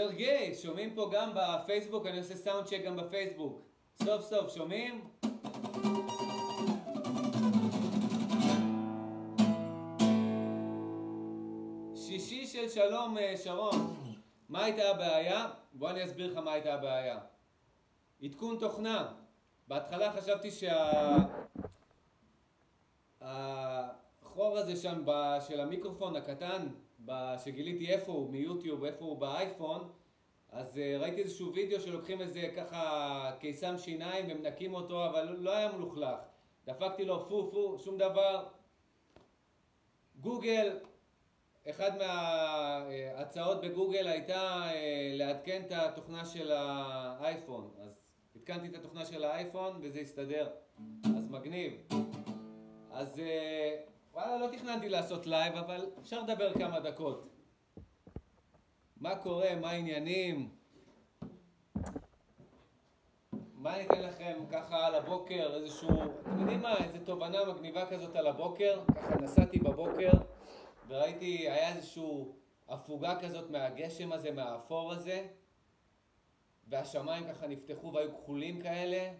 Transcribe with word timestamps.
סרגי, 0.00 0.54
שומעים 0.54 0.94
פה 0.94 1.10
גם 1.12 1.30
בפייסבוק, 1.34 2.06
אני 2.06 2.18
עושה 2.18 2.36
סאונד 2.36 2.66
צ'ק 2.66 2.80
גם 2.84 2.96
בפייסבוק. 2.96 3.62
סוף 4.04 4.22
סוף, 4.22 4.54
שומעים? 4.54 5.08
שישי 11.94 12.46
של 12.46 12.68
שלום 12.68 13.18
אה, 13.18 13.36
שרון, 13.36 13.96
מה 14.48 14.64
הייתה 14.64 14.90
הבעיה? 14.90 15.48
בוא 15.72 15.90
אני 15.90 16.04
אסביר 16.04 16.32
לך 16.32 16.36
מה 16.38 16.52
הייתה 16.52 16.74
הבעיה. 16.74 17.18
עדכון 18.22 18.56
תוכנה. 18.60 19.12
בהתחלה 19.68 20.12
חשבתי 20.12 20.50
שהחור 23.20 24.58
הזה 24.58 24.76
שם 24.76 25.04
של 25.48 25.60
המיקרופון 25.60 26.16
הקטן, 26.16 26.68
שגיליתי 27.44 27.92
איפה 27.92 28.12
הוא, 28.12 28.30
מיוטיוב, 28.30 28.84
איפה 28.84 29.04
הוא 29.04 29.18
באייפון, 29.18 29.88
אז 30.52 30.78
אה, 30.78 30.98
ראיתי 30.98 31.22
איזשהו 31.22 31.54
וידאו 31.54 31.80
שלוקחים 31.80 32.20
איזה 32.20 32.50
ככה 32.56 33.32
קיסם 33.40 33.78
שיניים 33.78 34.26
ומנקים 34.28 34.74
אותו, 34.74 35.06
אבל 35.06 35.36
לא 35.38 35.56
היה 35.56 35.72
מלוכלך. 35.72 36.18
דפקתי 36.66 37.04
לו 37.04 37.28
פו 37.28 37.50
פו, 37.52 37.78
שום 37.78 37.98
דבר. 37.98 38.46
גוגל, 40.20 40.78
אחד 41.70 41.90
מההצעות 41.98 43.60
בגוגל 43.60 44.06
הייתה 44.06 44.62
אה, 44.74 45.12
לעדכן 45.14 45.62
את 45.66 45.72
התוכנה 45.72 46.24
של 46.24 46.52
האייפון. 46.52 47.70
אז 47.82 48.00
התקנתי 48.36 48.66
את 48.66 48.74
התוכנה 48.74 49.04
של 49.04 49.24
האייפון 49.24 49.78
וזה 49.82 50.00
הסתדר. 50.00 50.48
אז 51.04 51.30
מגניב. 51.30 51.72
אז 52.90 53.18
אה, 53.18 53.76
וואלה, 54.14 54.36
לא 54.36 54.46
תכננתי 54.56 54.88
לעשות 54.88 55.26
לייב, 55.26 55.54
אבל 55.54 55.90
אפשר 55.98 56.22
לדבר 56.22 56.54
כמה 56.54 56.80
דקות. 56.80 57.28
מה 58.96 59.16
קורה? 59.16 59.54
מה 59.60 59.70
העניינים? 59.70 60.50
מה 63.54 63.74
אני 63.74 63.86
אתן 63.86 64.02
לכם 64.02 64.38
ככה 64.50 64.86
על 64.86 64.94
הבוקר, 64.94 65.54
איזשהו, 65.54 65.88
אתם 66.22 66.40
יודעים 66.40 66.60
מה, 66.60 66.76
איזו 66.76 66.98
תובנה 67.04 67.44
מגניבה 67.44 67.86
כזאת 67.86 68.16
על 68.16 68.26
הבוקר? 68.26 68.80
ככה 68.94 69.14
נסעתי 69.14 69.58
בבוקר 69.58 70.10
וראיתי, 70.88 71.50
היה 71.50 71.76
איזושהי 71.76 72.24
הפוגה 72.68 73.20
כזאת 73.20 73.50
מהגשם 73.50 74.12
הזה, 74.12 74.32
מהאפור 74.32 74.92
הזה, 74.92 75.26
והשמיים 76.68 77.24
ככה 77.28 77.46
נפתחו 77.46 77.92
והיו 77.92 78.16
כחולים 78.16 78.62
כאלה, 78.62 79.12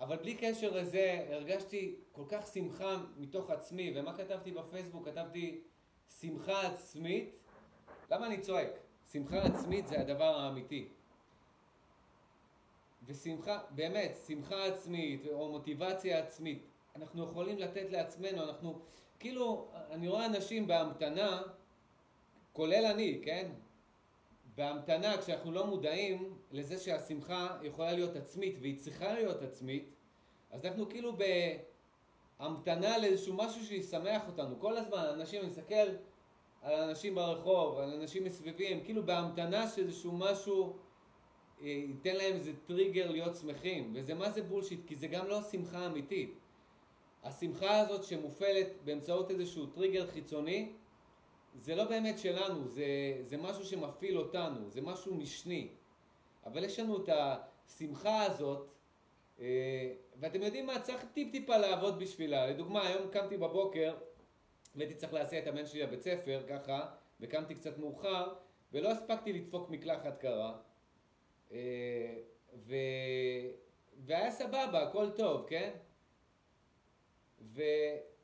אבל 0.00 0.16
בלי 0.16 0.34
קשר 0.34 0.70
לזה 0.70 1.26
הרגשתי 1.30 1.94
כל 2.12 2.24
כך 2.28 2.46
שמחה 2.46 2.96
מתוך 3.16 3.50
עצמי, 3.50 3.92
ומה 3.96 4.16
כתבתי 4.16 4.50
בפייסבוק? 4.50 5.08
כתבתי 5.08 5.60
שמחה 6.20 6.66
עצמית. 6.66 7.30
למה 8.10 8.26
אני 8.26 8.40
צועק? 8.40 8.70
שמחה 9.12 9.42
עצמית 9.42 9.86
זה 9.86 10.00
הדבר 10.00 10.38
האמיתי. 10.38 10.88
ושמחה, 13.06 13.60
באמת, 13.70 14.16
שמחה 14.26 14.64
עצמית 14.64 15.26
או 15.26 15.48
מוטיבציה 15.48 16.18
עצמית, 16.18 16.62
אנחנו 16.96 17.24
יכולים 17.24 17.58
לתת 17.58 17.90
לעצמנו, 17.90 18.42
אנחנו, 18.42 18.80
כאילו, 19.18 19.68
אני 19.90 20.08
רואה 20.08 20.26
אנשים 20.26 20.66
בהמתנה, 20.66 21.42
כולל 22.52 22.86
אני, 22.86 23.20
כן? 23.24 23.50
בהמתנה, 24.56 25.18
כשאנחנו 25.18 25.52
לא 25.52 25.66
מודעים 25.66 26.34
לזה 26.52 26.78
שהשמחה 26.78 27.58
יכולה 27.62 27.92
להיות 27.92 28.16
עצמית 28.16 28.56
והיא 28.60 28.78
צריכה 28.78 29.12
להיות 29.12 29.42
עצמית, 29.42 29.90
אז 30.50 30.64
אנחנו 30.64 30.88
כאילו 30.88 31.12
בהמתנה 32.38 32.98
לאיזשהו 32.98 33.34
משהו 33.34 33.64
שישמח 33.64 34.22
אותנו. 34.26 34.60
כל 34.60 34.76
הזמן, 34.76 34.98
אנשים, 34.98 35.40
אני 35.40 35.48
מסתכל 35.48 35.74
על 36.62 36.82
אנשים 36.82 37.14
ברחוב, 37.14 37.78
על 37.78 37.92
אנשים 37.92 38.24
מסביבים, 38.24 38.84
כאילו 38.84 39.06
בהמתנה 39.06 39.68
שאיזשהו 39.68 40.12
משהו 40.12 40.76
אה, 41.62 41.66
ייתן 41.66 42.16
להם 42.16 42.34
איזה 42.34 42.52
טריגר 42.66 43.10
להיות 43.10 43.36
שמחים. 43.36 43.92
וזה 43.94 44.14
מה 44.14 44.30
זה 44.30 44.42
bullshit? 44.42 44.80
כי 44.86 44.96
זה 44.96 45.06
גם 45.06 45.26
לא 45.26 45.42
שמחה 45.42 45.86
אמיתית. 45.86 46.38
השמחה 47.24 47.78
הזאת 47.78 48.04
שמופעלת 48.04 48.68
באמצעות 48.84 49.30
איזשהו 49.30 49.66
טריגר 49.66 50.06
חיצוני, 50.06 50.72
זה 51.54 51.74
לא 51.74 51.84
באמת 51.84 52.18
שלנו, 52.18 52.68
זה, 52.68 52.86
זה 53.22 53.36
משהו 53.36 53.64
שמפעיל 53.64 54.18
אותנו, 54.18 54.70
זה 54.70 54.80
משהו 54.80 55.14
משני. 55.14 55.68
אבל 56.46 56.64
יש 56.64 56.80
לנו 56.80 57.04
את 57.04 57.08
השמחה 57.08 58.22
הזאת, 58.22 58.68
אה, 59.40 59.92
ואתם 60.16 60.42
יודעים 60.42 60.66
מה, 60.66 60.80
צריך 60.80 61.04
טיפ-טיפה 61.12 61.56
לעבוד 61.56 61.98
בשבילה. 61.98 62.46
לדוגמה, 62.46 62.86
היום 62.88 63.10
קמתי 63.10 63.36
בבוקר, 63.36 63.94
והייתי 64.74 64.94
צריך 64.94 65.12
להסיע 65.12 65.38
את 65.38 65.46
הבן 65.46 65.66
שלי 65.66 65.82
לבית 65.82 66.02
ספר, 66.02 66.42
ככה, 66.48 66.86
וקמתי 67.20 67.54
קצת 67.54 67.78
מאוחר, 67.78 68.34
ולא 68.72 68.90
הספקתי 68.90 69.32
לדפוק 69.32 69.70
מקלחת 69.70 70.18
קרה. 70.18 70.58
אה, 71.52 71.58
ו... 72.54 72.74
והיה 74.06 74.30
סבבה, 74.30 74.82
הכל 74.82 75.10
טוב, 75.10 75.46
כן? 75.48 75.70
ו... 77.40 77.62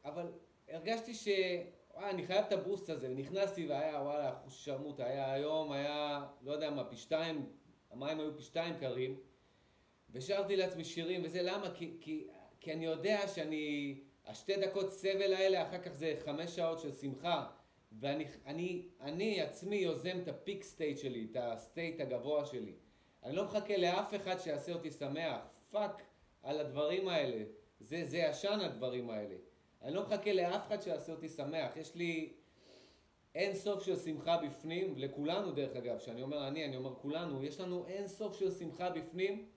אבל 0.04 0.32
הרגשתי 0.68 1.14
ש... 1.14 1.28
וואי, 2.00 2.10
אני 2.10 2.26
חייב 2.26 2.44
את 2.44 2.52
הבוסט 2.52 2.90
הזה, 2.90 3.10
ונכנסתי 3.10 3.66
והיה, 3.66 4.00
וואלה, 4.02 4.32
אחושרמוטה, 4.32 5.06
היה 5.06 5.32
היום, 5.32 5.72
היה, 5.72 6.26
לא 6.42 6.52
יודע 6.52 6.70
מה, 6.70 6.84
פי 6.84 6.96
שתיים, 6.96 7.46
המים 7.90 8.20
היו 8.20 8.36
פי 8.36 8.42
שתיים 8.42 8.74
קרים, 8.80 9.20
ושרתי 10.10 10.56
לעצמי 10.56 10.84
שירים, 10.84 11.20
וזה 11.24 11.42
למה? 11.42 11.74
כי, 11.74 11.96
כי, 12.00 12.26
כי 12.60 12.72
אני 12.72 12.84
יודע 12.84 13.28
שאני, 13.28 13.94
השתי 14.26 14.56
דקות 14.56 14.92
סבל 14.92 15.34
האלה, 15.34 15.68
אחר 15.68 15.78
כך 15.78 15.92
זה 15.92 16.14
חמש 16.24 16.56
שעות 16.56 16.80
של 16.80 16.92
שמחה, 16.92 17.46
ואני 17.92 18.26
אני, 18.46 18.88
אני 19.00 19.40
עצמי 19.40 19.76
יוזם 19.76 20.18
את 20.22 20.28
ה 20.28 20.35
peak 20.35 20.62
state 20.64 20.98
שלי, 20.98 21.28
את 21.30 21.36
ה 21.40 21.50
state 21.50 22.00
הגבוה 22.00 22.44
שלי. 22.46 22.74
אני 23.24 23.36
לא 23.36 23.44
מחכה 23.44 23.76
לאף 23.76 24.14
אחד 24.14 24.38
שיעשה 24.38 24.72
אותי 24.72 24.90
שמח, 24.90 25.40
fuck 25.70 26.02
על 26.42 26.60
הדברים 26.60 27.08
האלה, 27.08 27.44
זה, 27.80 28.04
זה 28.04 28.18
ישן 28.18 28.58
הדברים 28.60 29.10
האלה. 29.10 29.34
אני 29.82 29.94
לא 29.94 30.02
מחכה 30.02 30.32
לאף 30.32 30.66
אחד 30.66 30.82
שיעשה 30.82 31.12
אותי 31.12 31.28
שמח. 31.28 31.76
יש 31.76 31.94
לי 31.94 32.32
אין 33.34 33.54
סוף 33.54 33.82
של 33.82 33.96
שמחה 33.96 34.36
בפנים, 34.36 34.94
לכולנו 34.98 35.52
דרך 35.52 35.76
אגב, 35.76 35.98
כשאני 35.98 36.22
אומר 36.22 36.48
אני, 36.48 36.64
אני 36.64 36.76
אומר 36.76 36.94
כולנו, 36.94 37.44
יש 37.44 37.60
לנו 37.60 37.86
אין 37.86 38.08
סוף 38.08 38.38
של 38.38 38.50
שמחה 38.50 38.90
בפנים, 38.90 39.48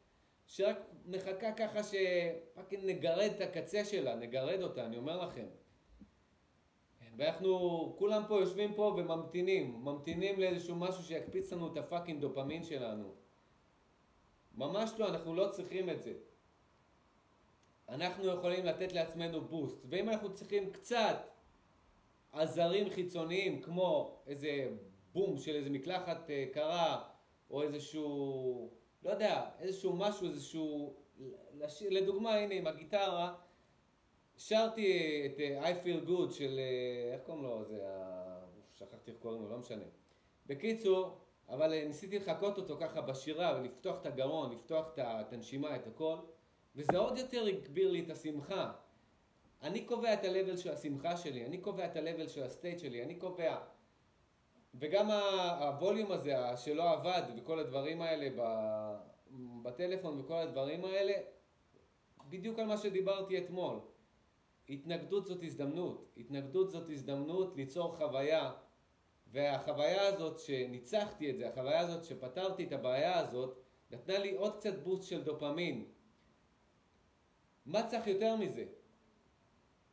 שרק 0.45 0.77
מחכה 1.05 1.51
ככה 1.51 1.79
ש 1.83 2.06
fucking 2.06 2.85
נגרד 2.85 3.31
את 3.35 3.41
הקצה 3.41 3.85
שלה, 3.85 4.15
נגרד 4.15 4.61
אותה, 4.61 4.85
אני 4.85 4.97
אומר 4.97 5.25
לכם. 5.25 5.45
ואנחנו 7.17 7.95
כולם 7.97 8.23
פה 8.27 8.39
יושבים 8.39 8.73
פה 8.73 8.95
וממתינים, 8.97 9.83
ממתינים 9.83 10.39
לאיזשהו 10.39 10.75
משהו 10.75 11.03
שיקפיץ 11.03 11.53
לנו 11.53 11.71
את 11.71 11.77
ה 11.77 11.83
fucking 11.83 12.21
דופמין 12.21 12.63
שלנו. 12.63 13.13
ממש 14.55 14.91
לא, 14.97 15.09
אנחנו 15.09 15.35
לא 15.35 15.49
צריכים 15.51 15.89
את 15.89 16.01
זה. 16.01 16.13
אנחנו 17.89 18.27
יכולים 18.27 18.65
לתת 18.65 18.93
לעצמנו 18.93 19.41
בוסט, 19.41 19.85
ואם 19.89 20.09
אנחנו 20.09 20.33
צריכים 20.33 20.71
קצת 20.71 21.17
עזרים 22.31 22.89
חיצוניים, 22.89 23.61
כמו 23.61 24.17
איזה 24.27 24.69
בום 25.13 25.37
של 25.37 25.55
איזה 25.55 25.69
מקלחת 25.69 26.29
אה, 26.29 26.45
קרה, 26.53 27.03
או 27.49 27.63
איזשהו, 27.63 28.69
לא 29.03 29.09
יודע, 29.09 29.49
איזשהו 29.59 29.95
משהו, 29.95 30.27
איזשהו, 30.27 30.93
לדוגמה, 31.89 32.35
הנה 32.35 32.53
עם 32.53 32.67
הגיטרה, 32.67 33.35
שרתי 34.37 35.21
את 35.25 35.39
אה, 35.39 35.71
I 35.71 35.85
feel 35.85 36.09
good 36.09 36.31
של, 36.31 36.59
אה, 36.59 37.13
איך 37.13 37.21
קוראים 37.21 37.43
לו, 37.43 37.63
זה, 37.63 37.83
שכחתי 38.73 39.11
איך 39.11 39.19
קוראים 39.19 39.41
לו, 39.41 39.49
לא 39.49 39.57
משנה. 39.57 39.83
בקיצור, 40.47 41.17
אבל 41.49 41.85
ניסיתי 41.85 42.19
לחקות 42.19 42.57
אותו 42.57 42.77
ככה 42.79 43.01
בשירה 43.01 43.59
ולפתוח 43.59 44.01
את 44.01 44.05
הגרון, 44.05 44.51
לפתוח 44.51 44.85
את 44.97 45.33
הנשימה, 45.33 45.75
את 45.75 45.87
הכל. 45.87 46.15
וזה 46.75 46.97
עוד 46.97 47.17
יותר 47.17 47.45
הגביר 47.45 47.91
לי 47.91 48.03
את 48.03 48.09
השמחה. 48.09 48.71
אני 49.61 49.85
קובע 49.85 50.13
את 50.13 50.23
ה-level 50.25 50.57
של 50.57 50.71
השמחה 50.71 51.17
שלי, 51.17 51.45
אני 51.45 51.57
קובע 51.57 51.85
את 51.85 51.95
ה-level 51.95 52.29
של 52.29 52.43
הסטייט 52.43 52.79
שלי, 52.79 53.03
אני 53.03 53.15
קובע. 53.15 53.57
וגם 54.75 55.11
הווליום 55.59 56.11
הזה 56.11 56.35
שלא 56.57 56.91
עבד 56.91 57.21
וכל 57.37 57.59
הדברים 57.59 58.01
האלה 58.01 58.29
בטלפון 59.63 60.19
וכל 60.19 60.33
הדברים 60.33 60.85
האלה, 60.85 61.13
בדיוק 62.29 62.59
על 62.59 62.65
מה 62.65 62.77
שדיברתי 62.77 63.37
אתמול. 63.37 63.79
התנגדות 64.69 65.25
זאת 65.25 65.43
הזדמנות, 65.43 66.11
התנגדות 66.17 66.69
זאת 66.69 66.89
הזדמנות 66.89 67.55
ליצור 67.55 67.95
חוויה 67.95 68.51
והחוויה 69.27 70.07
הזאת 70.07 70.39
שניצחתי 70.39 71.29
את 71.29 71.37
זה, 71.37 71.49
החוויה 71.49 71.79
הזאת 71.79 72.03
שפתרתי 72.03 72.63
את 72.63 72.71
הבעיה 72.71 73.19
הזאת, 73.19 73.57
נתנה 73.91 74.19
לי 74.19 74.35
עוד 74.35 74.57
קצת 74.57 74.83
בוסט 74.83 75.03
של 75.09 75.23
דופמין, 75.23 75.85
מה 77.65 77.87
צריך 77.87 78.07
יותר 78.07 78.35
מזה? 78.35 78.65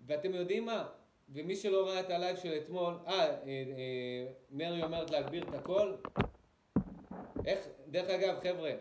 ואתם 0.06 0.34
יודעים 0.34 0.66
מה? 0.66 0.88
ומי 1.32 1.56
שלא 1.56 1.88
ראה 1.88 2.00
את 2.00 2.10
הלייב 2.10 2.36
של 2.36 2.58
אתמול, 2.64 2.94
אה, 3.06 3.12
אה, 3.12 3.34
אה, 3.46 4.26
מרי 4.50 4.82
אומרת 4.82 5.10
להגביר 5.10 5.42
את 5.48 5.54
הקול. 5.54 5.96
איך, 7.46 7.68
דרך 7.88 8.10
אגב, 8.10 8.40
חבר'ה, 8.40 8.72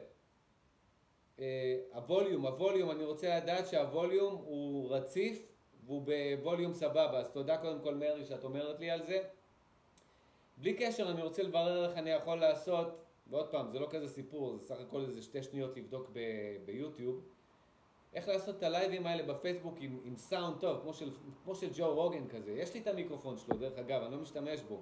אה, 1.40 1.80
הווליום, 1.94 2.46
הווליום, 2.46 2.92
אני 2.92 3.04
רוצה 3.04 3.38
לדעת 3.38 3.68
שהווליום 3.68 4.36
הוא 4.36 4.92
רציף 4.92 5.46
והוא 5.86 6.02
בווליום 6.06 6.74
סבבה, 6.74 7.20
אז 7.20 7.30
תודה 7.32 7.58
קודם 7.58 7.80
כל 7.84 7.96
מרי 7.96 8.26
שאת 8.26 8.44
אומרת 8.44 8.80
לי 8.80 8.92
על 8.92 9.06
זה. 9.06 9.22
בלי 10.58 10.74
קשר, 10.74 11.12
אני 11.12 11.22
רוצה 11.22 11.44
לברר 11.44 11.90
איך 11.90 11.98
אני 11.98 12.10
יכול 12.10 12.40
לעשות 12.40 12.88
ועוד 13.28 13.52
פעם, 13.52 13.72
זה 13.72 13.80
לא 13.80 13.88
כזה 13.90 14.08
סיפור, 14.08 14.58
זה 14.58 14.68
סך 14.68 14.80
הכל 14.80 15.02
איזה 15.02 15.22
שתי 15.22 15.44
שניות 15.44 15.78
לבדוק 15.78 16.12
ביוטיוב. 16.66 17.24
איך 18.14 18.28
לעשות 18.28 18.58
את 18.58 18.64
הלייבים 18.64 19.08
האלה 19.08 19.34
בפייסבוק 19.34 19.76
עם, 19.80 20.00
עם 20.04 20.16
סאונד 20.16 20.60
טוב, 20.60 20.82
כמו 20.82 20.94
של, 20.94 21.12
כמו 21.44 21.56
של 21.56 21.70
ג'ו 21.74 21.94
רוגן 21.96 22.28
כזה. 22.28 22.52
יש 22.52 22.74
לי 22.74 22.80
את 22.80 22.88
המיקרופון 22.88 23.38
שלו, 23.38 23.58
דרך 23.58 23.78
אגב, 23.78 24.04
אני 24.04 24.12
לא 24.12 24.18
משתמש 24.18 24.62
בו. 24.62 24.82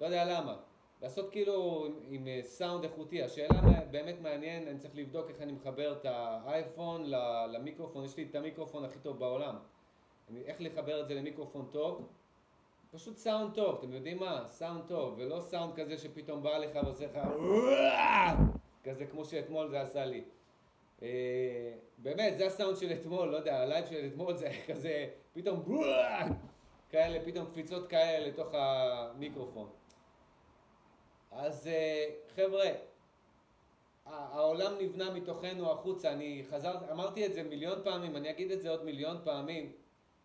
לא 0.00 0.06
יודע 0.06 0.24
למה. 0.24 0.56
לעשות 1.02 1.30
כאילו 1.30 1.86
עם, 1.86 1.92
עם 2.08 2.28
אה, 2.28 2.40
סאונד 2.42 2.84
איכותי. 2.84 3.22
השאלה 3.22 3.60
באמת 3.90 4.20
מעניין, 4.20 4.68
אני 4.68 4.78
צריך 4.78 4.96
לבדוק 4.96 5.30
איך 5.30 5.40
אני 5.40 5.52
מחבר 5.52 5.92
את 5.92 6.04
האייפון 6.04 7.04
למיקרופון. 7.52 8.04
יש 8.04 8.16
לי 8.16 8.26
את 8.30 8.34
המיקרופון 8.34 8.84
הכי 8.84 8.98
טוב 8.98 9.18
בעולם. 9.18 9.56
אני, 10.30 10.42
איך 10.42 10.56
לחבר 10.60 11.00
את 11.00 11.08
זה 11.08 11.14
למיקרופון 11.14 11.68
טוב? 11.72 12.08
פשוט 12.90 13.16
סאונד 13.16 13.54
טוב, 13.54 13.78
אתם 13.78 13.92
יודעים 13.92 14.18
מה? 14.18 14.44
סאונד 14.48 14.82
טוב, 14.86 15.14
ולא 15.18 15.40
סאונד 15.40 15.74
כזה 15.74 15.98
שפתאום 15.98 16.42
בא 16.42 16.58
לך 16.58 16.78
ועושה 16.84 17.06
לך 17.06 17.18
כזה 18.84 19.06
כמו 19.06 19.24
שאתמול 19.24 19.68
זה 19.68 19.80
עשה 19.80 20.04
לי. 20.04 20.24
אה, 21.02 21.72
באמת, 21.98 22.38
זה 22.38 22.46
הסאונד 22.46 22.76
של 22.76 22.92
אתמול, 22.92 23.28
לא 23.28 23.36
יודע, 23.36 23.62
הלייב 23.62 23.86
של 23.86 24.06
אתמול 24.06 24.36
זה 24.36 24.50
כזה, 24.68 25.08
פתאום 25.32 25.64
כאלה, 26.90 27.24
פתאום 27.24 27.46
קפיצות 27.46 27.88
כאלה 27.88 28.26
לתוך 28.26 28.48
המיקרופון. 28.52 29.70
אז 31.32 31.66
אה, 31.66 32.10
חבר'ה, 32.36 32.70
העולם 34.06 34.72
נבנה 34.80 35.10
מתוכנו 35.10 35.70
החוצה, 35.72 36.12
אני 36.12 36.44
חוזר, 36.50 36.92
אמרתי 36.92 37.26
את 37.26 37.34
זה 37.34 37.42
מיליון 37.42 37.78
פעמים, 37.84 38.16
אני 38.16 38.30
אגיד 38.30 38.50
את 38.50 38.62
זה 38.62 38.70
עוד 38.70 38.84
מיליון 38.84 39.16
פעמים, 39.24 39.72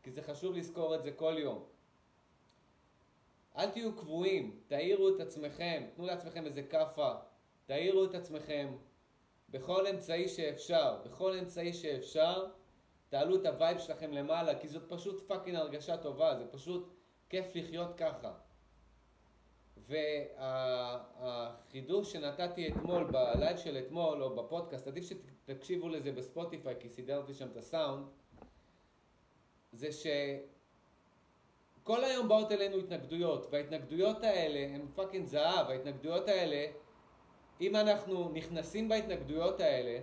כי 0.03 0.11
זה 0.11 0.21
חשוב 0.21 0.55
לזכור 0.55 0.95
את 0.95 1.03
זה 1.03 1.11
כל 1.11 1.35
יום. 1.37 1.63
אל 3.57 3.69
תהיו 3.69 3.95
כבויים, 3.95 4.59
תעירו 4.67 5.09
את 5.09 5.19
עצמכם, 5.19 5.83
תנו 5.95 6.05
לעצמכם 6.05 6.45
איזה 6.45 6.63
כאפה, 6.63 7.13
תעירו 7.65 8.05
את 8.05 8.15
עצמכם 8.15 8.67
בכל 9.51 9.87
אמצעי 9.87 10.27
שאפשר, 10.27 10.97
בכל 11.05 11.37
אמצעי 11.37 11.73
שאפשר, 11.73 12.47
תעלו 13.09 13.35
את 13.35 13.45
ה 13.45 13.52
vibe 13.52 13.79
שלכם 13.79 14.13
למעלה, 14.13 14.59
כי 14.59 14.67
זאת 14.67 14.83
פשוט 14.89 15.27
fucking 15.27 15.57
הרגשה 15.57 15.97
טובה, 15.97 16.35
זה 16.35 16.45
פשוט 16.51 16.93
כיף 17.29 17.55
לחיות 17.55 17.97
ככה. 17.97 18.33
והחידוש 20.37 22.11
שנתתי 22.11 22.67
אתמול, 22.67 23.03
בלייב 23.03 23.57
של 23.57 23.77
אתמול, 23.77 24.23
או 24.23 24.35
בפודקאסט, 24.35 24.87
עדיף 24.87 25.03
שתקשיבו 25.05 25.89
לזה 25.89 26.11
בספוטיפיי, 26.11 26.75
כי 26.79 26.89
סידרתי 26.89 27.33
שם 27.33 27.47
את 27.51 27.57
הסאונד, 27.57 28.05
זה 29.71 29.91
ש... 29.91 30.07
כל 31.83 32.03
היום 32.03 32.27
באות 32.27 32.51
אלינו 32.51 32.77
התנגדויות, 32.77 33.47
וההתנגדויות 33.51 34.23
האלה 34.23 34.75
הן 34.75 34.85
fucking 34.95 35.25
זהב, 35.25 35.69
ההתנגדויות 35.69 36.27
האלה, 36.27 36.65
אם 37.61 37.75
אנחנו 37.75 38.29
נכנסים 38.33 38.89
בהתנגדויות 38.89 39.59
האלה, 39.59 39.99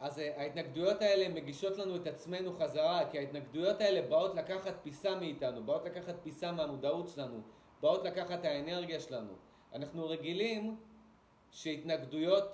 אז 0.00 0.18
ההתנגדויות 0.18 1.02
האלה 1.02 1.28
מגישות 1.28 1.78
לנו 1.78 1.96
את 1.96 2.06
עצמנו 2.06 2.52
חזרה, 2.58 3.10
כי 3.10 3.18
ההתנגדויות 3.18 3.80
האלה 3.80 4.08
באות 4.08 4.34
לקחת 4.34 4.74
פיסה 4.82 5.14
מאיתנו, 5.14 5.64
באות 5.64 5.84
לקחת 5.84 6.14
פיסה 6.22 6.52
מהמודעות 6.52 7.08
שלנו, 7.08 7.40
באות 7.80 8.04
לקחת 8.04 8.44
האנרגיה 8.44 9.00
שלנו. 9.00 9.32
אנחנו 9.74 10.08
רגילים 10.08 10.76
שהתנגדויות 11.50 12.44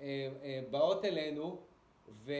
אה, 0.00 0.28
אה, 0.42 0.60
באות 0.70 1.04
אלינו, 1.04 1.60
ו... 2.08 2.32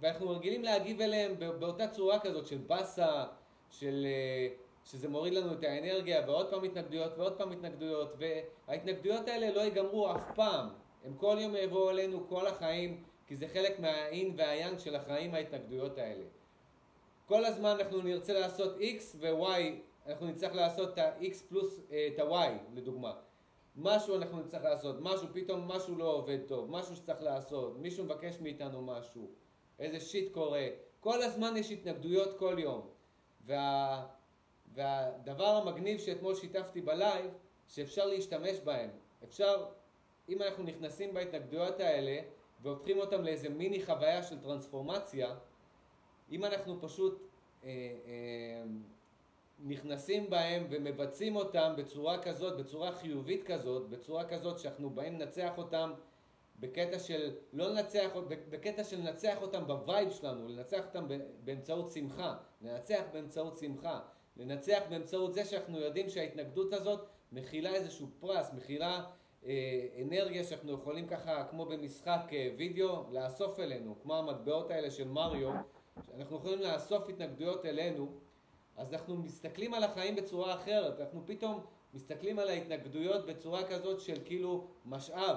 ואנחנו 0.00 0.30
רגילים 0.30 0.62
להגיב 0.62 1.00
אליהם 1.00 1.38
באותה 1.38 1.88
צורה 1.88 2.20
כזאת 2.20 2.46
של 2.46 2.58
באסה, 2.58 3.24
של, 3.70 4.06
אה, 4.06 4.48
שזה 4.86 5.08
מוריד 5.08 5.34
לנו 5.34 5.52
את 5.52 5.64
האנרגיה, 5.64 6.22
ועוד 6.26 6.50
פעם 6.50 6.64
התנגדויות 6.64 7.18
ועוד 7.18 7.38
פעם 7.38 7.52
התנגדויות, 7.52 8.14
וההתנגדויות 8.18 9.28
האלה 9.28 9.50
לא 9.54 9.60
ייגמרו 9.60 10.12
אף 10.12 10.22
פעם. 10.34 10.68
הם 11.04 11.14
כל 11.16 11.36
יום 11.40 11.56
יבואו 11.56 11.90
אלינו 11.90 12.28
כל 12.28 12.46
החיים, 12.46 13.02
כי 13.26 13.36
זה 13.36 13.48
חלק 13.48 13.80
מהאין 13.80 14.34
והיאנג 14.36 14.78
של 14.78 14.96
החיים 14.96 15.34
ההתנגדויות 15.34 15.98
האלה. 15.98 16.24
כל 17.26 17.44
הזמן 17.44 17.76
אנחנו 17.80 18.02
נרצה 18.02 18.32
לעשות 18.32 18.76
x 18.78 19.16
ו-y, 19.20 19.60
אנחנו 20.06 20.26
נצטרך 20.26 20.54
לעשות 20.54 20.92
את 20.92 20.98
ה-x 20.98 21.34
פלוס 21.48 21.80
אה, 21.90 22.08
את 22.14 22.18
ה-y, 22.18 22.74
לדוגמה. 22.74 23.12
משהו 23.76 24.16
אנחנו 24.16 24.40
נצטרך 24.40 24.64
לעשות, 24.64 24.96
משהו, 25.00 25.28
פתאום 25.32 25.68
משהו 25.68 25.96
לא 25.96 26.12
עובד 26.12 26.38
טוב, 26.46 26.70
משהו 26.70 26.96
שצריך 26.96 27.22
לעשות, 27.22 27.78
מישהו 27.78 28.04
מבקש 28.04 28.40
מאיתנו 28.40 28.82
משהו. 28.82 29.30
איזה 29.78 30.00
שיט 30.00 30.32
קורה. 30.32 30.66
כל 31.00 31.22
הזמן 31.22 31.56
יש 31.56 31.70
התנגדויות 31.70 32.38
כל 32.38 32.56
יום. 32.58 32.88
וה, 33.46 34.06
והדבר 34.76 35.46
המגניב 35.46 35.98
שאתמול 35.98 36.34
שיתפתי 36.34 36.80
בלייב, 36.80 37.30
שאפשר 37.68 38.06
להשתמש 38.06 38.60
בהם. 38.64 38.90
אפשר, 39.24 39.66
אם 40.28 40.42
אנחנו 40.42 40.64
נכנסים 40.64 41.14
בהתנגדויות 41.14 41.80
האלה, 41.80 42.20
והופכים 42.62 42.98
אותם 42.98 43.22
לאיזה 43.22 43.48
מיני 43.48 43.84
חוויה 43.84 44.22
של 44.22 44.40
טרנספורמציה, 44.40 45.34
אם 46.30 46.44
אנחנו 46.44 46.80
פשוט 46.80 47.22
אה, 47.64 47.68
אה, 47.68 48.62
נכנסים 49.58 50.30
בהם 50.30 50.66
ומבצעים 50.70 51.36
אותם 51.36 51.72
בצורה 51.76 52.22
כזאת, 52.22 52.56
בצורה 52.56 52.92
חיובית 52.92 53.42
כזאת, 53.46 53.88
בצורה 53.88 54.24
כזאת 54.24 54.58
שאנחנו 54.58 54.90
באים 54.90 55.20
לנצח 55.20 55.58
אותם 55.58 55.92
בקטע 56.60 56.98
של 56.98 57.34
לא 57.52 57.68
לנצח, 57.68 58.10
בקטע 58.28 58.84
של 58.84 58.98
לנצח 59.00 59.42
אותם 59.42 59.66
ב 59.66 59.75
vibe 59.75 60.10
שלנו, 60.10 60.48
לנצח 60.48 60.86
אותם 60.86 61.06
באמצעות 61.44 61.92
שמחה, 61.92 62.36
לנצח 62.62 63.02
באמצעות 63.12 63.58
שמחה, 63.58 64.00
לנצח 64.36 64.82
באמצעות 64.88 65.34
זה 65.34 65.44
שאנחנו 65.44 65.78
יודעים 65.78 66.08
שההתנגדות 66.08 66.72
הזאת 66.72 67.06
מכילה 67.32 67.74
איזשהו 67.74 68.08
פרס, 68.20 68.52
מכילה 68.52 69.04
אה, 69.46 69.86
אנרגיה 70.02 70.44
שאנחנו 70.44 70.72
יכולים 70.72 71.06
ככה, 71.06 71.44
כמו 71.50 71.66
במשחק 71.66 72.20
אה, 72.32 72.50
וידאו, 72.56 73.04
לאסוף 73.10 73.60
אלינו, 73.60 73.94
כמו 74.02 74.16
המטבעות 74.16 74.70
האלה 74.70 74.90
של 74.90 75.08
מריו, 75.08 75.52
אנחנו 76.16 76.36
יכולים 76.36 76.60
לאסוף 76.60 77.08
התנגדויות 77.08 77.66
אלינו, 77.66 78.08
אז 78.76 78.92
אנחנו 78.92 79.16
מסתכלים 79.16 79.74
על 79.74 79.84
החיים 79.84 80.16
בצורה 80.16 80.54
אחרת, 80.54 81.00
אנחנו 81.00 81.22
פתאום 81.26 81.60
מסתכלים 81.94 82.38
על 82.38 82.48
ההתנגדויות 82.48 83.26
בצורה 83.26 83.64
כזאת 83.64 84.00
של 84.00 84.16
כאילו 84.24 84.66
משאב, 84.86 85.36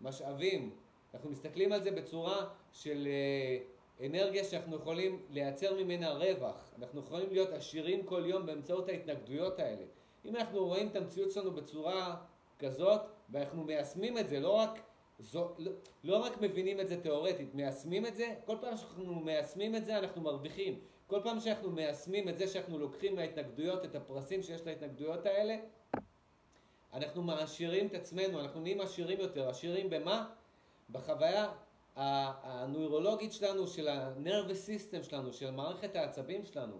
משאבים. 0.00 0.70
אנחנו 1.14 1.30
מסתכלים 1.30 1.72
על 1.72 1.82
זה 1.82 1.90
בצורה 1.90 2.48
של 2.72 3.06
אה, 3.06 3.58
אנרגיה 4.06 4.44
שאנחנו 4.44 4.76
יכולים 4.76 5.22
לייצר 5.30 5.74
ממנה 5.74 6.10
רווח. 6.10 6.74
אנחנו 6.78 7.00
יכולים 7.00 7.32
להיות 7.32 7.52
עשירים 7.52 8.02
כל 8.02 8.22
יום 8.26 8.46
באמצעות 8.46 8.88
ההתנגדויות 8.88 9.58
האלה. 9.58 9.84
אם 10.24 10.36
אנחנו 10.36 10.66
רואים 10.66 10.88
את 10.88 10.96
המציאות 10.96 11.32
שלנו 11.32 11.50
בצורה 11.50 12.16
כזאת, 12.58 13.00
ואנחנו 13.30 13.64
מיישמים 13.64 14.18
את 14.18 14.28
זה, 14.28 14.40
לא 14.40 14.52
רק, 14.56 14.80
זו, 15.18 15.54
לא, 15.58 15.72
לא 16.04 16.16
רק 16.16 16.40
מבינים 16.40 16.80
את 16.80 16.88
זה 16.88 17.00
תיאורטית, 17.02 17.54
מיישמים 17.54 18.06
את 18.06 18.16
זה, 18.16 18.34
כל 18.44 18.56
פעם 18.60 18.76
שאנחנו 18.76 19.20
מיישמים 19.20 19.76
את 19.76 19.84
זה 19.84 19.98
אנחנו 19.98 20.22
מרוויחים. 20.22 20.78
כל 21.06 21.20
פעם 21.24 21.40
שאנחנו 21.40 21.70
מיישמים 21.70 22.28
את 22.28 22.38
זה 22.38 22.48
שאנחנו 22.48 22.78
לוקחים 22.78 23.14
מההתנגדויות 23.14 23.84
את 23.84 23.94
הפרסים 23.94 24.42
שיש 24.42 24.66
להתנגדויות 24.66 25.26
האלה, 25.26 25.56
אנחנו 26.92 27.22
מעשירים 27.22 27.86
את 27.86 27.94
עצמנו, 27.94 28.40
אנחנו 28.40 28.60
נהיים 28.60 28.80
עשירים 28.80 29.20
יותר. 29.20 29.48
עשירים 29.48 29.90
במה? 29.90 30.28
בחוויה 30.90 31.52
הנוירולוגית 32.42 33.32
שלנו, 33.32 33.66
של 33.66 33.88
ה-nervous 33.88 34.68
system 34.68 35.02
שלנו, 35.02 35.32
של 35.32 35.50
מערכת 35.50 35.96
העצבים 35.96 36.44
שלנו. 36.44 36.76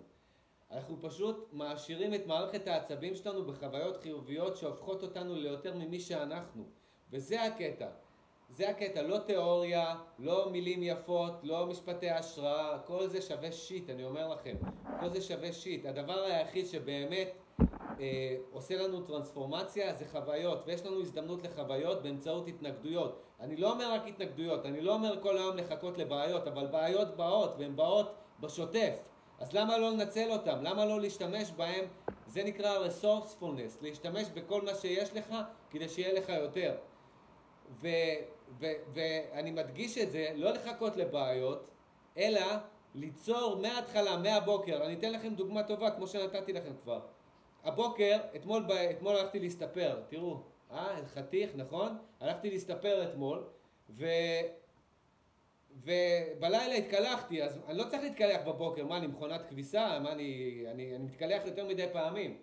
אנחנו 0.71 0.97
פשוט 1.01 1.49
מעשירים 1.53 2.15
את 2.15 2.27
מערכת 2.27 2.69
העצבים 2.69 3.17
שלנו 3.17 3.45
בחוויות 3.45 3.97
חיוביות 3.97 4.57
שהופכות 4.57 5.03
אותנו 5.03 5.35
ליותר 5.35 5.75
ממי 5.75 6.01
שאנחנו. 6.01 6.65
וזה 7.11 7.43
הקטע. 7.43 7.89
זה 8.51 8.71
הקטע, 8.71 9.03
לא 9.03 9.19
תיאוריה, 9.19 9.97
לא 10.19 10.51
מילים 10.51 10.83
יפות, 10.83 11.33
לא 11.43 11.67
משפטי 11.67 12.11
השראה, 12.11 12.79
כל 12.79 13.09
זה 13.09 13.23
שווה 13.23 13.53
שיט, 13.53 13.91
אני 13.91 14.05
אומר 14.05 14.29
לכם. 14.29 14.57
כל 15.01 15.09
זה 15.09 15.21
שווה 15.21 15.53
שיט. 15.53 15.87
הדבר 15.87 16.21
היחיד 16.23 16.67
שבאמת 16.67 17.29
אה, 18.01 18.37
עושה 18.53 18.77
לנו 18.77 19.01
טרנספורמציה 19.01 19.95
זה 19.95 20.05
חוויות, 20.13 20.63
ויש 20.67 20.87
לנו 20.87 21.01
הזדמנות 21.01 21.43
לחוויות 21.43 22.03
באמצעות 22.03 22.49
התנגדויות. 22.49 23.23
אני 23.41 23.57
לא 23.57 23.73
אומר 23.73 23.93
רק 23.93 24.07
התנגדויות, 24.07 24.67
אני 24.67 24.81
לא 24.81 24.95
אומר 24.95 25.23
כל 25.23 25.39
היום 25.39 25.57
לחכות 25.57 25.99
לבעיות, 25.99 26.47
אבל 26.47 26.67
בעיות 26.67 27.17
באות, 27.17 27.55
והן 27.59 27.77
באות 27.77 28.15
בשוטף. 28.41 28.95
אז 29.39 29.53
למה 29.53 29.79
לא 29.79 29.91
לנצל 29.91 30.31
אותן? 30.31 30.65
למה 30.65 30.87
לא 30.87 31.01
להשתמש 31.01 31.51
בהן? 31.51 31.85
זה 32.27 32.45
נקרא 32.45 32.87
resourcefulness, 32.87 33.83
להשתמש 33.83 34.29
בכל 34.35 34.63
מה 34.63 34.75
שיש 34.75 35.15
לך 35.15 35.35
כדי 35.71 35.89
שיהיה 35.89 36.13
לך 36.13 36.29
יותר. 36.29 36.77
ואני 38.95 39.51
מדגיש 39.51 39.99
את 39.99 40.11
זה, 40.11 40.29
לא 40.35 40.51
לחכות 40.51 40.97
לבעיות, 40.97 41.67
אלא 42.17 42.43
ליצור 42.95 43.57
מההתחלה, 43.63 44.17
מהבוקר. 44.17 44.85
אני 44.85 44.95
אתן 44.95 45.13
לכם 45.13 45.35
דוגמה 45.35 45.63
טובה, 45.63 45.91
כמו 45.91 46.07
שנתתי 46.07 46.53
לכם 46.53 46.73
כבר. 46.83 47.01
הבוקר, 47.65 48.19
אתמול, 48.37 48.67
אתמול 48.91 49.17
הלכתי 49.17 49.39
להסתפר, 49.39 50.03
תראו, 50.09 50.41
אה, 50.71 50.97
חתיך, 51.07 51.51
נכון? 51.57 51.99
הלכתי 52.21 52.51
להסתפר 52.51 53.11
אתמול, 53.11 53.45
ו... 53.91 54.07
ובלילה 55.77 56.75
התקלחתי, 56.75 57.43
אז 57.43 57.59
אני 57.67 57.79
לא 57.79 57.85
צריך 57.85 58.03
להתקלח 58.03 58.41
בבוקר, 58.47 58.87
מה, 58.87 58.97
אני 58.97 59.07
מכונת 59.07 59.41
כביסה? 59.49 59.99
מה, 59.99 60.13
אני, 60.13 60.63
אני, 60.71 60.97
אני 60.97 61.05
מתקלח 61.05 61.43
יותר 61.47 61.67
מדי 61.67 61.87
פעמים. 61.93 62.39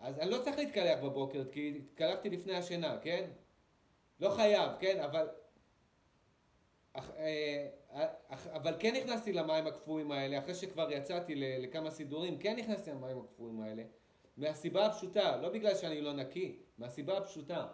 אז 0.00 0.18
אני 0.18 0.30
לא 0.30 0.38
צריך 0.42 0.58
להתקלח 0.58 0.98
בבוקר, 1.02 1.44
כי 1.52 1.82
התקלחתי 1.90 2.30
לפני 2.30 2.54
השינה, 2.56 2.98
כן? 3.02 3.30
לא 4.20 4.30
חייב, 4.30 4.70
כן? 4.80 5.00
אבל... 5.00 5.28
אה, 6.96 7.68
אבל 8.52 8.74
כן 8.78 8.94
נכנסתי 8.96 9.32
למים 9.32 9.66
הקפואים 9.66 10.12
האלה, 10.12 10.38
אחרי 10.38 10.54
שכבר 10.54 10.92
יצאתי 10.92 11.34
לכמה 11.34 11.90
סידורים, 11.90 12.38
כן 12.38 12.56
נכנסתי 12.56 12.90
למים 12.90 13.18
הקפואים 13.18 13.60
האלה, 13.60 13.82
מהסיבה 14.38 14.86
הפשוטה, 14.86 15.36
לא 15.36 15.48
בגלל 15.48 15.74
שאני 15.74 16.00
לא 16.00 16.12
נקי, 16.12 16.56
מהסיבה 16.78 17.18
הפשוטה, 17.18 17.66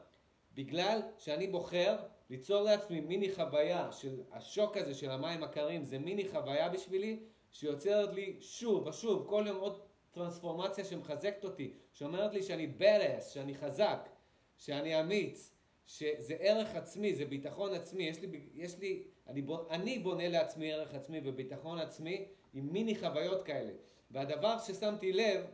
בגלל 0.54 1.00
שאני 1.18 1.47
בוחר 1.47 1.97
ליצור 2.30 2.61
לעצמי 2.61 3.00
מיני 3.00 3.35
חוויה 3.35 3.92
של 3.92 4.23
השוק 4.33 4.76
הזה 4.76 4.94
של 4.94 5.11
המים 5.11 5.44
הקרים, 5.44 5.85
זה 5.85 5.99
מיני 5.99 6.28
חוויה 6.28 6.68
בשבילי, 6.68 7.21
שיוצרת 7.52 8.14
לי 8.14 8.37
שוב 8.40 8.87
ושוב, 8.87 9.26
כל 9.28 9.44
יום 9.47 9.56
עוד 9.56 9.80
טרנספורמציה 10.12 10.85
שמחזקת 10.85 11.44
אותי, 11.44 11.73
שאומרת 11.92 12.33
לי 12.35 12.42
שאני 12.42 12.66
בלס, 12.66 13.30
שאני 13.30 13.54
חזק, 13.54 14.09
שאני 14.56 15.00
אמיץ, 15.00 15.52
שזה 15.87 16.35
ערך 16.38 16.75
עצמי, 16.75 17.14
זה 17.14 17.25
ביטחון 17.25 17.75
עצמי, 17.75 18.04
יש 18.04 18.21
לי, 18.21 18.40
יש 18.54 18.78
לי 18.78 19.02
אני, 19.28 19.42
אני 19.71 19.99
בונה 19.99 20.28
לעצמי 20.28 20.73
ערך 20.73 20.94
עצמי 20.94 21.21
וביטחון 21.25 21.78
עצמי 21.78 22.25
עם 22.54 22.73
מיני 22.73 22.94
חוויות 22.94 23.42
כאלה. 23.42 23.73
והדבר 24.11 24.59
ששמתי 24.59 25.12
לב, 25.12 25.44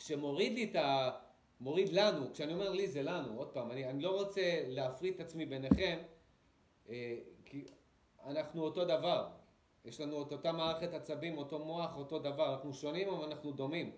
שמוריד 0.00 0.52
לי 0.52 0.64
את 0.64 0.76
ה... 0.76 1.10
מוריד 1.60 1.92
לנו, 1.92 2.32
כשאני 2.32 2.52
אומר 2.52 2.70
לי 2.70 2.88
זה 2.88 3.02
לנו, 3.02 3.38
עוד 3.38 3.48
פעם, 3.48 3.70
אני, 3.70 3.84
אני 3.84 4.02
לא 4.02 4.10
רוצה 4.10 4.62
להפריד 4.66 5.14
את 5.14 5.20
עצמי 5.20 5.46
ביניכם, 5.46 5.98
אה, 6.88 7.16
כי 7.44 7.64
אנחנו 8.26 8.62
אותו 8.62 8.84
דבר. 8.84 9.28
יש 9.84 10.00
לנו 10.00 10.22
את 10.22 10.32
אותה 10.32 10.52
מערכת 10.52 10.94
עצבים, 10.94 11.38
אותו 11.38 11.58
מוח, 11.58 11.96
אותו 11.96 12.18
דבר. 12.18 12.54
אנחנו 12.54 12.74
שונים 12.74 13.08
אבל 13.08 13.24
אנחנו 13.24 13.52
דומים. 13.52 13.92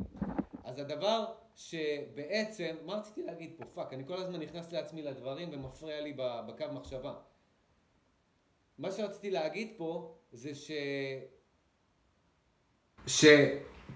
אז 0.64 0.78
הדבר 0.78 1.24
שבעצם, 1.56 2.76
מה 2.84 2.94
רציתי 2.94 3.22
להגיד 3.22 3.54
פה? 3.58 3.64
fuck, 3.64 3.92
אני 3.92 4.06
כל 4.06 4.16
הזמן 4.16 4.40
נכנס 4.40 4.72
לעצמי 4.72 5.02
לדברים 5.02 5.48
ומפריע 5.52 6.00
לי 6.00 6.12
בקו 6.16 6.64
מחשבה. 6.72 7.14
מה 8.78 8.90
שרציתי 8.90 9.30
להגיד 9.30 9.72
פה 9.76 10.14
זה 10.32 10.54
ש... 13.06 13.24
ש... 13.24 13.28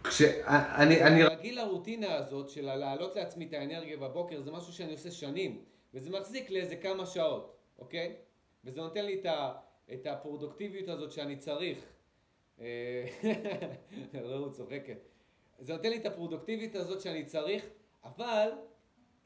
כשאני 0.05 1.03
אני 1.03 1.23
רגיל 1.23 1.61
לרוטינה 1.61 2.15
הזאת 2.15 2.49
של 2.49 2.75
להעלות 2.75 3.17
לעצמי 3.17 3.47
את 3.47 3.53
האנרגיה 3.53 3.97
בבוקר, 3.97 4.41
זה 4.41 4.51
משהו 4.51 4.73
שאני 4.73 4.93
עושה 4.93 5.11
שנים, 5.11 5.65
וזה 5.95 6.11
מחזיק 6.11 6.51
לאיזה 6.51 6.77
כמה 6.77 7.07
שעות, 7.07 7.57
אוקיי? 7.79 8.17
וזה 8.65 8.81
נותן 8.81 9.05
לי 9.05 9.21
את, 9.21 9.27
ה, 9.27 9.53
את 9.93 10.07
הפרודוקטיביות 10.07 10.89
הזאת 10.89 11.13
שאני 11.13 11.37
צריך. 11.37 11.79
אה, 12.61 13.07
רעות 14.15 14.53
צוחקת. 14.57 14.99
זה 15.59 15.73
נותן 15.73 15.91
לי 15.91 15.97
את 15.97 16.07
הפרודוקטיביות 16.07 16.75
הזאת 16.75 17.01
שאני 17.01 17.25
צריך, 17.25 17.67
אבל 18.05 18.49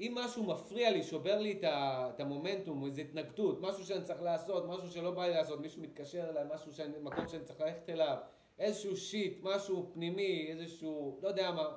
אם 0.00 0.14
משהו 0.14 0.44
מפריע 0.44 0.90
לי, 0.90 1.02
שובר 1.02 1.38
לי 1.38 1.52
את, 1.52 1.64
ה, 1.64 2.10
את 2.14 2.20
המומנטום, 2.20 2.86
איזו 2.86 3.00
התנגדות, 3.00 3.60
משהו 3.60 3.84
שאני 3.84 4.04
צריך 4.04 4.22
לעשות, 4.22 4.68
משהו 4.68 4.90
שלא 4.90 5.10
בא 5.10 5.26
לי 5.26 5.34
לעשות, 5.34 5.60
מישהו 5.60 5.82
מתקשר 5.82 6.30
אליי, 6.30 6.44
משהו 6.54 6.72
שאני, 6.72 6.98
מקום 7.02 7.28
שאני 7.28 7.44
צריך 7.44 7.60
ללכת 7.60 7.90
אליו, 7.90 8.16
איזשהו 8.60 8.96
שיט, 8.96 9.38
משהו 9.42 9.90
פנימי, 9.92 10.46
איזשהו, 10.50 11.18
לא 11.22 11.28
יודע 11.28 11.50
מה, 11.50 11.68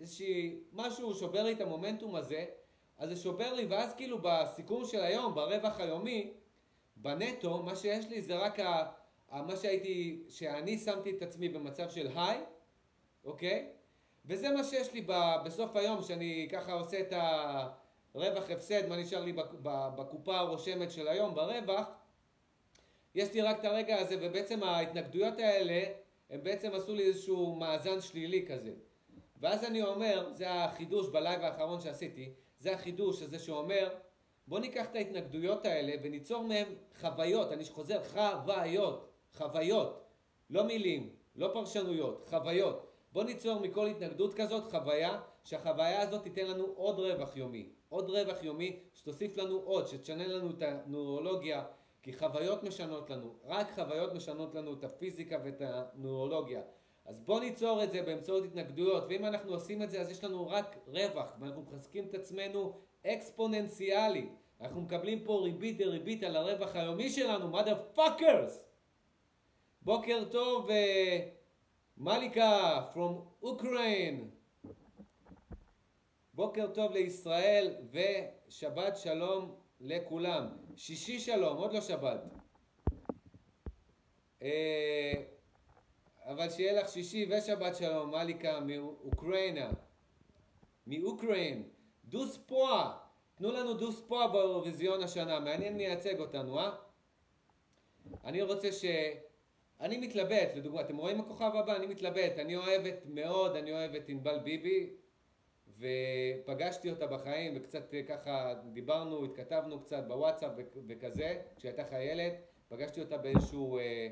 איזשהי, 0.00 0.60
משהו 0.72 1.14
שובר 1.14 1.42
לי 1.42 1.52
את 1.52 1.60
המומנטום 1.60 2.16
הזה, 2.16 2.44
אז 2.98 3.08
זה 3.08 3.16
שובר 3.16 3.52
לי, 3.52 3.66
ואז 3.66 3.94
כאילו 3.94 4.18
בסיכום 4.22 4.84
של 4.84 5.00
היום, 5.00 5.34
ברווח 5.34 5.80
היומי, 5.80 6.32
בנטו, 6.96 7.62
מה 7.62 7.76
שיש 7.76 8.06
לי 8.08 8.22
זה 8.22 8.36
רק 8.36 8.60
ה, 8.60 8.86
ה, 9.30 9.42
מה 9.42 9.56
שהייתי, 9.56 10.24
שאני 10.28 10.78
שמתי 10.78 11.10
את 11.10 11.22
עצמי 11.22 11.48
במצב 11.48 11.90
של 11.90 12.08
היי, 12.14 12.40
אוקיי? 13.24 13.68
וזה 14.24 14.50
מה 14.50 14.64
שיש 14.64 14.92
לי 14.92 15.06
בסוף 15.44 15.76
היום, 15.76 16.02
שאני 16.02 16.48
ככה 16.52 16.72
עושה 16.72 17.00
את 17.00 17.12
הרווח 18.14 18.50
הפסד, 18.50 18.88
מה 18.88 18.96
נשאר 18.96 19.24
לי 19.24 19.32
בקופה 19.62 20.38
הרושמת 20.38 20.90
של 20.90 21.08
היום, 21.08 21.34
ברווח, 21.34 21.86
יש 23.14 23.34
לי 23.34 23.40
רק 23.40 23.60
את 23.60 23.64
הרגע 23.64 23.98
הזה, 23.98 24.16
ובעצם 24.20 24.62
ההתנגדויות 24.62 25.38
האלה, 25.38 25.82
הם 26.30 26.42
בעצם 26.42 26.74
עשו 26.74 26.94
לי 26.94 27.02
איזשהו 27.02 27.54
מאזן 27.54 28.00
שלילי 28.00 28.46
כזה. 28.46 28.72
ואז 29.40 29.64
אני 29.64 29.82
אומר, 29.82 30.30
זה 30.32 30.64
החידוש 30.64 31.08
בלייב 31.08 31.40
האחרון 31.40 31.80
שעשיתי, 31.80 32.32
זה 32.58 32.74
החידוש 32.74 33.22
הזה 33.22 33.38
שאומר, 33.38 33.88
בוא 34.46 34.58
ניקח 34.58 34.86
את 34.90 34.94
ההתנגדויות 34.94 35.66
האלה 35.66 35.92
וניצור 36.02 36.44
מהם 36.44 36.66
חוויות, 37.00 37.52
אני 37.52 37.64
חוזר, 37.64 38.00
חוויות, 38.04 39.10
חוויות, 39.36 40.04
לא 40.50 40.64
מילים, 40.64 41.10
לא 41.36 41.50
פרשנויות, 41.52 42.26
חוויות. 42.30 42.86
בוא 43.12 43.24
ניצור 43.24 43.60
מכל 43.60 43.86
התנגדות 43.86 44.34
כזאת 44.34 44.70
חוויה, 44.70 45.20
שהחוויה 45.44 46.02
הזאת 46.02 46.22
תיתן 46.22 46.46
לנו 46.46 46.64
עוד 46.64 46.98
רווח 46.98 47.36
יומי. 47.36 47.68
עוד 47.88 48.10
רווח 48.10 48.42
יומי 48.42 48.78
שתוסיף 48.92 49.36
לנו 49.36 49.56
עוד, 49.56 49.86
שתשנה 49.86 50.26
לנו 50.26 50.50
את 50.50 50.62
הנורולוגיה, 50.62 51.64
כי 52.02 52.12
חוויות 52.12 52.62
משנות 52.62 53.10
לנו, 53.10 53.34
רק 53.44 53.74
חוויות 53.74 54.14
משנות 54.14 54.54
לנו 54.54 54.74
את 54.74 54.84
הפיזיקה 54.84 55.36
ואת 55.44 55.62
הנורולוגיה. 55.64 56.62
אז 57.04 57.20
בוא 57.20 57.40
ניצור 57.40 57.84
את 57.84 57.90
זה 57.90 58.02
באמצעות 58.02 58.44
התנגדויות, 58.44 59.04
ואם 59.08 59.24
אנחנו 59.24 59.52
עושים 59.52 59.82
את 59.82 59.90
זה 59.90 60.00
אז 60.00 60.10
יש 60.10 60.24
לנו 60.24 60.48
רק 60.48 60.76
רווח, 60.86 61.36
ואנחנו 61.40 61.62
מחזקים 61.62 62.04
את 62.04 62.14
עצמנו 62.14 62.72
אקספוננציאלי. 63.06 64.28
אנחנו 64.60 64.80
מקבלים 64.80 65.24
פה 65.24 65.40
ריבית 65.44 65.78
דריבית 65.78 66.22
על 66.22 66.36
הרווח 66.36 66.76
היומי 66.76 67.10
שלנו, 67.10 67.58
mother 67.58 67.98
fuckers! 67.98 68.52
בוקר 69.82 70.24
טוב, 70.30 70.68
מליקה 71.96 72.80
from 72.94 73.44
Ukraine. 73.44 74.24
בוקר 76.34 76.66
טוב 76.74 76.92
לישראל 76.92 77.74
ושבת 77.92 78.96
שלום 78.96 79.54
לכולם. 79.80 80.59
שישי 80.76 81.20
שלום, 81.20 81.56
עוד 81.56 81.72
לא 81.72 81.80
שבת. 81.80 82.20
אה, 84.42 85.12
אבל 86.24 86.50
שיהיה 86.50 86.82
לך 86.82 86.88
שישי 86.88 87.26
ושבת 87.30 87.76
שלום, 87.76 88.10
מליקה 88.10 88.60
מאוקראינה. 88.60 89.70
מאוקראין. 90.86 91.68
דוס 92.04 92.38
פואה. 92.46 92.98
תנו 93.34 93.52
לנו 93.52 93.74
דוס 93.74 94.00
פואה 94.00 94.28
באירוויזיון 94.28 95.02
השנה. 95.02 95.40
מעניין 95.40 95.76
מי 95.76 95.82
ייצג 95.82 96.20
אותנו, 96.20 96.58
אה? 96.58 96.70
אני 98.24 98.42
רוצה 98.42 98.72
ש... 98.72 98.84
אני 99.80 99.96
מתלבט, 99.98 100.48
לדוגמה, 100.56 100.80
אתם 100.80 100.96
רואים 100.96 101.20
הכוכב 101.20 101.50
הבא? 101.54 101.76
אני 101.76 101.86
מתלבט. 101.86 102.38
אני 102.38 102.56
אוהבת 102.56 102.98
מאוד, 103.06 103.56
אני 103.56 103.72
אוהבת 103.72 104.08
ענבל 104.08 104.38
ביבי. 104.38 104.90
ופגשתי 105.80 106.90
אותה 106.90 107.06
בחיים 107.06 107.52
וקצת 107.56 107.94
אה, 107.94 108.02
ככה 108.02 108.54
דיברנו, 108.72 109.24
התכתבנו 109.24 109.80
קצת 109.80 110.04
בוואטסאפ 110.08 110.52
וכזה, 110.86 111.42
כשהייתה 111.56 111.84
חיילת, 111.84 112.32
פגשתי 112.68 113.00
אותה 113.00 113.18
באיזשהו 113.18 113.78
אה, 113.78 114.08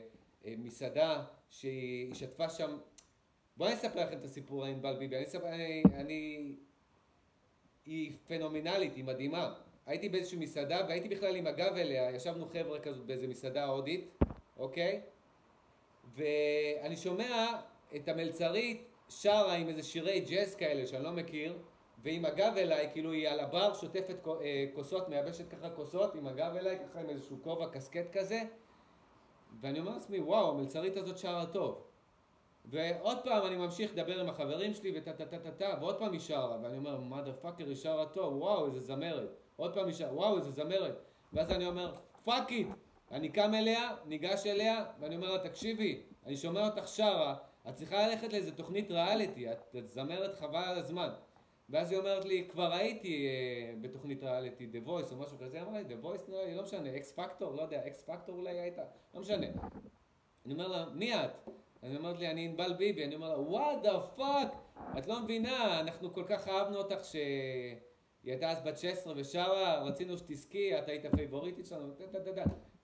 אה, 0.46 0.54
מסעדה 0.58 1.24
שהיא 1.50 2.14
שתפה 2.14 2.48
שם, 2.48 2.78
בואי 3.56 3.70
אני 3.70 3.78
אספר 3.78 4.00
לכם 4.06 4.18
את 4.18 4.24
הסיפור 4.24 4.64
על 4.64 4.70
ענבל 4.70 4.96
ביבי, 4.98 5.16
אני, 5.16 5.24
אספר, 5.24 5.48
אני, 5.48 5.82
אני, 5.94 6.52
היא 7.86 8.12
פנומנלית, 8.26 8.96
היא 8.96 9.04
מדהימה, 9.04 9.54
הייתי 9.86 10.08
באיזושהי 10.08 10.38
מסעדה 10.38 10.86
והייתי 10.88 11.08
בכלל 11.08 11.36
עם 11.36 11.46
הגב 11.46 11.76
אליה, 11.76 12.10
ישבנו 12.10 12.48
חבר'ה 12.48 12.80
כזאת 12.80 13.06
באיזו 13.06 13.28
מסעדה 13.28 13.64
הודית, 13.64 14.18
אוקיי? 14.56 15.00
ואני 16.14 16.96
שומע 16.96 17.60
את 17.96 18.08
המלצרית 18.08 18.87
שרה 19.08 19.54
עם 19.54 19.68
איזה 19.68 19.82
שירי 19.82 20.20
ג'אז 20.20 20.54
כאלה 20.54 20.86
שאני 20.86 21.04
לא 21.04 21.12
מכיר, 21.12 21.58
ועם 22.02 22.24
הגב 22.24 22.52
אליי, 22.56 22.88
כאילו 22.92 23.12
היא 23.12 23.28
על 23.28 23.40
הבר 23.40 23.74
שוטפת 23.74 24.16
אה, 24.40 24.64
כוסות, 24.74 25.08
מייבשת 25.08 25.48
ככה 25.48 25.70
כוסות, 25.70 26.14
עם 26.14 26.26
הגב 26.26 26.56
אליי, 26.56 26.78
ככה 26.78 27.00
עם 27.00 27.10
איזשהו 27.10 27.36
כובע 27.42 27.68
קסקט 27.68 28.16
כזה, 28.16 28.42
ואני 29.60 29.78
אומר 29.78 29.92
לעצמי, 29.92 30.20
וואו, 30.20 30.50
המלצרית 30.50 30.96
הזאת 30.96 31.18
שרה 31.18 31.46
טוב. 31.46 31.84
ועוד 32.64 33.18
פעם 33.24 33.46
אני 33.46 33.56
ממשיך 33.56 33.92
לדבר 33.92 34.20
עם 34.20 34.28
החברים 34.28 34.74
שלי 34.74 34.98
וטה 34.98 35.12
טה 35.12 35.26
טה 35.26 35.38
טה 35.38 35.50
טה, 35.50 35.74
ועוד 35.80 35.98
פעם 35.98 36.12
היא 36.12 36.20
שרה, 36.20 36.58
ואני 36.62 36.76
אומר, 36.76 36.98
mother 37.10 37.44
fucker, 37.44 37.64
היא 37.66 37.76
שרה 37.76 38.06
טוב, 38.06 38.36
וואו, 38.36 38.66
איזה 38.66 38.80
זמרת. 38.80 39.28
עוד 39.56 39.74
פעם 39.74 39.86
היא 39.86 39.94
שרה, 39.94 40.14
וואו, 40.14 40.36
איזה 40.36 40.50
זמרת. 40.50 40.98
ואז 41.32 41.50
אני 41.50 41.66
אומר, 41.66 41.94
fuck 42.24 42.50
it. 42.50 42.68
אני 43.10 43.28
קם 43.28 43.54
אליה, 43.54 43.96
ניגש 44.06 44.46
אליה, 44.46 44.84
ואני 45.00 45.16
אומר 45.16 45.32
לה, 45.32 45.38
תקשיבי, 45.38 46.02
אני 46.26 46.36
שומע 46.36 46.66
אותך 46.66 46.88
שרה, 46.88 47.34
את 47.68 47.74
צריכה 47.74 48.08
ללכת 48.08 48.32
לאיזה 48.32 48.52
תוכנית 48.52 48.90
ריאליטי, 48.90 49.52
את, 49.52 49.76
את 49.78 49.88
זמרת 49.88 50.34
חבל 50.34 50.64
על 50.64 50.78
הזמן. 50.78 51.08
ואז 51.70 51.90
היא 51.90 51.98
אומרת 51.98 52.24
לי, 52.24 52.48
כבר 52.50 52.72
הייתי 52.72 53.26
אה, 53.26 53.74
בתוכנית 53.80 54.22
ריאליטי, 54.22 54.68
The 54.72 54.88
Voice 54.88 55.12
או 55.12 55.16
משהו 55.16 55.38
כזה, 55.38 55.56
היא 55.56 55.66
אמרה 55.66 55.80
לי, 55.80 55.94
The 55.94 56.04
Voice 56.04 56.30
נראה 56.30 56.44
לי, 56.44 56.54
לא 56.54 56.62
משנה, 56.62 56.96
אקס 56.96 57.12
פקטור, 57.12 57.54
לא 57.54 57.62
יודע, 57.62 57.86
אקס 57.86 58.02
פקטור 58.02 58.36
אולי 58.36 58.60
הייתה, 58.60 58.82
לא 59.14 59.20
משנה. 59.20 59.46
אני 60.46 60.54
אומר 60.54 60.68
לה, 60.68 60.86
מי 60.94 61.14
את? 61.14 61.48
אני 61.82 61.96
אומרת 61.96 62.18
לי, 62.18 62.30
אני 62.30 62.44
ענבל 62.44 62.72
ביבי, 62.72 63.04
אני 63.04 63.14
אומר 63.14 63.36
לה, 63.36 63.48
what 63.48 63.86
the 63.86 64.20
fuck, 64.20 64.78
את 64.98 65.06
לא 65.06 65.22
מבינה, 65.22 65.80
אנחנו 65.80 66.14
כל 66.14 66.24
כך 66.28 66.48
אהבנו 66.48 66.76
אותך 66.76 67.04
ש... 67.04 67.16
היא 68.22 68.32
הייתה 68.32 68.50
אז 68.50 68.62
בת 68.62 68.78
16 68.78 69.12
ושרה, 69.16 69.82
רצינו 69.82 70.18
שתזכי, 70.18 70.78
את 70.78 70.88
היית 70.88 71.04
הפייבוריטית 71.04 71.66
שלנו, 71.66 71.94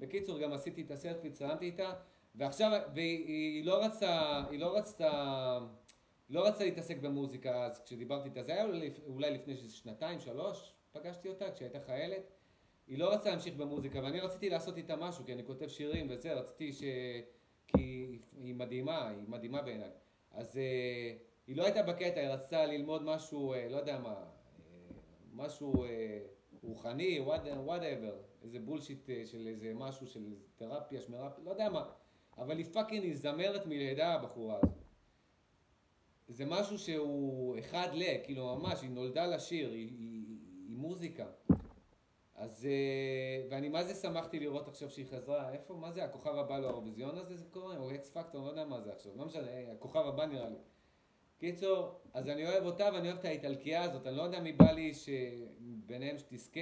בקיצור, 0.01 0.39
גם 0.39 0.53
עשיתי 0.53 0.83
את 0.83 0.91
הסלפי, 0.91 1.31
צלמתי 1.31 1.65
איתה, 1.65 1.93
ועכשיו, 2.35 2.81
והיא 2.95 3.65
לא 3.65 3.85
רצתה, 3.85 4.45
היא 4.51 4.61
לא 4.61 4.77
רצתה 4.77 5.59
לא 6.31 6.47
רצה 6.47 6.65
להתעסק 6.65 6.97
במוזיקה 6.99 7.65
אז 7.65 7.83
כשדיברתי 7.85 8.29
איתה, 8.29 8.43
זה 8.43 8.53
היה 8.53 8.67
אולי 9.07 9.31
לפני 9.31 9.57
שנתיים, 9.57 10.21
שלוש, 10.21 10.75
פגשתי 10.93 11.29
אותה 11.29 11.51
כשהייתה 11.53 11.81
חיילת. 11.81 12.31
היא 12.87 12.99
לא 12.99 13.13
רצתה 13.13 13.31
להמשיך 13.31 13.55
במוזיקה, 13.55 14.03
ואני 14.03 14.21
רציתי 14.21 14.51
לעשות 14.51 14.77
איתה 14.77 14.97
משהו, 14.97 15.25
כי 15.25 15.33
אני 15.33 15.45
כותב 15.45 15.69
שירים 15.69 16.07
וזה, 16.11 16.33
רציתי 16.33 16.73
ש... 16.73 16.83
כי 17.67 18.19
היא 18.43 18.55
מדהימה, 18.55 19.09
היא 19.09 19.29
מדהימה 19.29 19.63
בעיניי. 19.63 19.91
אז 20.31 20.57
אה, 20.57 21.17
היא 21.47 21.57
לא 21.57 21.65
הייתה 21.65 21.83
בקטע, 21.83 22.21
היא 22.21 22.29
רצתה 22.29 22.67
ללמוד 22.67 23.03
משהו, 23.03 23.53
אה, 23.53 23.69
לא 23.69 23.77
יודע 23.77 23.99
מה, 23.99 24.15
אה, 24.15 24.25
משהו 25.33 25.85
אה, 25.85 26.19
רוחני, 26.63 27.21
whatever, 27.21 28.17
איזה 28.43 28.59
bullshit 28.59 29.11
אה, 29.11 29.23
של 29.27 29.47
איזה 29.47 29.73
משהו, 29.75 30.07
של 30.07 30.35
תרפיה, 30.57 31.01
שמירה, 31.01 31.31
לא 31.45 31.51
יודע 31.51 31.69
מה. 31.69 31.91
אבל 32.39 32.59
היא 32.59 32.67
fucking, 32.73 33.03
היא 33.03 33.17
זמרת 33.17 33.67
מלידה, 33.67 34.15
הבחורה 34.15 34.57
הזאת. 34.63 34.85
זה 36.29 36.45
משהו 36.45 36.79
שהוא 36.79 37.59
אחד 37.59 37.89
ל, 37.93 38.03
כאילו 38.25 38.57
ממש, 38.57 38.83
היא 38.83 38.91
נולדה 38.91 39.27
לשיר, 39.27 39.71
היא, 39.71 39.89
היא, 39.99 40.39
היא 40.69 40.77
מוזיקה. 40.77 41.27
אז, 42.35 42.67
אה, 42.67 43.47
ואני 43.51 43.69
מה 43.69 43.85
זה 43.85 43.95
שמחתי 43.95 44.41
לראות 44.41 44.69
עכשיו 44.69 44.91
שהיא 44.91 45.07
חזרה, 45.07 45.53
איפה, 45.53 45.75
מה 45.75 45.93
זה, 45.93 46.05
הכוכב 46.05 46.35
הבא 46.37 46.59
לאירוויזיון 46.59 47.19
הזה 47.19 47.37
זה 47.37 47.45
קורה, 47.51 47.77
או 47.77 47.95
אקס 47.95 48.11
פקטור, 48.11 48.45
לא 48.45 48.51
יודע 48.51 48.65
מה 48.65 48.81
זה 48.81 48.93
עכשיו, 48.93 49.13
לא 49.17 49.25
משנה, 49.25 49.51
הכוכב 49.73 50.07
הבא 50.07 50.27
נראה 50.27 50.49
לי. 50.49 50.59
קיצור, 51.39 52.01
אז 52.15 52.29
אני 52.29 52.47
אוהב 52.47 52.65
אותה 52.65 52.91
ואני 52.95 53.09
אוהב 53.09 53.19
את 53.19 53.25
האיטלקייה 53.25 53.83
הזאת, 53.83 54.07
אני 54.07 54.17
לא 54.17 54.23
יודע 54.23 54.41
מי 54.41 54.53
בא 54.53 54.73
לי 54.73 54.93
שביניהם 54.95 56.19
שתזכה, 56.19 56.61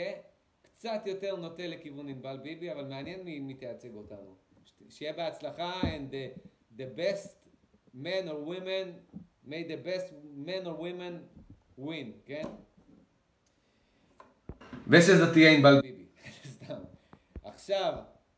קצת 0.62 1.02
יותר 1.06 1.36
נוטה 1.36 1.66
לכיוון 1.66 2.08
ענבל 2.08 2.36
ביבי, 2.42 2.72
אבל 2.72 2.84
מעניין 2.84 3.22
מי, 3.22 3.40
מי 3.40 3.54
תייצג 3.54 3.94
אותנו. 3.94 4.41
שיהיה 4.88 5.12
בהצלחה, 5.12 5.80
and 5.80 6.12
the, 6.12 6.40
the 6.78 6.98
best 6.98 7.28
men 7.94 8.28
or 8.28 8.38
women, 8.52 8.86
may 9.44 9.64
the 9.64 9.88
best 9.88 10.12
men 10.46 10.66
or 10.66 10.74
women 10.74 11.14
win, 11.78 12.26
כן? 12.26 12.48
ושזאת 14.88 15.32
תהיה 15.32 15.52
ענבל 15.52 15.80
ביבי, 15.80 16.06
סתם. 16.54 16.80
עכשיו, 17.44 17.94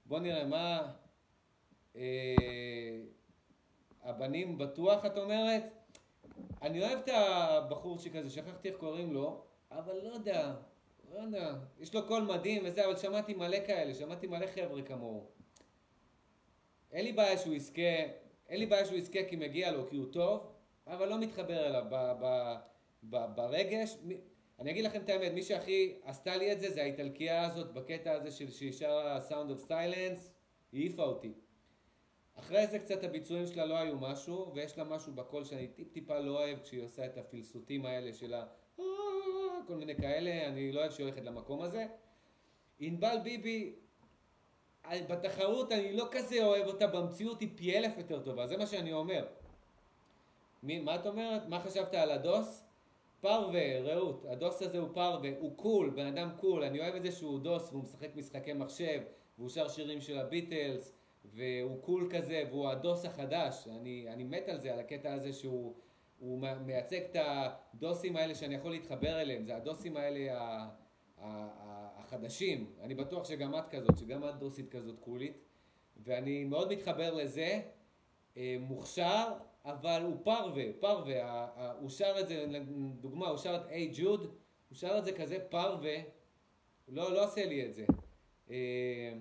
בוא 0.06 0.20
נראה 0.20 0.44
מה... 0.44 0.92
אה, 1.96 3.00
הבנים 4.02 4.58
בטוח, 4.58 5.06
את 5.06 5.18
אומרת? 5.18 5.62
אני 6.62 6.82
אוהב 6.82 6.98
את 6.98 7.08
הבחור 7.12 7.98
שכזה, 7.98 8.30
שכחתי 8.30 8.68
איך 8.68 8.76
קוראים 8.76 9.12
לו, 9.12 9.44
אבל 9.70 9.94
לא 10.02 10.08
יודע, 10.08 10.54
לא 11.12 11.18
יודע. 11.18 11.54
יש 11.80 11.94
לו 11.94 12.06
קול 12.06 12.22
מדהים 12.22 12.62
וזה, 12.64 12.86
אבל 12.86 12.96
שמעתי 12.96 13.34
מלא 13.34 13.66
כאלה, 13.66 13.94
שמעתי 13.94 14.26
מלא 14.26 14.46
חבר'ה 14.46 14.82
כמוהו. 14.82 15.30
אין 16.94 17.04
לי 17.04 17.12
בעיה 17.12 17.38
שהוא 17.38 17.54
יזכה, 17.54 18.02
אין 18.48 18.60
לי 18.60 18.66
בעיה 18.66 18.84
שהוא 18.84 18.98
יזכה 18.98 19.18
כי 19.28 19.36
מגיע 19.36 19.70
לו, 19.70 19.88
כי 19.88 19.96
הוא 19.96 20.12
טוב, 20.12 20.52
אבל 20.86 21.08
לא 21.08 21.18
מתחבר 21.18 21.66
אליו 21.66 21.84
ב, 21.90 22.12
ב, 22.20 22.54
ב, 23.02 23.36
ברגש. 23.36 23.96
אני 24.58 24.70
אגיד 24.70 24.84
לכם 24.84 25.00
את 25.00 25.08
האמת, 25.08 25.32
מי 25.32 25.42
שהכי 25.42 25.94
עשתה 26.02 26.36
לי 26.36 26.52
את 26.52 26.60
זה, 26.60 26.70
זה 26.70 26.82
האיטלקייה 26.82 27.46
הזאת, 27.46 27.72
בקטע 27.72 28.12
הזה 28.12 28.30
של 28.30 28.50
שהיא 28.50 28.72
שרה 28.72 29.20
Sound 29.28 29.50
of 29.50 29.68
Silence, 29.68 30.20
היא 30.72 30.80
העיפה 30.80 31.02
אותי. 31.02 31.32
אחרי 32.34 32.66
זה 32.66 32.78
קצת 32.78 33.04
הביצועים 33.04 33.46
שלה 33.46 33.66
לא 33.66 33.78
היו 33.78 33.96
משהו, 33.96 34.52
ויש 34.54 34.78
לה 34.78 34.84
משהו 34.84 35.12
בקול 35.12 35.44
שאני 35.44 35.68
טיפ 35.68 35.92
טיפה 35.92 36.18
לא 36.18 36.30
אוהב 36.30 36.58
כשהיא 36.62 36.82
עושה 36.82 37.06
את 37.06 37.18
הפלסוטים 37.18 37.86
האלה 37.86 38.12
שלה, 38.12 38.46
כל 39.66 39.74
מיני 39.76 39.96
כאלה, 39.96 40.48
אני 40.48 40.72
לא 40.72 40.80
אוהב 40.80 40.92
שהיא 40.92 41.06
הולכת 41.06 41.24
למקום 41.24 41.62
הזה. 41.62 41.86
ענבל 42.78 43.16
ביבי, 43.22 43.74
בתחרות 44.92 45.72
אני 45.72 45.92
לא 45.92 46.08
כזה 46.10 46.44
אוהב 46.44 46.66
אותה, 46.66 46.86
במציאות 46.86 47.40
היא 47.40 47.48
פי 47.56 47.78
אלף 47.78 47.98
יותר 47.98 48.20
טובה, 48.20 48.46
זה 48.46 48.56
מה 48.56 48.66
שאני 48.66 48.92
אומר. 48.92 49.26
מי, 50.62 50.80
מה 50.80 50.94
את 50.94 51.06
אומרת? 51.06 51.48
מה 51.48 51.60
חשבת 51.60 51.94
על 51.94 52.10
הדוס? 52.10 52.64
פרווה, 53.20 53.80
רעות, 53.80 54.24
הדוס 54.30 54.62
הזה 54.62 54.78
הוא 54.78 54.88
פרווה, 54.94 55.30
הוא 55.38 55.56
cool, 55.56 55.90
בן 55.90 56.06
אדם 56.06 56.30
cool, 56.40 56.64
אני 56.64 56.80
אוהב 56.80 56.94
את 56.94 57.02
זה 57.02 57.12
שהוא 57.12 57.40
דוס 57.40 57.68
והוא 57.72 57.82
משחק 57.82 58.16
משחקי 58.16 58.52
מחשב, 58.52 59.00
והוא 59.38 59.48
שר 59.48 59.68
שירים 59.68 60.00
של 60.00 60.18
הביטלס, 60.18 60.92
והוא 61.24 61.82
קול 61.82 62.08
כזה, 62.10 62.44
והוא 62.50 62.68
הדוס 62.68 63.04
החדש, 63.04 63.68
אני, 63.68 64.06
אני 64.08 64.24
מת 64.24 64.48
על 64.48 64.60
זה, 64.60 64.72
על 64.72 64.78
הקטע 64.78 65.12
הזה 65.12 65.32
שהוא 65.32 65.74
מייצג 66.66 67.00
את 67.10 67.16
הדוסים 67.20 68.16
האלה 68.16 68.34
שאני 68.34 68.54
יכול 68.54 68.70
להתחבר 68.70 69.20
אליהם, 69.20 69.44
זה 69.44 69.56
הדוסים 69.56 69.96
האלה 69.96 70.40
ה, 70.40 70.68
ה, 71.20 71.83
החדשים, 72.14 72.72
אני 72.82 72.94
בטוח 72.94 73.24
שגם 73.24 73.54
את 73.54 73.68
כזאת, 73.70 73.98
שגם 73.98 74.28
את 74.28 74.38
דוסית 74.38 74.70
כזאת 74.70 74.98
קולית, 75.00 75.36
ואני 76.04 76.44
מאוד 76.44 76.72
מתחבר 76.72 77.14
לזה, 77.14 77.60
אה, 78.36 78.56
מוכשר, 78.60 79.32
אבל 79.64 80.02
הוא 80.02 80.16
פרווה, 80.24 80.64
פרווה, 80.80 81.48
הוא 81.80 81.90
שר 81.90 82.14
את 82.20 82.28
זה, 82.28 82.46
לדוגמה, 82.48 83.28
הוא 83.28 83.38
שר 83.38 83.56
את 83.56 83.66
היי 83.68 83.90
ג'וד, 83.94 84.20
הוא 84.68 84.76
שר 84.76 84.98
את 84.98 85.04
זה 85.04 85.12
כזה 85.12 85.38
פרווה, 85.50 85.96
לא, 86.88 87.12
לא 87.12 87.24
עושה 87.24 87.46
לי 87.46 87.66
את 87.66 87.74
זה. 87.74 87.86
אה, 88.50 89.12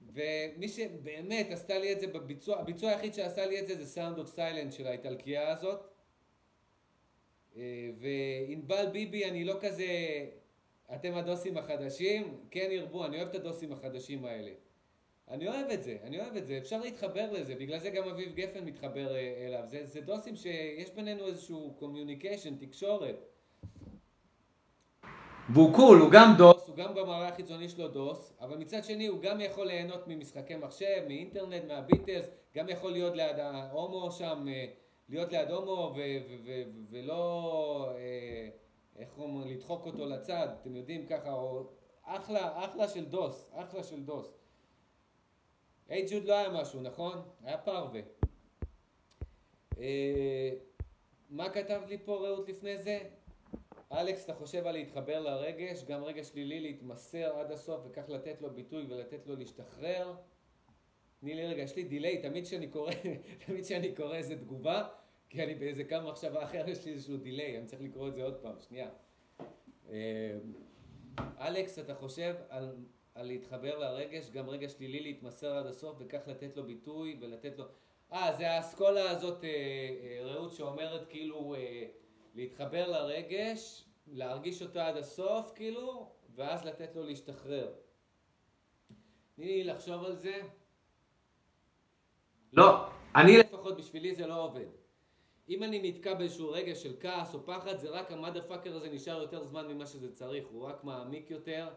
ומי 0.00 0.68
שבאמת 0.68 1.46
עשתה 1.50 1.78
לי 1.78 1.92
את 1.92 2.00
זה 2.00 2.06
בביצוע, 2.06 2.58
הביצוע 2.58 2.90
היחיד 2.90 3.14
שעשה 3.14 3.46
לי 3.46 3.60
את 3.60 3.66
זה 3.66 3.84
זה 3.84 4.00
Sound 4.00 4.18
of 4.18 4.36
Silence 4.36 4.72
של 4.72 4.86
האיטלקייה 4.86 5.52
הזאת. 5.52 5.80
אה, 7.56 7.90
וענבל 7.98 8.86
ביבי 8.92 9.24
אני 9.24 9.44
לא 9.44 9.54
כזה, 9.60 9.86
אתם 10.94 11.14
הדוסים 11.14 11.58
החדשים, 11.58 12.38
כן 12.50 12.68
ירבו, 12.70 13.04
אני 13.04 13.16
אוהב 13.16 13.28
את 13.28 13.34
הדוסים 13.34 13.72
החדשים 13.72 14.24
האלה. 14.24 14.50
אני 15.28 15.48
אוהב 15.48 15.70
את 15.70 15.82
זה, 15.82 15.96
אני 16.02 16.20
אוהב 16.20 16.36
את 16.36 16.46
זה, 16.46 16.58
אפשר 16.58 16.80
להתחבר 16.80 17.32
לזה, 17.32 17.54
בגלל 17.54 17.78
זה 17.78 17.90
גם 17.90 18.08
אביב 18.08 18.34
גפן 18.34 18.64
מתחבר 18.64 19.14
אה, 19.14 19.46
אליו. 19.46 19.62
זה, 19.66 19.86
זה 19.86 20.00
דוסים 20.00 20.36
שיש 20.36 20.90
בינינו 20.90 21.26
איזשהו 21.26 21.74
communication, 21.78 22.56
תקשורת. 22.56 23.16
והוא 25.52 25.74
קול, 25.74 25.98
הוא 25.98 26.10
גם 26.10 26.34
דוס, 26.38 26.68
הוא 26.68 26.76
גם 26.76 26.94
במראה 26.94 27.28
החיצוני 27.28 27.68
שלו 27.68 27.88
דוס, 27.88 28.32
אבל 28.40 28.56
מצד 28.56 28.84
שני 28.84 29.06
הוא 29.06 29.20
גם 29.20 29.40
יכול 29.40 29.66
ליהנות 29.66 30.08
ממשחקי 30.08 30.56
מחשב, 30.56 31.04
מאינטרנט, 31.08 31.64
מהביטלס, 31.64 32.26
גם 32.56 32.68
יכול 32.68 32.92
להיות 32.92 33.16
ליד 33.16 33.38
ההומו 33.38 34.12
שם, 34.12 34.48
אה, 34.48 34.66
להיות 35.08 35.32
ליד 35.32 35.50
הומו 35.50 35.94
ולא, 36.90 37.90
אה, 37.96 38.48
איך 38.96 39.18
אומרים, 39.18 39.48
לדחוק 39.48 39.86
אותו 39.86 40.06
לצד, 40.06 40.48
אתם 40.60 40.76
יודעים 40.76 41.06
ככה, 41.06 41.32
או 41.32 41.66
אחלה, 42.02 42.64
אחלה 42.64 42.88
של 42.88 43.04
דוס, 43.04 43.48
אחלה 43.52 43.84
של 43.84 44.04
דוס. 44.04 44.38
היי 45.88 46.06
ג'וד 46.10 46.24
לא 46.24 46.34
היה 46.34 46.48
משהו, 46.50 46.80
נכון? 46.80 47.22
היה 47.42 47.58
פרווה. 47.58 48.00
אה, 49.78 50.50
מה 51.30 51.50
כתבת 51.50 51.88
לי 51.88 51.98
פה 52.04 52.16
רעות 52.16 52.48
לפני 52.48 52.78
זה? 52.78 52.98
אלכס, 53.92 54.24
אתה 54.24 54.34
חושב 54.34 54.66
על 54.66 54.72
להתחבר 54.72 55.20
לרגש, 55.20 55.84
גם 55.84 56.04
רגש 56.04 56.28
שלילי, 56.28 56.60
להתמסר 56.60 57.38
עד 57.38 57.52
הסוף 57.52 57.80
וכך 57.86 58.08
לתת 58.08 58.40
לו 58.40 58.50
ביטוי 58.50 58.86
ולתת 58.88 59.26
לו 59.26 59.36
להשתחרר. 59.36 60.14
תני 61.20 61.34
לי 61.34 61.46
רגע, 61.46 61.62
יש 61.62 61.76
לי 61.76 61.84
דיליי, 61.84 62.22
תמיד 62.22 62.44
כשאני 62.44 62.68
קורא, 62.68 62.92
תמיד 63.46 63.64
כשאני 63.64 63.94
קורא 63.94 64.14
איזה 64.14 64.36
תגובה, 64.36 64.88
כי 65.34 65.44
אני 65.44 65.54
באיזה 65.54 65.84
קו 65.84 65.96
מחשבה 66.08 66.44
אחר, 66.44 66.68
יש 66.68 66.84
לי 66.84 66.92
איזשהו 66.92 67.16
דיליי, 67.16 67.58
אני 67.58 67.66
צריך 67.66 67.82
לקרוא 67.82 68.08
את 68.08 68.14
זה 68.14 68.24
עוד 68.24 68.34
פעם, 68.34 68.54
שנייה. 68.68 68.88
אה, 69.90 70.38
אלכס, 71.18 71.78
אתה 71.78 71.94
חושב 71.94 72.34
על, 72.48 72.76
על 73.14 73.26
להתחבר 73.26 73.78
לרגש, 73.78 74.30
גם 74.30 74.48
רגש 74.48 74.72
שלילי, 74.72 75.00
להתמסר 75.00 75.56
עד 75.56 75.66
הסוף 75.66 75.96
וכך 76.00 76.20
לתת 76.26 76.56
לו 76.56 76.64
ביטוי 76.66 77.18
ולתת 77.20 77.58
לו... 77.58 77.64
אה, 78.12 78.32
זה 78.36 78.50
האסכולה 78.50 79.10
הזאת, 79.10 79.44
אה, 79.44 79.48
אה, 79.50 80.24
רעות, 80.24 80.52
שאומרת 80.52 81.08
כאילו... 81.08 81.54
להתחבר 82.34 82.90
לרגש, 82.90 83.84
להרגיש 84.06 84.62
אותו 84.62 84.80
עד 84.80 84.96
הסוף, 84.96 85.52
כאילו, 85.54 86.12
ואז 86.34 86.64
לתת 86.64 86.96
לו 86.96 87.04
להשתחרר. 87.04 87.72
תני 89.36 89.46
לי 89.46 89.64
לחשוב 89.64 90.04
על 90.04 90.16
זה. 90.16 90.40
לא, 92.52 92.86
אני 93.14 93.38
לפחות 93.38 93.76
בשבילי 93.76 94.14
זה 94.14 94.26
לא 94.26 94.44
עובד. 94.44 94.83
אם 95.48 95.62
אני 95.62 95.90
נתקע 95.90 96.14
באיזשהו 96.14 96.50
רגע 96.50 96.74
של 96.74 96.96
כעס 97.00 97.34
או 97.34 97.46
פחד, 97.46 97.78
זה 97.78 97.90
רק 97.90 98.12
המאדר 98.12 98.48
פאקר 98.48 98.76
הזה 98.76 98.88
נשאר 98.88 99.22
יותר 99.22 99.44
זמן 99.44 99.68
ממה 99.68 99.86
שזה 99.86 100.12
צריך, 100.12 100.46
הוא 100.46 100.62
רק 100.62 100.84
מעמיק 100.84 101.30
יותר. 101.30 101.68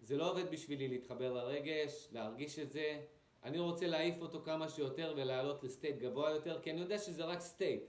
זה 0.00 0.16
לא 0.16 0.30
עובד 0.30 0.50
בשבילי 0.50 0.88
להתחבר 0.88 1.32
לרגש, 1.32 2.08
להרגיש 2.12 2.58
את 2.58 2.72
זה. 2.72 3.00
אני 3.44 3.58
רוצה 3.58 3.86
להעיף 3.86 4.22
אותו 4.22 4.42
כמה 4.44 4.68
שיותר 4.68 5.14
ולעלות 5.16 5.64
ל 5.64 5.70
state 5.70 5.98
גבוה 5.98 6.30
יותר, 6.30 6.60
כי 6.62 6.70
אני 6.70 6.80
יודע 6.80 6.98
שזה 6.98 7.24
רק 7.24 7.40
state. 7.40 7.82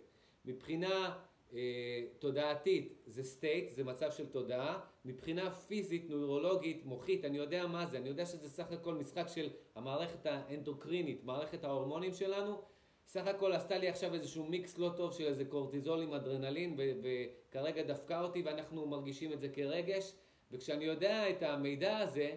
מבחינה 0.45 1.17
אה, 1.53 2.03
תודעתית 2.19 2.93
זה 3.05 3.21
state, 3.21 3.69
זה 3.69 3.83
מצב 3.83 4.11
של 4.11 4.25
תודעה, 4.25 4.79
מבחינה 5.05 5.51
פיזית, 5.51 6.09
נוירולוגית, 6.09 6.85
מוחית, 6.85 7.25
אני 7.25 7.37
יודע 7.37 7.67
מה 7.67 7.85
זה, 7.85 7.97
אני 7.97 8.09
יודע 8.09 8.25
שזה 8.25 8.49
סך 8.49 8.71
הכל 8.71 8.93
משחק 8.93 9.27
של 9.27 9.49
המערכת 9.75 10.25
האנדוקרינית, 10.25 11.23
מערכת 11.23 11.63
ההורמונים 11.63 12.13
שלנו, 12.13 12.61
סך 13.07 13.27
הכל 13.27 13.53
עשתה 13.53 13.77
לי 13.77 13.87
עכשיו 13.87 14.13
איזשהו 14.13 14.45
מיקס 14.45 14.77
לא 14.77 14.89
טוב 14.97 15.13
של 15.13 15.27
איזה 15.27 15.45
קורטיזול 15.45 16.01
עם 16.01 16.13
אדרנלין 16.13 16.77
וכרגע 16.77 17.83
דפקה 17.83 18.21
אותי 18.21 18.41
ואנחנו 18.41 18.87
מרגישים 18.87 19.33
את 19.33 19.39
זה 19.39 19.49
כרגש. 19.49 20.13
וכשאני 20.51 20.85
יודע 20.85 21.29
את 21.29 21.43
המידע 21.43 21.97
הזה 21.97 22.35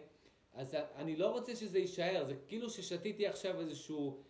אז 0.52 0.76
אני 0.94 1.16
לא 1.16 1.30
רוצה 1.30 1.56
שזה 1.56 1.78
יישאר, 1.78 2.24
זה 2.26 2.34
כאילו 2.46 2.70
ששתיתי 2.70 3.26
עכשיו 3.26 3.60
איזשהו 3.60 4.22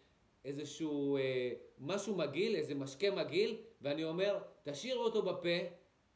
איזשהו 0.45 1.17
אה, 1.17 1.53
משהו 1.79 2.17
מגעיל, 2.17 2.57
איזה 2.57 2.75
משקה 2.75 3.11
מגעיל, 3.11 3.57
ואני 3.83 4.05
אומר, 4.05 4.39
תשאיר 4.63 4.97
אותו 4.97 5.23
בפה, 5.23 5.59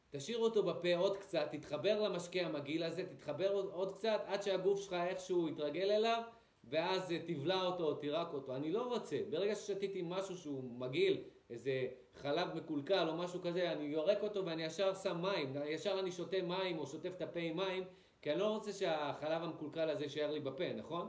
תשאיר 0.09 0.37
אותו 0.37 0.63
בפה 0.63 0.95
עוד 0.95 1.17
קצת, 1.17 1.47
תתחבר 1.51 2.01
למשקה 2.01 2.41
המגעיל 2.41 2.83
הזה, 2.83 3.05
תתחבר 3.05 3.51
עוד, 3.71 3.95
קצת, 3.95 4.21
עד 4.25 4.43
שהגוף 4.43 4.81
שלך 4.81 4.93
איכשהו 4.93 5.49
יתרגל 5.49 5.91
אליו, 5.91 6.21
ואז 6.69 7.11
אה, 7.11 7.19
תבלע 7.25 7.61
אותו, 7.61 7.93
תירק 7.93 8.33
אותו. 8.33 8.55
אני 8.55 8.71
לא 8.71 8.87
רוצה. 8.87 9.17
ברגע 9.29 9.55
ששתיתי 9.55 10.01
משהו 10.05 10.37
שהוא 10.37 10.63
מגעיל, 10.79 11.23
איזה 11.49 11.87
חלב 12.13 12.55
מקולקל 12.55 13.09
או 13.09 13.17
משהו 13.17 13.41
כזה, 13.41 13.71
אני 13.71 13.83
יורק 13.83 14.23
אותו 14.23 14.45
ואני 14.45 14.63
ישר 14.63 14.93
שם 14.93 15.21
מים, 15.21 15.55
ישר 15.65 15.99
אני 15.99 16.11
שותה 16.11 16.41
מים 16.41 16.79
או 16.79 16.87
שוטף 16.87 17.11
את 17.17 17.21
הפה 17.21 17.39
עם 17.39 17.57
מים, 17.57 17.83
כי 18.21 18.31
אני 18.31 18.39
לא 18.39 18.47
רוצה 18.47 18.73
שהחלב 18.73 19.43
המקולקל 19.43 19.89
הזה 19.89 20.03
יישאר 20.03 20.31
לי 20.31 20.39
בפה, 20.39 20.73
נכון? 20.73 21.07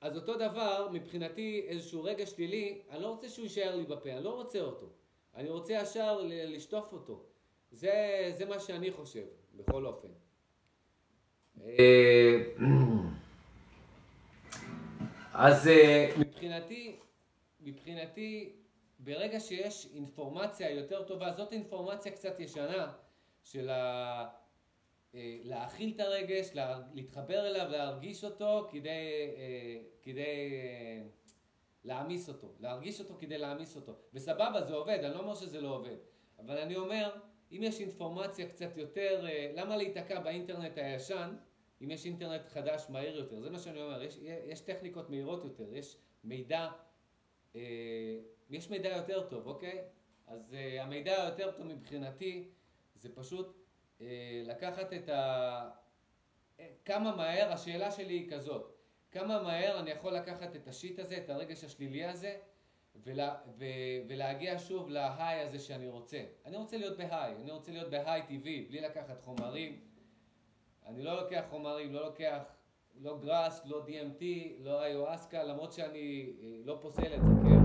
אז 0.00 0.16
אותו 0.16 0.34
דבר, 0.34 0.88
מבחינתי 0.92 1.64
איזשהו 1.68 2.04
רגע 2.04 2.26
שלילי, 2.26 2.82
אני 2.90 3.02
לא 3.02 3.08
רוצה 3.08 3.28
שהוא 3.28 3.42
יישאר 3.42 3.76
לי 3.76 3.84
בפה, 3.84 4.10
אני 4.10 4.24
לא 4.24 4.34
רוצה 4.34 4.60
אותו. 4.60 4.86
אני 5.34 5.50
רוצה 5.50 5.72
ישר 5.72 6.20
לשטוף 6.24 6.92
אותו. 6.92 7.22
זה, 7.72 7.92
זה 8.36 8.44
מה 8.46 8.60
שאני 8.60 8.92
חושב, 8.92 9.26
בכל 9.56 9.86
אופן. 9.86 10.08
אז 15.34 15.68
אה, 15.68 16.10
מבחינתי, 16.18 16.96
מבחינתי, 17.60 18.52
ברגע 18.98 19.40
שיש 19.40 19.88
אינפורמציה 19.94 20.70
יותר 20.70 21.02
טובה, 21.02 21.32
זאת 21.32 21.52
אינפורמציה 21.52 22.12
קצת 22.12 22.40
ישנה 22.40 22.92
של 23.42 23.70
ה... 23.70 24.28
אה, 25.14 25.38
להכיל 25.44 25.92
את 25.94 26.00
הרגש, 26.00 26.50
להתחבר 26.94 27.46
אליו, 27.46 27.66
להרגיש 27.70 28.24
אותו 28.24 28.68
כדי, 28.70 28.88
אה, 29.36 29.80
כדי 30.02 30.50
להעמיס 31.84 32.28
אותו, 32.28 32.52
להרגיש 32.60 33.00
אותו 33.00 33.14
כדי 33.18 33.38
להעמיס 33.38 33.76
אותו. 33.76 33.92
וסבבה, 34.14 34.62
זה 34.62 34.74
עובד, 34.74 34.98
אני 35.04 35.14
לא 35.14 35.18
אומר 35.18 35.34
שזה 35.34 35.60
לא 35.60 35.68
עובד, 35.68 35.96
אבל 36.38 36.58
אני 36.58 36.76
אומר, 36.76 37.16
אם 37.52 37.60
יש 37.62 37.80
אינפורמציה 37.80 38.48
קצת 38.48 38.76
יותר, 38.76 39.26
למה 39.54 39.76
להיתקע 39.76 40.20
באינטרנט 40.20 40.78
הישן, 40.78 41.36
אם 41.82 41.90
יש 41.90 42.06
אינטרנט 42.06 42.48
חדש 42.48 42.86
מהיר 42.88 43.16
יותר? 43.16 43.40
זה 43.40 43.50
מה 43.50 43.58
שאני 43.58 43.82
אומר, 43.82 44.02
יש, 44.02 44.18
יש 44.22 44.60
טכניקות 44.60 45.10
מהירות 45.10 45.44
יותר, 45.44 45.76
יש 45.76 45.96
מידע, 46.24 46.68
יש 48.50 48.70
מידע 48.70 48.88
יותר 48.88 49.28
טוב, 49.28 49.46
אוקיי? 49.46 49.84
אז 50.26 50.56
המידע 50.80 51.22
היותר 51.22 51.52
טוב 51.52 51.66
מבחינתי 51.66 52.48
זה 52.94 53.14
פשוט 53.14 53.56
אה, 54.00 54.42
לקחת 54.44 54.92
את 54.92 55.08
ה... 55.08 55.70
אה, 56.60 56.68
כמה 56.84 57.16
מהר, 57.16 57.52
השאלה 57.52 57.90
שלי 57.90 58.14
היא 58.14 58.30
כזאת, 58.30 58.74
כמה 59.10 59.42
מהר 59.42 59.80
אני 59.80 59.90
יכול 59.90 60.12
לקחת 60.12 60.56
את 60.56 60.68
השיט 60.68 60.98
הזה, 60.98 61.16
את 61.16 61.30
הרגש 61.30 61.64
השלילי 61.64 62.04
הזה, 62.04 62.36
ולה, 62.96 63.36
ו, 63.58 63.64
ולהגיע 64.08 64.58
שוב 64.58 64.88
להיי 64.88 65.40
הזה 65.40 65.58
שאני 65.58 65.88
רוצה. 65.88 66.24
אני 66.44 66.56
רוצה 66.56 66.76
להיות 66.76 66.98
בהיי, 66.98 67.34
אני 67.36 67.50
רוצה 67.50 67.72
להיות 67.72 67.90
בהיי 67.90 68.22
טבעי, 68.22 68.66
בלי 68.68 68.80
לקחת 68.80 69.20
חומרים. 69.20 69.80
אני 70.86 71.02
לא 71.02 71.22
לוקח 71.22 71.44
חומרים, 71.50 71.92
לא 71.92 72.04
לוקח 72.04 72.42
לא 73.00 73.18
גראס, 73.18 73.66
לא 73.66 73.84
DMT, 73.86 74.24
לא 74.60 74.84
איואסקה, 74.84 75.42
למרות 75.42 75.72
שאני 75.72 76.32
אה, 76.42 76.60
לא 76.64 76.78
פוסל 76.80 77.14
את 77.14 77.20
זה, 77.22 77.32
כן? 77.42 77.64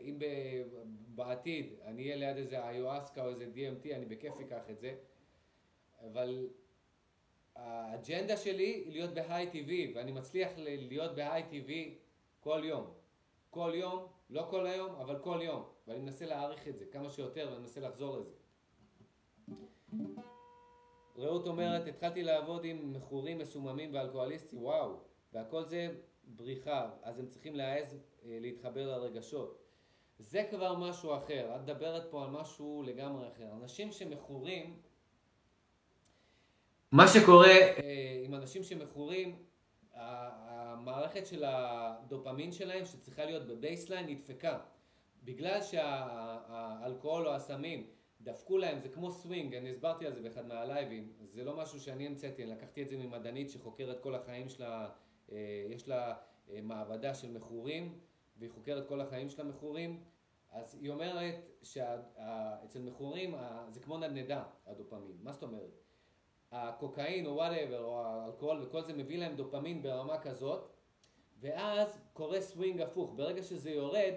אם 0.00 0.18
בעתיד 1.08 1.72
אני 1.84 2.02
אהיה 2.02 2.16
ליד 2.16 2.36
איזה 2.36 2.68
איואסקה 2.68 3.24
או 3.24 3.28
איזה 3.28 3.44
DMT, 3.54 3.94
אני 3.94 4.06
בכיף 4.06 4.40
אקח 4.40 4.70
את 4.70 4.80
זה. 4.80 4.94
אבל 6.00 6.48
האג'נדה 7.56 8.36
שלי 8.36 8.64
היא 8.64 8.92
להיות 8.92 9.10
בהיי 9.14 9.46
טבעי, 9.46 9.92
ואני 9.94 10.12
מצליח 10.12 10.50
להיות 10.56 11.14
בהיי 11.14 11.42
טבעי 11.42 11.98
כל 12.40 12.60
יום. 12.64 12.90
כל 13.50 13.72
יום, 13.74 14.06
לא 14.30 14.46
כל 14.50 14.66
היום, 14.66 14.94
אבל 14.94 15.18
כל 15.18 15.38
יום. 15.42 15.64
ואני 15.86 15.98
מנסה 15.98 16.26
להעריך 16.26 16.68
את 16.68 16.78
זה 16.78 16.84
כמה 16.86 17.10
שיותר, 17.10 17.48
ואני 17.50 17.60
מנסה 17.60 17.80
לחזור 17.80 18.18
לזה. 18.18 18.34
רעות 21.18 21.46
אומרת, 21.46 21.86
התחלתי 21.86 22.22
לעבוד 22.22 22.64
עם 22.64 22.92
מכורים 22.92 23.38
מסוממים 23.38 23.94
ואלכוהוליסטים, 23.94 24.62
וואו, 24.62 25.00
והכל 25.32 25.64
זה 25.64 25.88
בריחה, 26.24 26.90
אז 27.02 27.18
הם 27.18 27.26
צריכים 27.26 27.56
להעז 27.56 27.94
אה, 28.24 28.38
להתחבר 28.40 28.98
לרגשות. 28.98 29.60
זה 30.18 30.46
כבר 30.50 30.76
משהו 30.76 31.16
אחר, 31.16 31.56
את 31.56 31.60
מדברת 31.60 32.10
פה 32.10 32.24
על 32.24 32.30
משהו 32.30 32.82
לגמרי 32.86 33.28
אחר. 33.28 33.52
אנשים 33.62 33.92
שמכורים, 33.92 34.80
מה 36.92 37.08
שקורה 37.08 37.52
אה, 37.52 38.22
עם 38.24 38.34
אנשים 38.34 38.62
שמכורים, 38.62 39.44
המערכת 39.94 41.26
של 41.26 41.44
הדופמין 41.46 42.52
שלהם 42.52 42.84
שצריכה 42.84 43.24
להיות 43.24 43.46
ב 43.46 43.53
baseline 43.53 44.06
נדפקה. 44.06 44.58
בגלל 45.24 45.62
שהאלכוהול 45.62 47.28
או 47.28 47.34
הסמים 47.34 47.86
דפקו 48.24 48.58
להם, 48.58 48.80
זה 48.80 48.88
כמו 48.88 49.10
סווינג, 49.10 49.54
אני 49.54 49.70
הסברתי 49.70 50.06
על 50.06 50.14
זה 50.14 50.20
באחד 50.20 50.46
מהלייבים, 50.46 51.12
זה 51.32 51.44
לא 51.44 51.56
משהו 51.56 51.80
שאני 51.80 52.06
המצאתי, 52.06 52.42
אני 52.42 52.50
לקחתי 52.50 52.82
את 52.82 52.88
זה 52.88 52.96
ממדענית 52.96 53.50
שחוקרת 53.50 54.00
כל 54.00 54.14
החיים 54.14 54.48
שלה, 54.48 54.90
אה, 55.32 55.66
יש 55.70 55.88
לה 55.88 56.16
אה, 56.50 56.60
מעבדה 56.62 57.14
של 57.14 57.30
מכורים 57.30 57.98
והיא 58.38 58.50
חוקרת 58.50 58.88
כל 58.88 59.00
החיים 59.00 59.28
של 59.28 59.40
המכורים, 59.40 60.04
אז 60.50 60.78
היא 60.82 60.90
אומרת 60.90 61.34
שאצל 61.62 62.82
מכורים 62.82 63.34
זה 63.70 63.80
כמו 63.80 63.98
נדנדה, 63.98 64.44
הדופמין. 64.66 65.16
מה 65.22 65.32
זאת 65.32 65.42
אומרת? 65.42 65.80
הקוקאין 66.52 67.26
או 67.26 67.34
whatever 67.34 67.84
או 67.84 68.00
האלכוהול 68.00 68.62
וכל 68.62 68.82
זה 68.82 68.92
מביא 68.92 69.18
להם 69.18 69.36
דופמין 69.36 69.82
ברמה 69.82 70.18
כזאת, 70.18 70.68
ואז 71.40 72.00
קורה 72.12 72.40
סווינג 72.40 72.80
הפוך. 72.80 73.12
ברגע 73.16 73.42
שזה 73.42 73.70
יורד, 73.70 74.14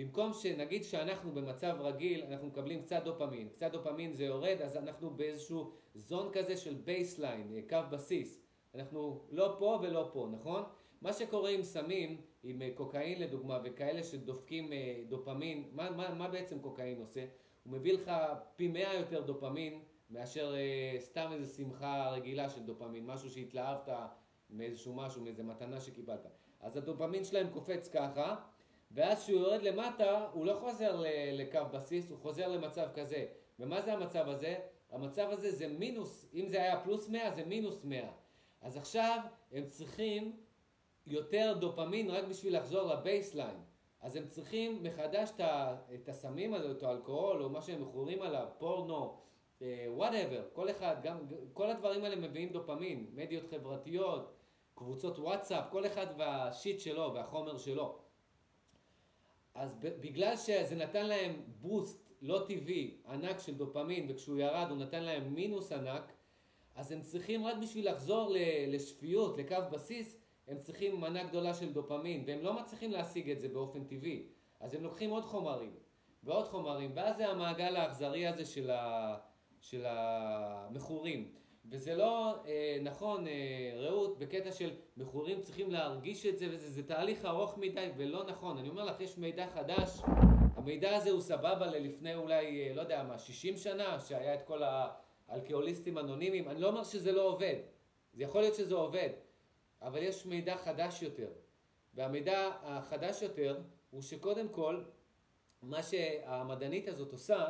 במקום 0.00 0.32
שנגיד 0.32 0.84
שאנחנו 0.84 1.32
במצב 1.32 1.76
רגיל, 1.80 2.24
אנחנו 2.24 2.46
מקבלים 2.46 2.82
קצת 2.82 3.02
דופמין, 3.04 3.48
קצת 3.48 3.72
דופמין 3.72 4.12
זה 4.12 4.24
יורד, 4.24 4.56
אז 4.62 4.76
אנחנו 4.76 5.10
באיזשהו 5.10 5.72
zone 5.94 6.30
כזה 6.32 6.56
של 6.56 6.74
baseline, 6.74 7.60
קו 7.68 7.78
בסיס. 7.90 8.40
אנחנו 8.74 9.20
לא 9.30 9.56
פה 9.58 9.78
ולא 9.82 10.10
פה, 10.12 10.28
נכון? 10.32 10.62
מה 11.02 11.12
שקורה 11.12 11.50
עם 11.50 11.62
סמים, 11.62 12.20
עם 12.42 12.62
אה, 12.62 12.70
קוקאין 12.74 13.20
לדוגמה, 13.20 13.60
וכאלה 13.64 14.02
שדופקים 14.02 14.72
אה, 14.72 15.02
דופמין, 15.08 15.68
מה, 15.72 15.90
מה, 15.90 16.14
מה 16.14 16.28
בעצם 16.28 16.58
קוקאין 16.60 17.00
עושה? 17.00 17.24
הוא 17.64 17.72
מביא 17.72 17.92
לך 17.92 18.12
פי 18.56 18.68
מאה 18.68 18.94
יותר 18.94 19.22
דופמין 19.22 19.82
מאשר 20.10 20.54
אה, 20.54 20.96
סתם 20.98 21.30
איזו 21.32 21.54
שמחה 21.54 22.10
רגילה 22.10 22.50
של 22.50 22.62
דופמין, 22.62 23.06
משהו 23.06 23.30
שהתלהבת 23.30 23.88
מאיזשהו 24.50 24.94
משהו, 24.94 25.22
מאיזו 25.22 25.44
מתנה 25.44 25.80
שקיבלת. 25.80 26.26
אז 26.60 26.76
הדופמין 26.76 27.24
שלהם 27.24 27.50
קופץ 27.50 27.88
ככה, 27.88 28.36
ואז 28.90 29.22
כשהוא 29.22 29.40
יורד 29.40 29.62
למטה, 29.62 30.26
הוא 30.32 30.46
לא 30.46 30.56
חוזר 30.60 31.02
לקו 31.32 31.60
בסיס, 31.72 32.10
הוא 32.10 32.18
חוזר 32.18 32.48
למצב 32.48 32.88
כזה. 32.94 33.26
ומה 33.58 33.80
זה 33.80 33.92
המצב 33.92 34.28
הזה? 34.28 34.54
המצב 34.90 35.28
הזה 35.30 35.50
זה 35.50 35.68
מינוס, 35.68 36.26
אם 36.34 36.48
זה 36.48 36.62
היה 36.62 36.80
פלוס 36.80 37.08
100 37.08 37.30
זה 37.30 37.44
מינוס 37.44 37.84
100. 37.84 38.10
אז 38.60 38.76
עכשיו 38.76 39.18
הם 39.52 39.66
צריכים 39.66 40.36
יותר 41.06 41.56
דופמין 41.60 42.10
רק 42.10 42.24
בשביל 42.24 42.56
לחזור 42.56 42.82
ל 42.82 42.89
baseline. 42.89 43.56
אז 44.00 44.16
הם 44.16 44.28
צריכים 44.28 44.82
מחדש 44.82 45.30
את 45.94 46.08
הסמים 46.08 46.54
הזה, 46.54 46.70
את 46.70 46.82
האלכוהול, 46.82 47.42
או 47.42 47.50
מה 47.50 47.62
שהם 47.62 47.82
מכורים 47.82 48.22
עליו, 48.22 48.46
פורנו, 48.58 49.16
whatever, 49.86 50.40
uh, 50.40 50.54
כל 50.54 50.70
אחד, 50.70 50.96
גם, 51.02 51.18
כל 51.52 51.70
הדברים 51.70 52.04
האלה 52.04 52.16
מביאים 52.16 52.48
דופמין, 52.48 53.06
מדיות 53.14 53.46
חברתיות, 53.50 54.32
קבוצות 54.74 55.18
וואטסאפ, 55.18 55.64
כל 55.70 55.86
אחד 55.86 56.06
והשיט 56.18 56.80
שלו 56.80 57.14
והחומר 57.14 57.58
שלו. 57.58 57.98
אז 59.54 59.78
בגלל 59.80 60.36
שזה 60.36 60.74
נתן 60.74 61.06
להם 61.06 61.42
בוסט 61.60 62.10
לא 62.22 62.44
טבעי, 62.48 62.96
ענק 63.08 63.38
של 63.38 63.54
דופמין, 63.54 64.06
וכשהוא 64.08 64.38
ירד 64.38 64.66
הוא 64.70 64.78
נתן 64.78 65.02
להם 65.02 65.34
מינוס 65.34 65.72
ענק, 65.72 66.12
אז 66.74 66.92
הם 66.92 67.02
צריכים 67.02 67.46
רק 67.46 67.56
בשביל 67.62 67.90
לחזור 67.90 68.34
לשפיות, 68.68 69.38
לקו 69.38 69.56
בסיס, 69.72 70.16
הם 70.48 70.58
צריכים 70.58 71.00
מנה 71.00 71.24
גדולה 71.24 71.54
של 71.54 71.72
דופמין, 71.72 72.24
והם 72.26 72.42
לא 72.42 72.60
מצליחים 72.60 72.90
להשיג 72.90 73.30
את 73.30 73.40
זה 73.40 73.48
באופן 73.48 73.84
טבעי. 73.84 74.26
אז 74.60 74.74
הם 74.74 74.82
לוקחים 74.82 75.10
עוד 75.10 75.24
חומרים, 75.24 75.74
ועוד 76.22 76.48
חומרים, 76.48 76.92
ואז 76.94 77.16
זה 77.16 77.28
המעגל 77.28 77.76
האכזרי 77.76 78.26
הזה 78.26 78.44
של, 78.44 78.70
ה, 78.70 79.16
של 79.60 79.84
המכורים. 79.86 81.32
וזה 81.70 81.94
לא 81.94 82.34
אה, 82.46 82.78
נכון, 82.82 83.26
אה, 83.26 83.72
רעות, 83.74 84.18
בקטע 84.18 84.52
של 84.52 84.70
מכורים 84.96 85.40
צריכים 85.40 85.70
להרגיש 85.70 86.26
את 86.26 86.38
זה, 86.38 86.46
וזה 86.50 86.70
זה 86.70 86.82
תהליך 86.82 87.24
ארוך 87.24 87.58
מדי 87.58 87.88
ולא 87.96 88.24
נכון. 88.24 88.58
אני 88.58 88.68
אומר 88.68 88.84
לך, 88.84 89.00
יש 89.00 89.18
מידע 89.18 89.46
חדש, 89.46 90.00
המידע 90.56 90.96
הזה 90.96 91.10
הוא 91.10 91.20
סבבה 91.20 91.66
ללפני 91.66 92.14
אולי, 92.14 92.68
אה, 92.68 92.74
לא 92.74 92.80
יודע 92.80 93.02
מה, 93.02 93.18
60 93.18 93.56
שנה, 93.56 94.00
שהיה 94.00 94.34
את 94.34 94.42
כל 94.42 94.62
האלכוהוליסטים 95.28 95.98
אנונימיים. 95.98 96.48
אני 96.48 96.60
לא 96.60 96.68
אומר 96.68 96.84
שזה 96.84 97.12
לא 97.12 97.22
עובד, 97.22 97.56
זה 98.14 98.22
יכול 98.22 98.40
להיות 98.40 98.54
שזה 98.54 98.74
עובד. 98.74 99.08
אבל 99.82 100.02
יש 100.02 100.26
מידע 100.26 100.56
חדש 100.56 101.02
יותר. 101.02 101.28
והמידע 101.94 102.50
החדש 102.62 103.22
יותר 103.22 103.60
הוא 103.90 104.02
שקודם 104.02 104.48
כל, 104.48 104.82
מה 105.62 105.82
שהמדענית 105.82 106.88
הזאת 106.88 107.12
עושה, 107.12 107.46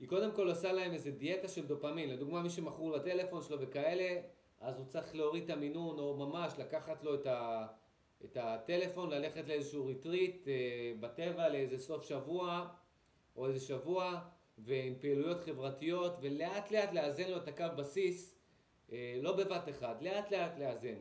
היא 0.00 0.08
קודם 0.08 0.32
כל 0.32 0.48
עושה 0.48 0.72
להם 0.72 0.92
איזה 0.92 1.10
דיאטה 1.10 1.48
של 1.48 1.66
דופמין. 1.66 2.10
לדוגמה, 2.10 2.42
מי 2.42 2.50
שמכור 2.50 2.92
לטלפון 2.92 3.42
שלו 3.42 3.60
וכאלה, 3.60 4.20
אז 4.60 4.78
הוא 4.78 4.86
צריך 4.86 5.14
להוריד 5.14 5.44
את 5.44 5.50
המינון, 5.50 5.98
או 5.98 6.16
ממש 6.16 6.52
לקחת 6.58 7.04
לו 7.04 7.14
את, 7.14 7.26
ה, 7.26 7.66
את 8.24 8.36
הטלפון, 8.40 9.10
ללכת 9.10 9.48
לאיזשהו 9.48 9.86
ריטריט 9.86 10.48
אה, 10.48 10.92
בטבע 11.00 11.48
לאיזה 11.48 11.78
סוף 11.78 12.04
שבוע 12.04 12.68
או 13.36 13.46
איזה 13.46 13.60
שבוע 13.60 14.20
ועם 14.58 14.94
פעילויות 15.00 15.40
חברתיות 15.40 16.12
ולאט 16.20 16.70
לאט 16.70 16.92
לאזן 16.92 17.30
לו 17.30 17.36
את 17.36 17.48
הקו 17.48 17.64
בסיס, 17.76 18.38
אה, 18.92 19.18
לא 19.22 19.36
בבת 19.36 19.68
אחת, 19.68 20.02
לאט 20.02 20.30
לאט 20.30 20.58
לאזן. 20.58 20.96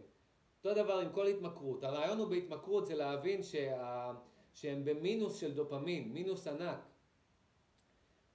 אותו 0.58 0.84
דבר 0.84 1.00
עם 1.00 1.10
כל 1.12 1.28
התמכרות. 1.28 1.84
הרעיון 1.84 2.18
הוא 2.18 2.28
בהתמכרות 2.28 2.88
זה 2.88 2.96
להבין 2.96 3.44
שה... 3.44 4.12
שהם 4.54 4.86
במינוס 4.86 5.40
של 5.40 5.54
דופמין, 5.54 6.14
מינוס 6.14 6.48
ענק. 6.48 6.80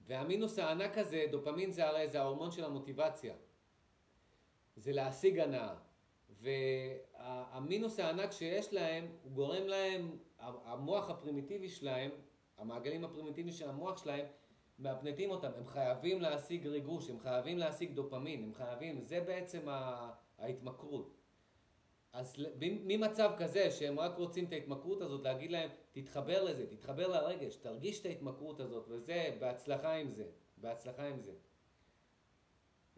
והמינוס 0.07 0.59
הענק 0.59 0.97
הזה, 0.97 1.25
דופמין 1.31 1.71
זה 1.71 1.87
הרי 1.87 2.09
זה 2.09 2.21
ההורמון 2.21 2.51
של 2.51 2.65
המוטיבציה. 2.65 3.33
זה 4.75 4.91
להשיג 4.91 5.39
הנאה. 5.39 5.75
והמינוס 6.41 7.99
הענק 7.99 8.31
שיש 8.31 8.73
להם, 8.73 9.07
הוא 9.23 9.31
גורם 9.31 9.67
להם, 9.67 10.17
המוח 10.39 11.09
הפרימיטיבי 11.09 11.69
שלהם, 11.69 12.11
המעגלים 12.57 13.03
הפרימיטיביים 13.03 13.55
של 13.55 13.69
המוח 13.69 14.03
שלהם, 14.03 14.25
מהפנטים 14.79 15.31
אותם. 15.31 15.51
הם 15.57 15.67
חייבים 15.67 16.21
להשיג 16.21 16.67
ריגוש, 16.67 17.09
הם 17.09 17.19
חייבים 17.19 17.57
להשיג 17.57 17.93
דופמין, 17.93 18.43
הם 18.43 18.53
חייבים, 18.53 19.01
זה 19.01 19.21
בעצם 19.21 19.67
ההתמכרות. 20.37 21.17
אז 22.13 22.35
ממצב 22.59 23.31
כזה 23.37 23.71
שהם 23.71 23.99
רק 23.99 24.17
רוצים 24.17 24.45
את 24.45 24.51
ההתמכרות 24.51 25.01
הזאת, 25.01 25.23
להגיד 25.23 25.51
להם, 25.51 25.69
תתחבר 25.93 26.43
לזה, 26.43 26.65
תתחבר 26.67 27.07
לרגש, 27.07 27.55
תרגיש 27.55 27.99
את 27.99 28.05
ההתמכרות 28.05 28.59
הזאת, 28.59 28.85
וזה, 28.89 29.35
בהצלחה 29.39 29.93
עם 29.93 30.11
זה, 30.11 30.25
בהצלחה 30.57 31.07
עם 31.07 31.21
זה. 31.21 31.31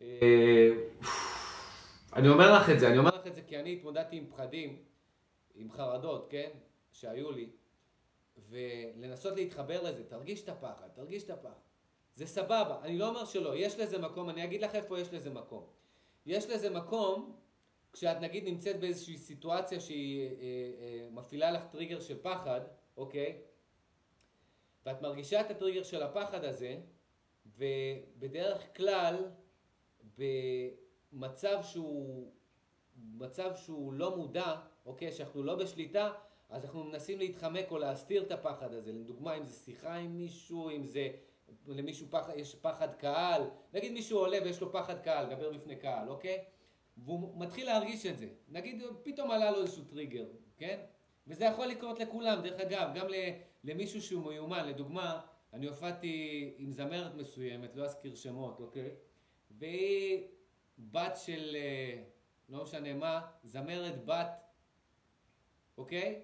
אה, 0.02 0.72
אני 2.14 2.30
אומר 2.30 2.54
לך 2.54 2.70
את 2.70 2.80
זה, 2.80 2.90
אני 2.90 2.98
אומר 2.98 3.16
לך 3.16 3.28
את 3.28 3.36
זה 3.36 3.42
כי 3.42 3.60
אני 3.60 3.74
התמודדתי 3.74 4.18
עם 4.18 4.28
פחדים, 4.30 4.84
עם 5.56 5.72
חרדות, 5.72 6.28
כן, 6.30 6.50
שהיו 6.92 7.32
לי, 7.32 7.50
ולנסות 8.50 9.36
להתחבר 9.36 9.84
לזה, 9.84 10.04
תרגיש 10.04 10.44
את 10.44 10.50
הפחד, 10.50 10.88
תרגיש 10.94 11.24
את 11.24 11.30
הפחד. 11.30 11.66
זה 12.16 12.26
סבבה, 12.26 12.80
אני 12.84 12.98
לא 12.98 13.10
אומר 13.10 13.26
שלא, 13.26 13.56
יש 13.56 13.80
לזה 13.80 13.98
מקום, 13.98 14.30
אני 14.30 14.44
אגיד 14.44 14.62
לך 14.62 14.76
איפה 14.76 15.00
יש 15.00 15.14
לזה 15.14 15.30
מקום. 15.30 15.68
יש 16.26 16.50
לזה 16.50 16.70
מקום 16.70 17.36
כשאת 17.94 18.18
נגיד 18.22 18.44
נמצאת 18.44 18.80
באיזושהי 18.80 19.18
סיטואציה 19.18 19.80
שהיא 19.80 20.22
אה, 20.22 20.30
אה, 20.30 21.08
מפעילה 21.12 21.52
לך 21.52 21.64
טריגר 21.72 22.00
של 22.00 22.18
פחד, 22.22 22.62
אוקיי? 22.98 23.42
ואת 24.86 25.02
מרגישה 25.02 25.42
את 25.42 25.52
הטריגר 25.52 25.84
של 25.84 26.04
הפחד 26.04 26.44
הזה, 26.44 26.78
ובדרך 27.46 28.78
כלל 28.78 29.30
במצב 30.18 31.60
שהוא, 31.64 32.32
מצב 32.96 33.56
שהוא 33.56 33.94
לא 33.94 34.18
מודע, 34.18 34.56
אוקיי? 34.86 35.12
שאנחנו 35.12 35.44
לא 35.44 35.56
בשליטה, 35.56 36.12
אז 36.50 36.66
אנחנו 36.66 36.84
מנסים 36.84 37.20
להתחמק 37.20 37.72
או 37.72 37.78
להסתיר 37.78 38.24
את 38.24 38.32
הפחד 38.32 38.74
הזה. 38.74 38.92
לדוגמה, 38.92 39.38
אם 39.38 39.46
זה 39.46 39.54
שיחה 39.54 39.96
עם 39.96 40.18
מישהו, 40.18 40.70
אם 40.70 40.86
זה 40.86 41.10
למישהו 41.68 42.08
פחד, 42.10 42.34
יש 42.36 42.56
פחד 42.56 42.96
קהל, 42.96 43.42
נגיד 43.74 43.92
מישהו 43.92 44.20
עולה 44.20 44.38
ויש 44.44 44.62
לו 44.62 44.72
פחד 44.72 45.00
קהל, 45.00 45.36
דבר 45.36 45.52
בפני 45.52 45.76
קהל, 45.76 46.10
אוקיי? 46.10 46.44
והוא 46.98 47.40
מתחיל 47.40 47.66
להרגיש 47.66 48.06
את 48.06 48.18
זה. 48.18 48.28
נגיד 48.48 48.84
פתאום 49.04 49.32
עלה 49.32 49.52
לו 49.52 49.62
איזשהו 49.62 49.84
טריגר, 49.84 50.28
כן? 50.58 50.80
וזה 51.28 51.46
יכול 51.46 51.66
לקרות 51.68 52.00
לכולם, 52.00 52.42
דרך 52.42 52.60
אגב, 52.60 52.90
גם 52.96 53.08
למישהו 53.64 54.02
שהוא 54.02 54.26
מיומן, 54.26 54.68
לדוגמה, 54.68 55.22
אני 55.54 55.68
הופעתי 55.68 56.54
עם 56.58 56.72
זמרת 56.72 57.16
מסוימת, 57.16 57.76
לא 57.76 57.86
אזכיר 57.86 58.16
שמות, 58.16 58.60
אוקיי? 58.60 58.90
והיא 59.52 60.28
בת 60.80 61.18
של, 61.18 61.56
אה, 61.56 62.04
לא 62.50 62.64
משנה 62.64 62.94
מה, 62.94 63.28
זמרת 63.44 64.06
בת, 64.06 64.30
אוקיי? 65.78 66.22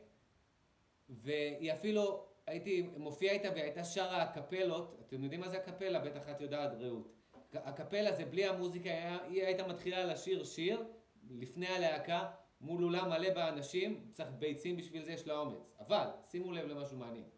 והיא 1.10 1.74
אפילו, 1.74 2.26
הייתי 2.48 2.82
מופיע 2.98 3.32
איתה 3.32 3.52
והיא 3.52 3.64
הייתה 3.64 3.84
שרה 3.84 4.22
הקפלות, 4.22 4.98
אתם 5.08 5.24
יודעים 5.24 5.42
מה 5.42 5.50
זה 5.50 5.58
הקפלה? 5.58 6.00
בטח 6.00 6.30
את 6.30 6.42
יודעת, 6.42 6.72
רעות. 6.80 7.14
הקפלה 7.54 8.12
זה 8.16 8.26
בלי 8.26 8.46
המוזיקה, 8.46 8.90
היא 9.28 9.44
הייתה 9.44 9.68
מתחילה 9.68 10.06
לשיר 10.06 10.44
שיר 10.44 10.84
לפני 11.30 11.68
הלהקה 11.68 12.32
מול 12.62 12.84
אולם 12.84 13.10
מלא 13.10 13.34
באנשים, 13.34 14.10
צריך 14.12 14.30
ביצים 14.39 14.78
בשביל 14.78 15.04
זה, 15.04 15.12
יש 15.12 15.28
לה 15.28 15.38
אומץ. 15.38 15.71
אבל, 15.80 16.08
שימו 16.26 16.52
לב 16.52 16.67
למשהו 16.67 16.97
מעניין. 16.97 17.30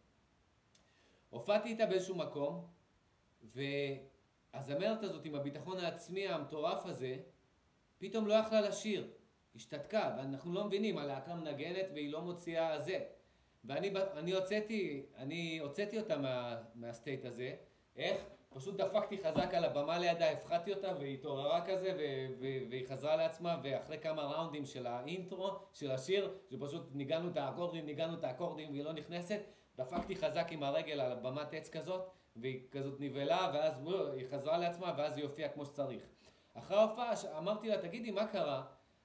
הופעתי 1.29 1.69
איתה 1.69 1.85
באיזשהו 1.85 2.15
מקום, 2.15 2.67
והזמרת 3.43 5.03
הזאת 5.03 5.25
עם 5.25 5.35
הביטחון 5.35 5.77
העצמי 5.77 6.27
המטורף 6.27 6.85
הזה, 6.85 7.17
פתאום 7.97 8.27
לא 8.27 8.33
יכלה 8.33 8.61
לשיר. 8.61 9.11
השתתקה, 9.55 10.15
ואנחנו 10.17 10.53
לא 10.53 10.63
מבינים, 10.63 10.97
הלהקה 10.97 11.35
מנגנת 11.35 11.85
והיא 11.93 12.11
לא 12.11 12.21
מוציאה 12.21 12.81
זה. 12.81 12.99
ואני 13.65 13.93
אני 14.17 14.31
הוצאתי, 14.31 15.05
אני 15.17 15.57
הוצאתי 15.57 15.99
אותה 15.99 16.17
מה, 16.17 16.61
מהסטייט 16.75 17.25
הזה. 17.25 17.55
איך? 17.95 18.17
פשוט 18.53 18.75
דפקתי 18.75 19.17
חזק 19.23 19.53
על 19.53 19.65
הבמה 19.65 19.99
לידה, 19.99 20.29
הפחדתי 20.29 20.73
אותה 20.73 20.93
והיא 20.99 21.13
התעוררה 21.13 21.65
כזה 21.65 21.93
והיא 22.69 22.87
חזרה 22.89 23.15
לעצמה 23.15 23.57
ואחרי 23.63 23.99
כמה 23.99 24.23
ראונדים 24.23 24.65
של 24.65 24.87
האינטרו, 24.87 25.51
של 25.73 25.91
השיר, 25.91 26.33
שפשוט 26.49 26.89
ניגענו 26.93 27.29
את 27.29 27.37
האקורדים, 27.37 27.85
ניגענו 27.85 28.13
את 28.13 28.23
האקורדים 28.23 28.71
והיא 28.71 28.83
לא 28.83 28.93
נכנסת, 28.93 29.39
דפקתי 29.77 30.15
חזק 30.15 30.47
עם 30.51 30.63
הרגל 30.63 30.99
על 30.99 31.19
במת 31.19 31.53
עץ 31.53 31.69
כזאת 31.69 32.01
והיא 32.35 32.67
כזאת 32.71 32.99
נבהלה 32.99 33.51
ואז 33.53 33.73
היא 34.15 34.25
חזרה 34.31 34.57
לעצמה 34.57 34.93
ואז 34.97 35.17
היא 35.17 35.25
הופיעה 35.25 35.49
כמו 35.49 35.65
שצריך. 35.65 36.03
אחרי 36.53 36.77
ההופעה 36.77 37.13
אמרתי 37.37 37.67
לה, 37.67 37.77
תגידי, 37.77 38.11
מה 38.11 38.27
קרה? 38.27 38.63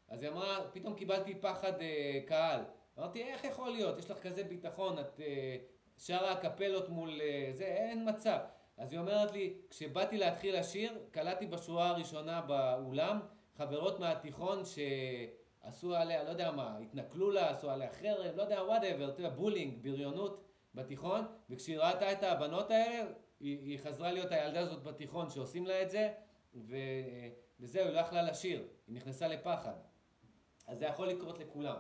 אז 0.09 0.23
היא 0.23 0.31
אמרה, 0.31 0.59
פתאום 0.73 0.95
קיבלתי 0.95 1.35
פחד 1.35 1.81
אה, 1.81 2.21
קהל. 2.27 2.61
אמרתי, 2.99 3.23
איך 3.23 3.45
יכול 3.45 3.71
להיות? 3.71 3.99
יש 3.99 4.11
לך 4.11 4.19
כזה 4.19 4.45
ביטחון, 4.45 4.99
את 4.99 5.21
אה, 5.21 5.57
שרה 5.99 6.33
אקפלות 6.33 6.89
מול 6.89 7.21
אה, 7.21 7.49
זה, 7.53 7.65
אין 7.65 8.09
מצב. 8.09 8.39
אז 8.79 8.93
היא 8.93 9.01
אומרת 9.01 9.33
לי, 9.33 9.55
כשבאתי 9.71 10.19
להתחיל 10.19 10.59
לשיר, 10.59 10.99
קלטתי 11.11 11.47
בשורה 11.47 11.89
הראשונה 11.89 12.41
באולם 12.41 13.21
חברות 13.57 14.01
מהתיכון 14.01 14.63
שעשו 14.65 15.95
עליה, 15.95 16.25
לא 16.25 16.29
יודע 16.29 16.51
מה, 16.51 16.79
התנכלו 16.79 17.31
לה, 17.31 17.51
עשו 17.51 17.71
עליה 17.71 17.93
חרם, 17.93 18.37
לא 18.37 18.43
יודע, 18.43 18.63
whatever, 18.63 19.09
אתה 19.09 19.21
יודע, 19.21 19.35
bullying, 19.35 19.83
בריונות 19.83 20.45
בתיכון, 20.75 21.25
וכשהיא 21.51 21.79
ראתה 21.79 22.13
את 22.13 22.23
הבנות 22.23 22.71
האלה, 22.71 23.11
היא, 23.41 23.59
היא 23.59 23.79
חזרה 23.79 24.13
להיות 24.13 24.33
הילדה 24.33 24.61
הזאת 24.61 24.83
בתיכון 24.83 25.31
שעושים 25.31 25.67
לה 25.67 25.83
את 25.83 25.91
זה, 25.91 26.13
ו, 26.55 26.77
וזהו, 27.61 27.85
היא 27.85 27.95
לא 27.95 28.01
יכלה 28.01 28.23
לשיר, 28.23 28.69
היא 28.87 28.97
נכנסה 28.97 29.29
לפחד. 29.29 29.75
אז 30.67 30.79
זה 30.79 30.85
יכול 30.85 31.09
לקרות 31.09 31.39
לכולם. 31.39 31.77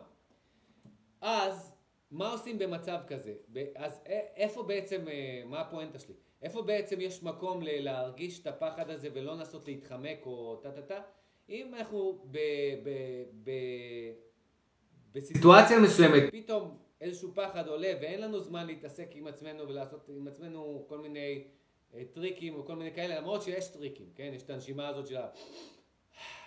אז, 1.21 1.73
מה 2.11 2.33
עושים 2.33 2.59
במצב 2.59 3.01
כזה? 3.07 3.35
אז 3.77 4.01
איפה 4.37 4.63
בעצם, 4.63 5.09
אה, 5.09 5.43
מה 5.47 5.61
הפואנטה 5.61 5.99
שלי? 5.99 6.15
איפה 6.43 6.63
בעצם 6.63 7.01
יש 7.01 7.23
מקום 7.23 7.61
להרגיש 7.63 8.41
את 8.41 8.47
הפחד 8.47 8.91
הזה 8.91 9.09
ולא 9.15 9.33
לנסות 9.33 9.69
להתחמק 9.69 10.19
או 10.27 10.57
טה 10.63 10.73
טה 10.73 10.83
טה? 10.83 11.01
אם 11.49 11.75
אנחנו 11.75 12.25
ב, 12.31 12.39
ב, 12.85 12.91
ב, 13.45 13.51
בסיטואציה 15.13 15.81
מסוימת, 15.81 16.23
פתאום 16.33 16.79
איזשהו 17.01 17.35
פחד 17.35 17.69
עולה 17.69 17.93
ואין 18.01 18.21
לנו 18.21 18.41
זמן 18.41 18.67
להתעסק 18.67 19.09
עם 19.13 19.27
עצמנו 19.27 19.69
ולעשות 19.69 20.09
עם 20.09 20.29
עצמנו 20.29 20.85
כל 20.89 20.99
מיני 20.99 21.45
אה, 21.95 22.03
טריקים 22.13 22.55
או 22.55 22.67
כל 22.67 22.77
מיני 22.77 22.95
כאלה, 22.95 23.21
למרות 23.21 23.43
שיש 23.43 23.69
טריקים, 23.69 24.07
כן? 24.15 24.31
יש 24.35 24.43
את 24.43 24.51
הנשימה 24.51 24.89
הזאת 24.89 25.07
של 25.07 25.17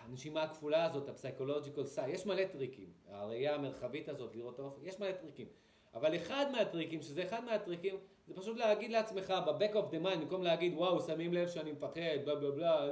הנשימה 0.01 0.43
הכפולה 0.43 0.85
הזאת, 0.85 1.09
ה 1.09 1.15
physiological 1.15 1.85
sigh, 1.85 2.09
יש 2.09 2.25
מלא 2.25 2.45
טריקים, 2.45 2.89
הראייה 3.09 3.55
המרחבית 3.55 4.09
הזאת, 4.09 4.35
לראות 4.35 4.59
האופק, 4.59 4.81
יש 4.85 4.99
מלא 4.99 5.11
טריקים. 5.11 5.47
אבל 5.93 6.15
אחד 6.15 6.45
מהטריקים, 6.51 7.01
שזה 7.01 7.23
אחד 7.23 7.43
מהטריקים, 7.43 7.95
זה 8.31 8.41
פשוט 8.41 8.57
להגיד 8.57 8.91
לעצמך 8.91 9.33
ב-back 9.45 9.73
of 9.73 9.93
the 9.93 10.05
mind, 10.05 10.17
במקום 10.17 10.43
להגיד 10.43 10.73
וואו 10.73 11.01
שמים 11.01 11.33
לב 11.33 11.47
שאני 11.47 11.71
מפחד, 11.71 12.17
בלה 12.25 12.35
בלה 12.35 12.51
בלה, 12.51 12.89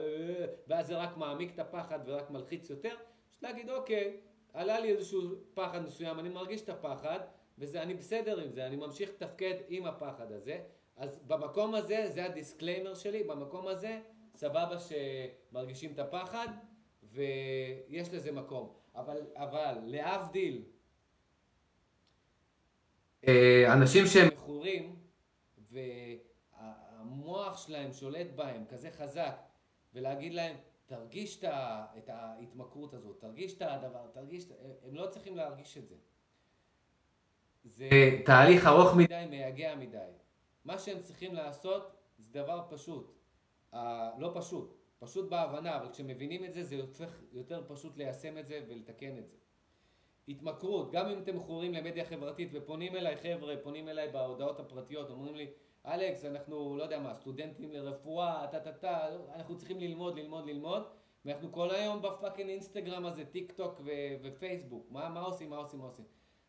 ואז 0.68 0.88
זה 0.88 0.98
רק 0.98 1.18
מעמיק 1.18 1.54
את 1.54 1.60
הפחד 1.60 2.00
ורק 2.06 2.30
מלחיץ 2.30 2.70
יותר, 2.70 2.96
פשוט 3.30 3.44
להגיד 3.44 3.70
אוקיי, 3.70 4.18
עלה 4.54 4.80
לי 4.80 4.92
איזשהו 4.92 5.22
פחד 5.54 5.84
מסוים, 5.84 6.20
אני 6.20 6.30
מרגיש 6.30 6.62
את 6.62 6.70
הפחד, 6.70 7.20
ואני 7.58 7.94
בסדר 7.94 8.40
עם 8.40 8.52
זה, 8.52 8.66
אני 8.66 8.76
ממשיך 8.76 9.10
לתפקד 9.10 9.54
עם 9.70 9.86
הפחד 9.86 10.32
הזה, 10.32 10.60
אז 10.98 11.20
במקום 11.28 11.76
הזה, 11.76 12.10
זה 12.10 12.26
ה 12.26 12.32
disclaimer 12.32 12.94
שלי, 12.94 13.24
במקום 13.24 13.68
הזה, 13.68 14.00
סבבה 14.36 14.76
שמרגישים 14.80 15.92
את 15.94 16.00
הפחד, 16.00 16.48
ויש 17.04 18.14
לזה 18.14 18.32
מקום. 18.32 18.74
אבל, 18.96 19.22
אבל, 19.36 19.78
להבדיל, 19.86 20.64
אה, 23.28 23.74
אנשים 23.74 24.08
שהם 24.08 24.28
מכורים, 24.28 24.99
והמוח 25.72 27.58
שלהם 27.68 27.94
שולט 27.94 28.28
בהם 28.36 28.66
כזה 28.70 28.92
חזק, 28.92 29.36
ולהגיד 29.94 30.34
להם, 30.34 30.56
תרגיש 30.86 31.44
את 31.98 32.10
ההתמכרות 32.10 32.94
הזאת, 32.94 33.20
תרגיש 33.20 33.54
את 33.54 33.62
הדבר, 33.62 34.08
תרגיש, 34.14 34.46
הם 34.84 34.96
לא 34.96 35.08
צריכים 35.08 35.36
להרגיש 35.36 35.78
את 35.78 35.88
זה. 35.88 35.96
זה 37.64 37.90
תהליך 38.26 38.68
ארוך 38.68 38.96
מדי, 38.96 39.26
מייגע 39.30 39.76
מדי. 39.76 40.12
מה 40.66 40.80
שהם 40.80 41.02
צריכים 41.02 41.36
לעשות 41.36 41.96
זה 42.18 42.42
דבר 42.44 42.66
פשוט. 42.70 43.16
Uh, 43.74 43.78
לא 44.18 44.32
פשוט, 44.36 44.76
פשוט 45.00 45.30
בהבנה, 45.30 45.78
אבל 45.78 45.92
כשמבינים 45.92 46.46
את 46.46 46.54
זה, 46.54 46.64
זה 46.64 46.76
הופך 46.82 47.22
יותר 47.32 47.64
פשוט 47.68 47.98
ליישם 47.98 48.38
את 48.38 48.48
זה 48.48 48.62
ולתקן 48.68 49.18
את 49.18 49.28
זה. 49.28 49.36
התמכרות, 50.30 50.92
גם 50.92 51.08
אם 51.08 51.20
אתם 51.20 51.36
מכורים 51.36 51.74
למדיה 51.74 52.06
חברתית 52.06 52.50
ופונים 52.54 52.96
אליי 52.96 53.18
חבר'ה, 53.18 53.56
פונים 53.64 53.88
אליי 53.90 54.12
בהודעות 54.12 54.60
הפרטיות, 54.60 55.10
אומרים 55.10 55.36
לי, 55.36 55.52
אלכס, 55.86 56.26
אנחנו, 56.26 56.78
לא 56.78 56.84
יודע 56.84 57.00
מה, 57.00 57.14
סטודנטים 57.14 57.72
לרפואה, 57.72 58.48
טה 58.52 58.60
טה 58.60 58.72
טה, 58.72 59.08
אנחנו 59.36 59.58
צריכים 59.58 59.80
ללמוד, 59.80 60.20
ללמוד, 60.20 60.46
ללמוד, 60.46 60.84
ואנחנו 61.26 61.52
כל 61.52 61.72
היום 61.72 62.02
ב 62.02 62.08
fucking 62.08 62.50
אינסטגרם 62.50 63.06
הזה, 63.06 63.26
טיק 63.26 63.52
טוק 63.52 63.82
ו- 63.86 64.16
ופייסבוק, 64.24 64.88
מה, 64.92 65.10
מה 65.10 65.20
עושים, 65.22 65.50
מה 65.50 65.58
עושים, 65.58 65.80
מה 65.80 65.86
עושים? 65.86 66.06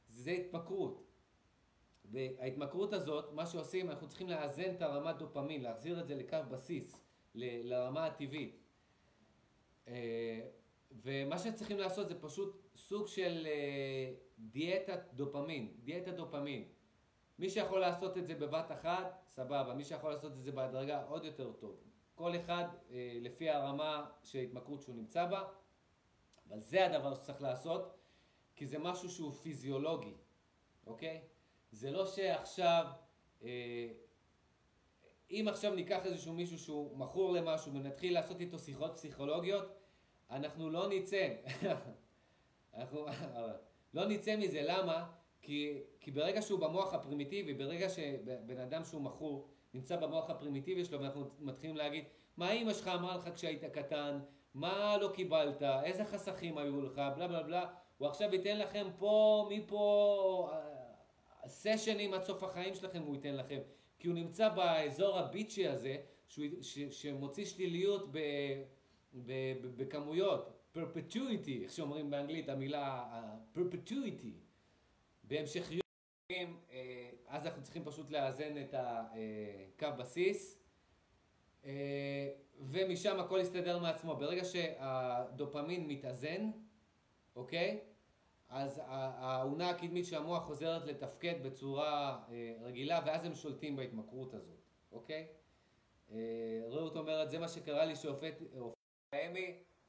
זה 0.08 0.30
התמכרות. 0.30 1.02
וההתמכרות 2.04 2.92
הזאת, 2.92 3.32
מה 3.32 3.46
שעושים, 3.46 3.90
אנחנו 3.90 4.08
צריכים 4.08 4.28
לאזן 4.28 4.70
את 4.70 4.82
הרמת 4.82 5.16
דופמין, 5.16 5.62
להחזיר 5.62 6.00
את 6.00 6.06
זה 6.06 6.14
לקו 6.14 6.36
בסיס, 6.50 7.00
ל- 7.34 7.72
לרמה 7.72 8.06
הטבעית. 8.06 8.56
ומה 10.92 11.38
שצריכים 11.38 11.78
לעשות 11.78 12.08
זה 12.08 12.20
פשוט 12.20 12.62
סוג 12.76 13.06
של 13.06 13.46
אה, 13.46 14.12
דיאטת 14.38 15.00
דופמין, 15.12 15.74
דיאטת 15.84 16.14
דופמין. 16.14 16.68
מי 17.38 17.50
שיכול 17.50 17.80
לעשות 17.80 18.18
את 18.18 18.26
זה 18.26 18.34
בבת 18.34 18.72
אחת, 18.72 19.22
סבבה, 19.28 19.74
מי 19.74 19.84
שיכול 19.84 20.10
לעשות 20.10 20.32
את 20.32 20.42
זה 20.42 20.52
בהדרגה, 20.52 21.04
עוד 21.04 21.24
יותר 21.24 21.52
טוב. 21.52 21.76
כל 22.14 22.36
אחד 22.36 22.64
אה, 22.90 23.18
לפי 23.20 23.50
הרמה 23.50 24.10
של 24.22 24.38
התמכרות 24.38 24.82
שהוא 24.82 24.94
נמצא 24.94 25.26
בה, 25.26 25.48
אבל 26.48 26.60
זה 26.60 26.86
הדבר 26.86 27.14
שצריך 27.14 27.42
לעשות, 27.42 27.96
כי 28.56 28.66
זה 28.66 28.78
משהו 28.78 29.10
שהוא 29.10 29.32
פיזיולוגי, 29.32 30.14
אוקיי? 30.86 31.20
זה 31.72 31.90
לא 31.90 32.06
שעכשיו, 32.06 32.86
אה, 33.42 33.88
אם 35.30 35.46
עכשיו 35.48 35.74
ניקח 35.74 36.06
איזשהו 36.06 36.32
מישהו 36.32 36.58
שהוא 36.58 36.98
מכור 36.98 37.32
למשהו 37.32 37.74
ונתחיל 37.74 38.14
לעשות 38.14 38.40
איתו 38.40 38.58
שיחות 38.58 38.92
פסיכולוגיות, 38.94 39.79
אנחנו 40.30 40.70
לא 40.70 40.88
נצא. 40.88 41.28
אנחנו 42.74 43.06
לא 43.94 44.06
נצא 44.06 44.36
מזה, 44.36 44.62
למה? 44.64 45.10
כי, 45.42 45.78
כי 46.00 46.10
ברגע 46.10 46.42
שהוא 46.42 46.60
במוח 46.60 46.94
הפרימיטיבי, 46.94 47.54
ברגע 47.54 47.88
שבן 47.88 48.58
אדם 48.58 48.84
שהוא 48.84 49.02
מכור 49.02 49.48
נמצא 49.74 49.96
במוח 49.96 50.30
הפרימיטיבי 50.30 50.84
שלו 50.84 51.00
ואנחנו 51.00 51.30
מתחילים 51.38 51.76
להגיד 51.76 52.04
מה 52.36 52.52
אימא 52.52 52.74
שלך 52.74 52.88
אמרה 52.88 53.16
לך 53.16 53.34
כשהיית 53.34 53.64
קטן, 53.64 54.18
מה 54.54 54.96
לא 55.00 55.10
קיבלת, 55.14 55.62
איזה 55.62 56.04
חסכים 56.04 56.58
היו 56.58 56.82
לך, 56.82 57.00
בלה 57.16 57.28
בלה 57.28 57.42
בלה, 57.42 57.66
הוא 57.98 58.08
עכשיו 58.08 58.34
ייתן 58.34 58.58
לכם 58.58 58.86
פה, 58.98 59.48
מפה, 59.50 60.50
סשנים 61.46 62.14
עד 62.14 62.22
סוף 62.22 62.42
החיים 62.42 62.74
שלכם 62.74 63.02
הוא 63.02 63.14
ייתן 63.14 63.36
לכם, 63.36 63.58
כי 63.98 64.08
הוא 64.08 64.14
נמצא 64.14 64.48
באזור 64.48 65.18
הביצ'י 65.18 65.68
הזה, 65.68 65.96
שהוא, 66.28 66.46
ש, 66.62 66.78
שמוציא 66.78 67.44
שליליות 67.44 68.08
ב, 68.12 68.18
בכמויות, 69.76 70.60
perpetuity, 70.74 71.62
איך 71.62 71.72
שאומרים 71.72 72.10
באנגלית, 72.10 72.48
המילה 72.48 73.04
perpetuity, 73.54 74.32
בהמשכיות, 75.24 75.84
אה, 76.30 77.10
אז 77.26 77.46
אנחנו 77.46 77.62
צריכים 77.62 77.84
פשוט 77.84 78.10
לאזן 78.10 78.58
את 78.58 78.74
הקו 78.74 79.88
בסיס. 79.98 80.60
אה, 81.64 82.30
ומשם 82.60 83.20
הכל 83.20 83.38
יסתדר 83.42 83.78
מעצמו. 83.78 84.16
ברגע 84.16 84.44
שהדופמין 84.44 85.88
מתאזן, 85.88 86.50
אוקיי? 87.36 87.80
אז 88.48 88.80
האונה 88.84 89.70
הקדמית 89.70 90.06
של 90.06 90.16
המוח 90.16 90.42
חוזרת 90.42 90.84
לתפקד 90.84 91.34
בצורה 91.42 92.18
אה, 92.30 92.54
רגילה, 92.62 93.00
ואז 93.06 93.24
הם 93.24 93.34
שולטים 93.34 93.76
בהתמכרות 93.76 94.34
הזאת, 94.34 94.60
אוקיי? 94.92 95.26
אה, 96.10 96.16
רעות 96.68 96.96
אומרת, 96.96 97.30
זה 97.30 97.38
מה 97.38 97.48
שקרה 97.48 97.84
לי 97.84 97.96
שהופעתי 97.96 98.44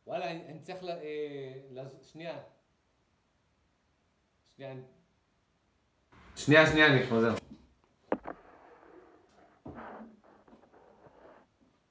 וואלה, 0.08 0.32
אני 0.32 0.60
צריך 0.62 0.84
ל... 0.84 0.90
שנייה. 2.12 2.40
שנייה. 4.56 4.74
שנייה, 6.36 6.68
שנייה, 6.68 6.88
אני 6.88 7.08
חוזר. 7.08 7.36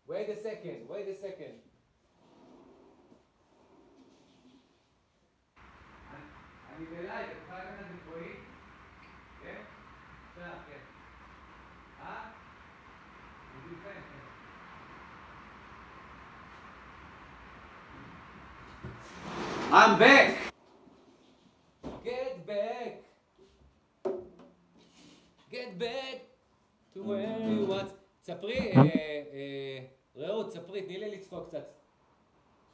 Wait 0.08 0.28
a 0.28 0.36
second, 0.42 0.90
wait 0.90 1.06
a 1.06 1.16
second. 1.24 1.56
אני 6.76 6.86
בלייב, 6.86 7.30
את 7.30 7.36
יכולה 7.44 7.64
לקחת 7.64 7.86
גבוהים? 8.02 8.44
כן? 9.42 9.62
בסדר, 10.32 10.58
כן. 10.66 10.80
אה? 12.02 12.30
I'm 19.72 20.00
back! 20.00 20.34
Get 22.04 22.44
back! 22.44 22.92
Get 25.48 25.78
back 25.78 26.26
to 26.94 27.02
where 27.04 27.38
you 27.38 27.66
want. 27.66 27.90
ספרי, 28.22 28.72
אה, 28.72 28.82
אה, 29.32 29.78
רעות, 30.16 30.52
ספרי, 30.52 30.82
תני 30.82 30.98
לי 30.98 31.10
לצחוק 31.10 31.48
קצת. 31.48 31.70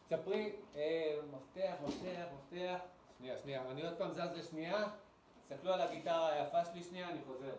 ספרי, 0.09 0.53
אה, 0.77 1.17
מפתח, 1.33 1.75
מפתח, 1.87 2.25
מפתח. 2.35 2.79
שנייה, 3.19 3.39
שנייה, 3.39 3.63
אני 3.71 3.83
עוד 3.83 3.95
פעם 3.99 4.13
זז 4.13 4.39
לשנייה. 4.39 4.85
תסתכלו 5.49 5.73
על 5.73 5.81
הגיטרה 5.81 6.33
היפה 6.33 6.65
שלי 6.65 6.83
שנייה, 6.83 7.11
אני 7.11 7.19
חוזר. 7.27 7.55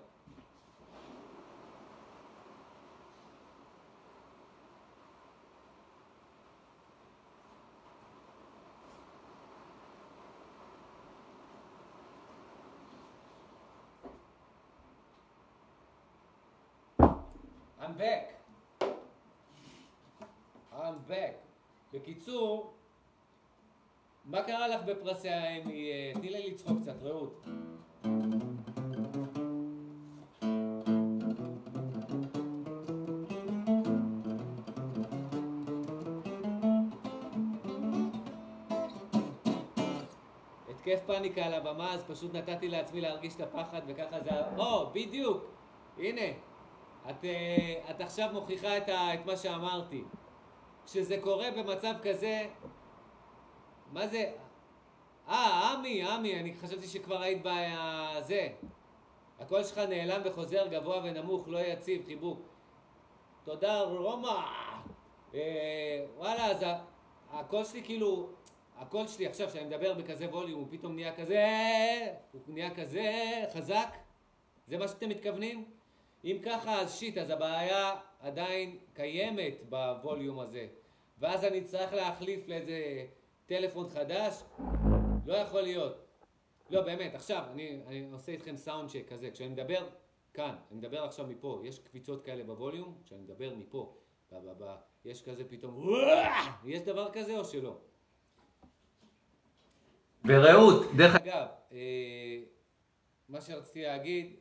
Back. 17.97 18.33
I'm 20.71 21.09
back. 21.09 21.33
בקיצור, 21.93 22.73
מה 24.25 24.43
קרה 24.43 24.67
לך 24.67 24.81
בפרסי 24.83 25.29
האמי? 25.29 25.91
תני 26.13 26.29
לי 26.29 26.49
לצחוק 26.51 26.81
קצת, 26.81 27.03
רעות. 27.03 27.45
התקף 40.69 40.99
פאניקה 41.05 41.45
על 41.45 41.53
הבמה, 41.53 41.93
אז 41.93 42.03
פשוט 42.03 42.35
נתתי 42.35 42.67
לעצמי 42.67 43.01
להרגיש 43.01 43.35
את 43.35 43.41
הפחד 43.41 43.81
וככה 43.87 44.19
זה... 44.19 44.29
או, 44.57 44.89
בדיוק! 44.93 45.43
הנה, 45.97 46.21
את, 47.10 47.26
אה, 47.26 47.91
את 47.91 48.01
עכשיו 48.01 48.30
מוכיחה 48.34 48.78
את, 48.78 48.89
ה, 48.89 49.14
את 49.14 49.26
מה 49.26 49.38
שאמרתי. 49.38 50.03
כשזה 50.86 51.18
קורה 51.22 51.51
במצב 51.51 51.93
כזה, 52.03 52.47
מה 53.91 54.08
זה? 54.08 54.32
אה, 55.28 55.74
עמי, 55.74 56.03
עמי, 56.03 56.39
אני 56.39 56.53
חשבתי 56.53 56.88
שכבר 56.88 57.22
היית 57.22 57.41
בזה. 57.43 58.47
הקול 59.39 59.64
שלך 59.64 59.78
נעלם 59.78 60.22
וחוזר 60.26 60.68
גבוה 60.68 61.01
ונמוך, 61.03 61.47
לא 61.47 61.58
יציב, 61.58 62.05
חיבוק. 62.05 62.39
תודה, 63.43 63.82
רומא! 63.82 64.41
אה, 65.34 66.05
וואלה, 66.18 66.45
אז 66.45 66.66
הקול 67.32 67.66
שלי 67.66 67.84
כאילו, 67.84 68.30
הקול 68.78 69.08
שלי 69.08 69.28
עכשיו, 69.28 69.47
כשאני 69.47 69.66
מדבר 69.66 69.93
בכזה 69.93 70.30
ווליום, 70.30 70.60
הוא 70.60 70.68
פתאום 70.72 70.95
נהיה 70.95 71.16
כזה, 71.16 71.45
הוא 72.32 72.41
נהיה 72.47 72.76
כזה 72.76 73.12
חזק? 73.53 73.97
זה 74.68 74.78
מה 74.78 74.88
שאתם 74.88 75.10
מתכוונים? 75.10 75.76
אם 76.28 76.38
ככה, 76.43 76.82
אז 76.82 76.95
שיט, 76.95 77.17
אז 77.17 77.30
הבעיה 77.30 77.95
עדיין 78.19 78.78
קיימת 78.93 79.53
בווליום 79.69 80.39
הזה. 80.39 80.67
ואז 81.19 81.43
אני 81.43 81.63
צריך 81.63 81.93
להחליף 81.93 82.47
לאיזה 82.47 83.05
טלפון 83.45 83.89
חדש? 83.89 84.43
לא 85.25 85.34
יכול 85.34 85.61
להיות. 85.61 86.05
לא, 86.69 86.82
באמת, 86.82 87.15
עכשיו, 87.15 87.43
אני, 87.51 87.80
אני 87.88 88.09
עושה 88.11 88.32
איתכם 88.32 88.57
סאונד 88.57 88.89
צ'ק 88.89 89.03
כזה. 89.07 89.32
כשאני 89.32 89.49
מדבר 89.49 89.88
כאן, 90.34 90.55
אני 90.71 90.78
מדבר 90.80 91.03
עכשיו 91.03 91.28
מפה, 91.28 91.61
יש 91.63 91.80
קפיצות 91.80 92.25
כאלה 92.25 92.43
בווליום, 92.43 92.97
כשאני 93.05 93.21
מדבר 93.21 93.53
מפה, 93.55 93.95
ב, 94.32 94.36
ב, 94.36 94.63
ב, 94.63 94.75
יש 95.05 95.23
כזה 95.23 95.43
פתאום, 95.49 95.89
יש 96.65 96.82
דבר 96.82 97.09
כזה 97.13 97.38
או 97.38 97.45
שלא? 97.45 97.78
ורעות, 100.25 100.86
דרך 100.97 101.15
אגב, 101.15 101.47
מה 103.30 103.41
שרציתי 103.41 103.84
להגיד, 103.84 104.36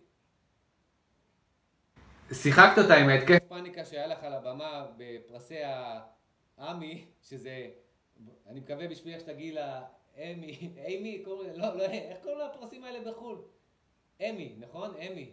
שיחקת 2.32 2.78
אותה 2.78 2.96
עם 2.96 3.08
ההתקף 3.08 3.38
פאניקה 3.48 3.84
שהיה 3.84 4.06
לך 4.06 4.24
על 4.24 4.32
הבמה 4.32 4.86
בפרסי 4.96 5.58
האמי, 6.58 7.06
שזה, 7.22 7.70
אני 8.46 8.60
מקווה 8.60 8.88
בשבילך 8.88 9.20
שתגיעי 9.20 9.52
לאמי, 9.52 10.74
אמי, 10.88 11.24
לא, 11.54 11.76
לא, 11.76 11.82
איך 11.84 12.18
קוראים 12.22 12.40
לפרסים 12.40 12.84
האלה 12.84 13.10
בחו"ל? 13.10 13.42
אמי, 14.20 14.54
נכון? 14.58 14.94
אמי. 14.96 15.30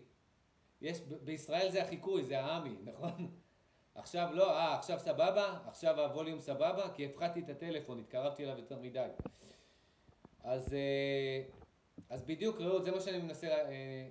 יש, 0.82 1.02
בישראל 1.02 1.72
זה 1.72 1.84
החיקוי, 1.84 2.24
זה 2.24 2.40
האמי, 2.40 2.76
נכון? 2.84 3.32
עכשיו 3.96 4.30
לא, 4.34 4.58
אה, 4.58 4.78
עכשיו 4.78 5.00
סבבה? 5.00 5.60
עכשיו 5.68 6.00
הווליום 6.00 6.40
סבבה? 6.40 6.90
כי 6.96 7.06
הפחדתי 7.06 7.40
את 7.40 7.50
הטלפון, 7.50 8.00
התקרבתי 8.00 8.44
אליו 8.44 8.58
יותר 8.58 8.80
מדי. 8.80 9.08
אז, 10.44 10.74
אה, 10.74 11.42
אז 12.10 12.24
בדיוק, 12.24 12.62
רעות, 12.62 12.84
זה 12.84 12.92
מה 12.92 13.02
שאני 13.02 13.18
מנסה 13.18 13.48
לה, 13.48 13.56
אה, 13.56 14.08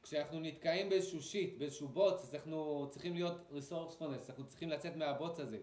להגיד, 0.00 0.06
שכשאנחנו 0.06 0.40
נתקעים 0.40 0.88
באיזשהו 0.88 1.22
שיט, 1.22 1.58
באיזשהו 1.58 1.88
בוץ, 1.88 2.22
אז 2.22 2.34
אנחנו 2.34 2.86
צריכים 2.90 3.14
להיות 3.14 3.50
resourcefulness, 3.50 4.28
אנחנו 4.28 4.46
צריכים 4.46 4.68
לצאת 4.68 4.96
מהבוץ 4.96 5.40
הזה. 5.40 5.58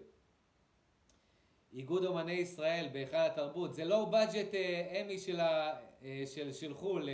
איגוד 1.72 2.04
אומני 2.04 2.32
ישראל 2.32 2.88
בהיכל 2.92 3.16
התרבות, 3.16 3.74
זה 3.74 3.84
לא 3.84 4.04
בדג'ט 4.04 4.54
אמי 5.00 5.18
של, 5.18 5.40
ה, 5.40 5.80
אה, 6.02 6.24
של, 6.52 6.74
חו"ל, 6.74 7.08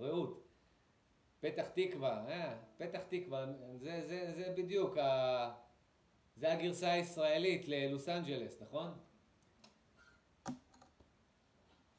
רעות. 0.00 0.38
פתח 1.40 1.68
תקווה, 1.74 2.24
אה, 2.28 2.56
פתח 2.76 3.00
תקווה, 3.08 3.46
זה, 3.76 4.02
זה, 4.06 4.32
זה 4.36 4.54
בדיוק, 4.56 4.98
ה, 4.98 5.52
זה 6.36 6.52
הגרסה 6.52 6.92
הישראלית 6.92 7.68
ללוס 7.68 8.08
אנג'לס, 8.08 8.62
נכון? 8.62 8.90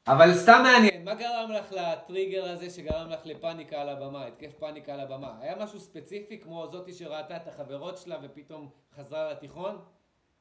אבל 0.08 0.34
סתם 0.34 0.62
מעניין, 0.64 1.06
מה 1.06 1.16
גרם 1.16 1.52
לך 1.52 1.72
לטריגר 1.72 2.50
הזה 2.50 2.70
שגרם 2.70 3.10
לך 3.10 3.26
לפאניקה 3.26 3.82
על 3.82 3.90
הבמה, 3.90 4.26
התקף 4.26 4.54
פאניקה 4.60 4.94
על 4.94 5.00
הבמה? 5.00 5.38
היה 5.42 5.56
משהו 5.56 5.80
ספציפי 5.80 6.40
כמו 6.40 6.68
זאתי 6.72 6.94
שראתה 6.94 7.38
את 7.38 7.48
החברות 7.48 7.98
שלה 7.98 8.18
ופתאום 8.24 8.70
חזרה 8.96 9.32
לתיכון? 9.32 9.86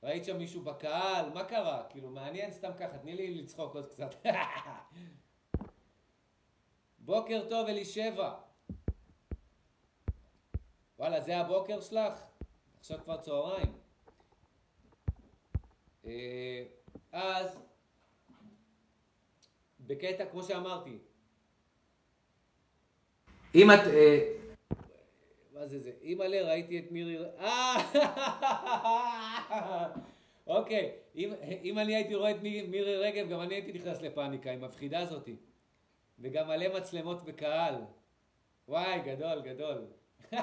ראית 0.02 0.24
שם 0.24 0.38
מישהו 0.38 0.62
בקהל? 0.62 1.30
מה 1.34 1.44
קרה? 1.44 1.82
כאילו, 1.88 2.10
מעניין 2.10 2.50
סתם 2.50 2.70
ככה, 2.78 2.98
תני 2.98 3.14
לי 3.14 3.34
לצחוק 3.34 3.74
עוד 3.74 3.86
קצת. 3.86 4.14
בוקר 6.98 7.48
טוב, 7.48 7.68
אלישבע. 7.68 8.34
וואלה, 10.98 11.20
זה 11.20 11.36
הבוקר 11.36 11.80
שלך? 11.80 12.22
עכשיו 12.80 12.98
כבר 13.04 13.16
צהריים. 13.16 13.72
אה, 16.06 16.62
אז, 17.12 17.58
בקטע, 19.86 20.26
כמו 20.26 20.42
שאמרתי, 20.42 20.98
אם 23.54 23.70
את... 23.70 23.86
אה, 23.86 24.32
מה 25.54 25.66
זה 25.66 25.78
זה? 25.78 25.90
אימא'לה, 26.02 26.42
ראיתי 26.42 26.78
את 26.78 26.90
מירי... 26.90 27.18
אה! 27.38 27.76
אוקיי, 30.46 30.92
אם, 31.16 31.32
אם 31.64 31.78
אני 31.78 31.94
הייתי 31.94 32.14
רואה 32.14 32.30
את 32.30 32.42
מירי 32.42 32.96
רגב, 32.96 33.28
גם 33.28 33.40
אני 33.40 33.54
הייתי 33.54 33.72
נכנס 33.72 34.02
לפאניקה 34.02 34.50
עם 34.50 34.64
המפחידה 34.64 35.00
הזאתי. 35.00 35.36
וגם 36.18 36.48
מלא 36.48 36.76
מצלמות 36.78 37.24
בקהל. 37.24 37.74
וואי, 38.68 39.00
גדול, 39.00 39.40
גדול. 39.40 39.84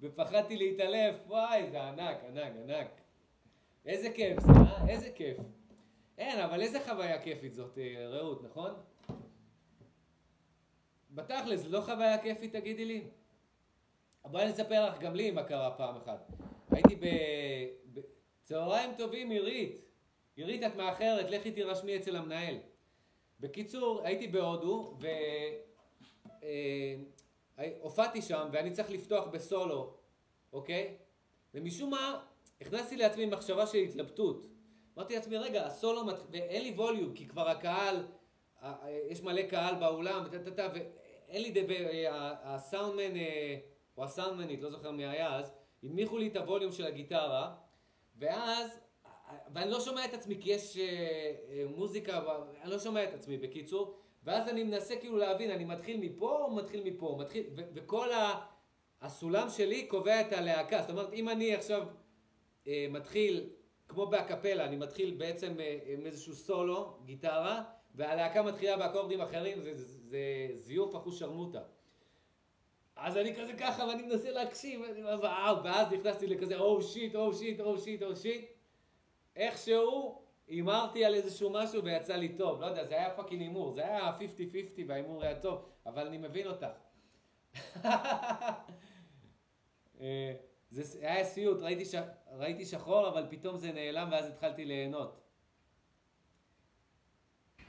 ופחדתי 0.00 0.56
להתעלף, 0.56 1.14
וואי, 1.26 1.70
זה 1.70 1.82
ענק, 1.82 2.16
ענק, 2.28 2.52
ענק. 2.64 2.88
איזה 3.86 4.10
כיף 4.10 4.40
זה, 4.40 4.52
אה? 4.52 4.88
איזה 4.88 5.10
כיף. 5.14 5.36
אין, 6.20 6.40
אבל 6.40 6.60
איזה 6.60 6.80
חוויה 6.84 7.22
כיפית 7.22 7.54
זאת, 7.54 7.78
אה, 7.78 8.08
רעות, 8.08 8.42
נכון? 8.42 8.70
בתכל'ס, 11.10 11.66
לא 11.66 11.80
חוויה 11.80 12.22
כיפית, 12.22 12.52
תגידי 12.52 12.84
לי? 12.84 13.04
בואי 14.24 14.42
אני 14.42 14.52
אספר 14.52 14.86
לך 14.86 14.98
גם 14.98 15.14
לי 15.14 15.30
מה 15.30 15.42
קרה 15.44 15.70
פעם 15.76 15.96
אחת. 15.96 16.30
הייתי 16.70 16.96
ב... 16.96 17.06
צהריים 18.44 18.90
טובים, 18.98 19.30
עירית. 19.30 19.80
עירית, 20.36 20.62
את 20.62 20.76
מאחרת, 20.76 21.30
לכי 21.30 21.52
תירשמי 21.52 21.96
אצל 21.96 22.16
המנהל. 22.16 22.56
בקיצור, 23.40 24.00
הייתי 24.04 24.28
בהודו, 24.28 24.96
ו... 25.00 25.06
אה, 26.42 26.96
הופעתי 27.80 28.22
שם 28.22 28.48
ואני 28.52 28.70
צריך 28.70 28.90
לפתוח 28.90 29.26
בסולו, 29.26 29.94
אוקיי? 30.52 30.96
ומשום 31.54 31.90
מה 31.90 32.24
הכנסתי 32.60 32.96
לעצמי 32.96 33.26
מחשבה 33.26 33.66
של 33.66 33.78
התלבטות. 33.78 34.46
אמרתי 35.00 35.14
לעצמי, 35.14 35.36
רגע, 35.36 35.66
הסולו, 35.66 36.04
מת... 36.04 36.14
ואין 36.30 36.62
לי 36.62 36.70
ווליום, 36.70 37.14
כי 37.14 37.28
כבר 37.28 37.48
הקהל, 37.48 38.06
יש 39.08 39.22
מלא 39.22 39.42
קהל 39.42 39.74
באולם, 39.74 40.24
ואין 40.30 41.42
לי 41.42 41.50
דבר, 41.50 41.74
הסאונדמן, 42.42 43.16
אה, 43.16 43.58
או 43.96 44.04
הסאונדמנית, 44.04 44.62
לא 44.62 44.70
זוכר 44.70 44.90
מי 44.90 45.06
היה 45.06 45.36
אז, 45.36 45.52
הנמיכו 45.82 46.18
לי 46.18 46.28
את 46.28 46.36
הווליום 46.36 46.72
של 46.72 46.86
הגיטרה, 46.86 47.54
ואז, 48.18 48.80
ואני 49.54 49.70
לא 49.70 49.80
שומע 49.80 50.04
את 50.04 50.14
עצמי 50.14 50.36
כי 50.40 50.50
יש 50.50 50.76
אה, 50.76 50.84
אה, 50.84 51.64
מוזיקה, 51.76 52.22
אני 52.62 52.70
לא 52.70 52.78
שומע 52.78 53.04
את 53.04 53.14
עצמי, 53.14 53.38
בקיצור, 53.38 53.94
ואז 54.24 54.48
אני 54.48 54.62
מנסה 54.64 54.96
כאילו 54.96 55.16
להבין, 55.16 55.50
אני 55.50 55.64
מתחיל 55.64 56.00
מפה 56.00 56.44
או 56.44 56.50
מתחיל 56.50 56.82
מפה? 56.84 57.16
מתחיל, 57.20 57.44
וכל 57.74 58.12
ה- 58.12 58.40
הסולם 59.00 59.48
שלי 59.48 59.86
קובע 59.86 60.20
את 60.20 60.32
הלהקה. 60.32 60.80
זאת 60.80 60.90
אומרת, 60.90 61.12
אם 61.12 61.28
אני 61.28 61.54
עכשיו 61.54 61.86
אה, 62.66 62.86
מתחיל, 62.90 63.50
כמו 63.90 64.06
באקפלה, 64.06 64.64
אני 64.64 64.76
מתחיל 64.76 65.14
בעצם 65.18 65.60
אה, 65.60 65.78
עם 65.86 66.06
איזשהו 66.06 66.34
סולו, 66.34 66.98
גיטרה, 67.04 67.62
והלהקה 67.94 68.42
מתחילה 68.42 68.76
באקורדים 68.76 69.20
אחרים, 69.20 69.62
זה, 69.62 69.74
זה, 69.74 69.84
זה 69.84 70.18
זיוף 70.54 70.96
אחוז 70.96 71.18
שרמוטה. 71.18 71.62
אז 72.96 73.16
אני 73.16 73.34
כזה 73.34 73.52
ככה, 73.52 73.84
ואני 73.84 74.02
מנסה 74.02 74.30
להקשיב, 74.30 74.80
ואני 74.80 75.02
וואו, 75.02 75.64
ואז 75.64 75.92
נכנסתי 75.92 76.26
לכזה, 76.26 76.58
oh 76.58 76.82
shit, 76.82 77.14
oh 77.14 77.34
shit, 77.34 77.60
oh 77.60 77.78
shit, 77.78 78.02
oh 78.02 78.16
shit. 78.16 78.44
איכשהו 79.36 80.22
הימרתי 80.48 81.04
על 81.04 81.14
איזשהו 81.14 81.50
משהו 81.50 81.84
ויצא 81.84 82.16
לי 82.16 82.28
טוב, 82.28 82.60
לא 82.60 82.66
יודע, 82.66 82.84
זה 82.84 82.94
היה 82.94 83.10
fucking 83.10 83.42
הימור, 83.42 83.72
זה 83.72 83.80
היה 83.80 84.12
50-50 84.18 84.22
וההימור 84.88 85.22
היה 85.22 85.40
טוב, 85.40 85.68
אבל 85.86 86.06
אני 86.06 86.18
מבין 86.18 86.46
אותך. 86.46 86.66
אה, 90.78 90.82
זה 90.82 91.08
היה 91.08 91.24
סיוט, 91.24 91.62
ראיתי, 91.62 91.84
ש... 91.84 91.94
ראיתי 92.32 92.64
שחור, 92.64 93.08
אבל 93.08 93.26
פתאום 93.30 93.56
זה 93.56 93.72
נעלם 93.72 94.08
ואז 94.12 94.26
התחלתי 94.26 94.64
ליהנות. 94.64 95.20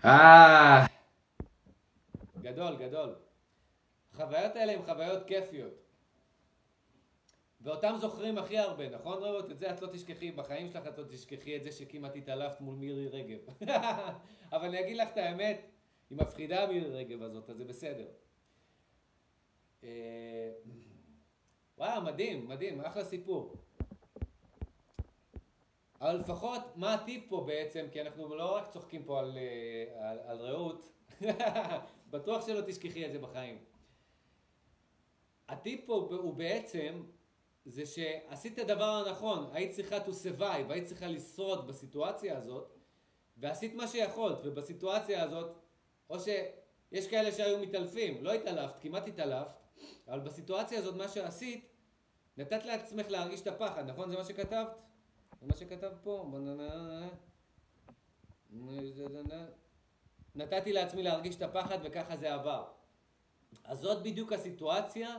אה... 0.06 0.86
גדול, 2.41 2.76
גדול. 2.76 3.16
החוויות 4.14 4.56
האלה 4.56 4.74
הן 4.74 4.82
חוויות 4.82 5.28
כיפיות. 5.28 5.74
ואותם 7.62 7.93
זוכרים 8.02 8.38
הכי 8.38 8.58
הרבה, 8.58 8.89
נכון 8.89 9.24
רעות? 9.24 9.52
את 9.52 9.60
זה 9.60 9.74
את 9.74 9.82
לא 9.82 9.88
תשכחי, 9.93 10.32
בחיים 10.32 10.68
שלך 10.68 10.88
את 10.88 10.97
לא 10.97 11.04
תשכחי 11.10 11.58
את 11.58 11.64
זה 11.64 11.72
שכמעט 11.72 12.16
התעלפת 12.16 12.62
מול 12.62 12.76
מירי 12.76 13.08
רגב. 13.08 13.39
אבל 14.54 14.68
אני 14.68 14.80
אגיד 14.80 14.97
לך 14.97 15.10
את 15.10 15.18
האמת, 15.18 15.62
היא 16.10 16.18
מפחידה 16.18 16.68
מירי 16.68 16.89
רגב 16.89 17.22
הזאת, 17.22 17.49
אז 17.49 17.58
זה 17.58 17.66
בסדר. 17.66 18.08
וואו, 21.82 22.02
מדהים, 22.02 22.48
מדהים, 22.48 22.82
אחלה 22.82 23.06
סיפור. 23.06 23.54
אבל 26.02 26.16
לפחות, 26.16 26.62
מה 26.76 26.94
הטיפ 26.94 27.30
פה 27.30 27.44
בעצם, 27.48 27.86
כי 27.92 28.02
אנחנו 28.02 28.36
לא 28.36 28.56
רק 28.56 28.70
צוחקים 28.70 29.04
פה 29.04 29.20
על, 29.20 29.38
אה, 29.38 30.10
על, 30.10 30.20
על 30.20 30.38
רעות, 30.38 30.92
בטוח 32.12 32.48
שלא 32.48 32.62
תשכחי 32.62 33.06
את 33.06 33.12
זה 33.12 33.20
בחיים. 33.20 33.58
הטיפ 35.50 35.86
פה 35.86 35.94
הוא 35.94 36.34
בעצם 36.34 37.04
זה 37.66 37.86
שעשית 37.86 38.60
את 38.60 38.70
הדבר 38.70 39.04
הנכון, 39.06 39.50
היית 39.54 39.72
צריכה 39.72 39.98
to 39.98 40.10
survive, 40.10 40.70
היית 40.70 40.86
צריכה 40.86 41.08
לשרוד 41.08 41.68
בסיטואציה 41.68 42.38
הזאת, 42.38 42.74
ועשית 43.38 43.74
מה 43.74 43.88
שיכולת, 43.88 44.38
ובסיטואציה 44.44 45.24
הזאת, 45.24 45.56
או 46.10 46.20
שיש 46.20 47.08
כאלה 47.08 47.32
שהיו 47.32 47.60
מתעלפים, 47.60 48.24
לא 48.24 48.34
התעלפת, 48.34 48.74
כמעט 48.82 49.08
התעלפת, 49.08 49.52
אבל 50.08 50.20
בסיטואציה 50.20 50.80
הזאת 50.80 50.96
מה 50.96 51.08
שעשית, 51.08 51.70
נתת 52.42 52.66
לעצמך 52.66 53.10
להרגיש 53.10 53.42
את 53.42 53.48
הפחד, 53.48 53.89
נכון? 53.89 54.10
זה 54.10 54.18
מה 54.18 54.24
שכתבת? 54.24 54.68
זה 55.42 55.48
מה 55.48 55.56
שכתבת 55.58 55.98
פה? 56.04 56.32
נתתי 60.36 60.74
לעצמי 60.74 61.04
להרגיש 61.04 61.36
את 61.36 61.42
הפחד 61.42 61.78
וככה 61.84 62.18
זה 62.18 62.34
עבר. 62.34 62.68
אז 63.64 63.80
זאת 63.80 64.04
בדיוק 64.04 64.34
הסיטואציה, 64.34 65.18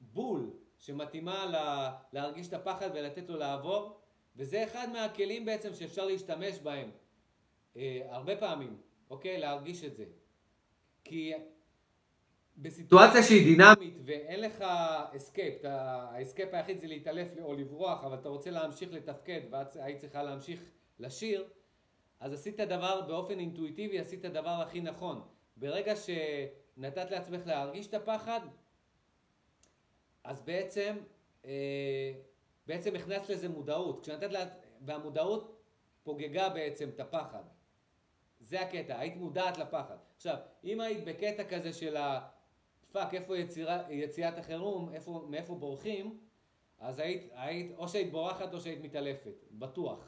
בול, 0.00 0.50
שמתאימה 0.78 1.46
לה, 1.46 1.96
להרגיש 2.12 2.48
את 2.48 2.52
הפחד 2.52 2.90
ולתת 2.94 3.28
לו 3.28 3.36
לעבור, 3.36 4.00
וזה 4.36 4.64
אחד 4.64 4.88
מהכלים 4.92 5.44
בעצם 5.44 5.74
שאפשר 5.74 6.06
להשתמש 6.06 6.58
בהם 6.58 6.90
אה, 7.76 8.02
הרבה 8.10 8.36
פעמים, 8.36 8.80
אוקיי? 9.10 9.38
להרגיש 9.38 9.84
את 9.84 9.96
זה. 9.96 10.04
כי 11.04 11.32
בסיטואציה 12.56 13.22
שהיא 13.22 13.44
דינמית 13.44 13.94
ואין 14.04 14.40
לך 14.40 14.64
escape, 15.16 15.64
ה 15.64 15.77
escape 15.77 16.54
היחיד 16.54 16.80
זה 16.80 16.86
להתעלף 16.86 17.28
או 17.42 17.54
לברוח, 17.54 18.04
אבל 18.04 18.18
אתה 18.18 18.28
רוצה 18.28 18.50
להמשיך 18.50 18.92
לתפקד 18.92 19.40
והיית 19.50 19.98
צריכה 19.98 20.22
להמשיך 20.22 20.60
לשיר, 20.98 21.44
אז 22.20 22.32
עשית 22.32 22.60
דבר 22.60 23.00
באופן 23.00 23.38
אינטואיטיבי, 23.38 23.98
עשית 23.98 24.24
הדבר 24.24 24.50
הכי 24.50 24.80
נכון. 24.80 25.22
ברגע 25.56 25.92
שנתת 25.96 27.10
לעצמך 27.10 27.46
להרגיש 27.46 27.86
את 27.86 27.94
הפחד, 27.94 28.40
אז 30.24 30.42
בעצם, 30.42 30.96
אה, 31.44 32.12
בעצם 32.66 32.96
הכנסת 32.96 33.28
לזה 33.28 33.48
מודעות. 33.48 34.00
כשנתת 34.00 34.32
לה, 34.32 34.44
והמודעות 34.80 35.62
פוגגה 36.02 36.48
בעצם 36.48 36.88
את 36.88 37.00
הפחד. 37.00 37.42
זה 38.40 38.60
הקטע, 38.60 38.98
היית 38.98 39.16
מודעת 39.16 39.58
לפחד. 39.58 39.96
עכשיו, 40.16 40.36
אם 40.64 40.80
היית 40.80 41.04
בקטע 41.04 41.44
כזה 41.44 41.72
של 41.72 41.96
ה... 41.96 42.28
fuck, 42.94 43.14
איפה 43.14 43.38
יצירה, 43.38 43.82
יציאת 43.90 44.38
החירום, 44.38 44.90
איפה, 44.94 45.26
מאיפה 45.28 45.54
בורחים, 45.54 46.18
אז 46.78 46.98
היית, 46.98 47.30
היית, 47.32 47.72
או 47.76 47.88
שהיית 47.88 48.12
בורחת 48.12 48.54
או 48.54 48.60
שהיית 48.60 48.84
מתעלפת, 48.84 49.44
בטוח. 49.50 49.98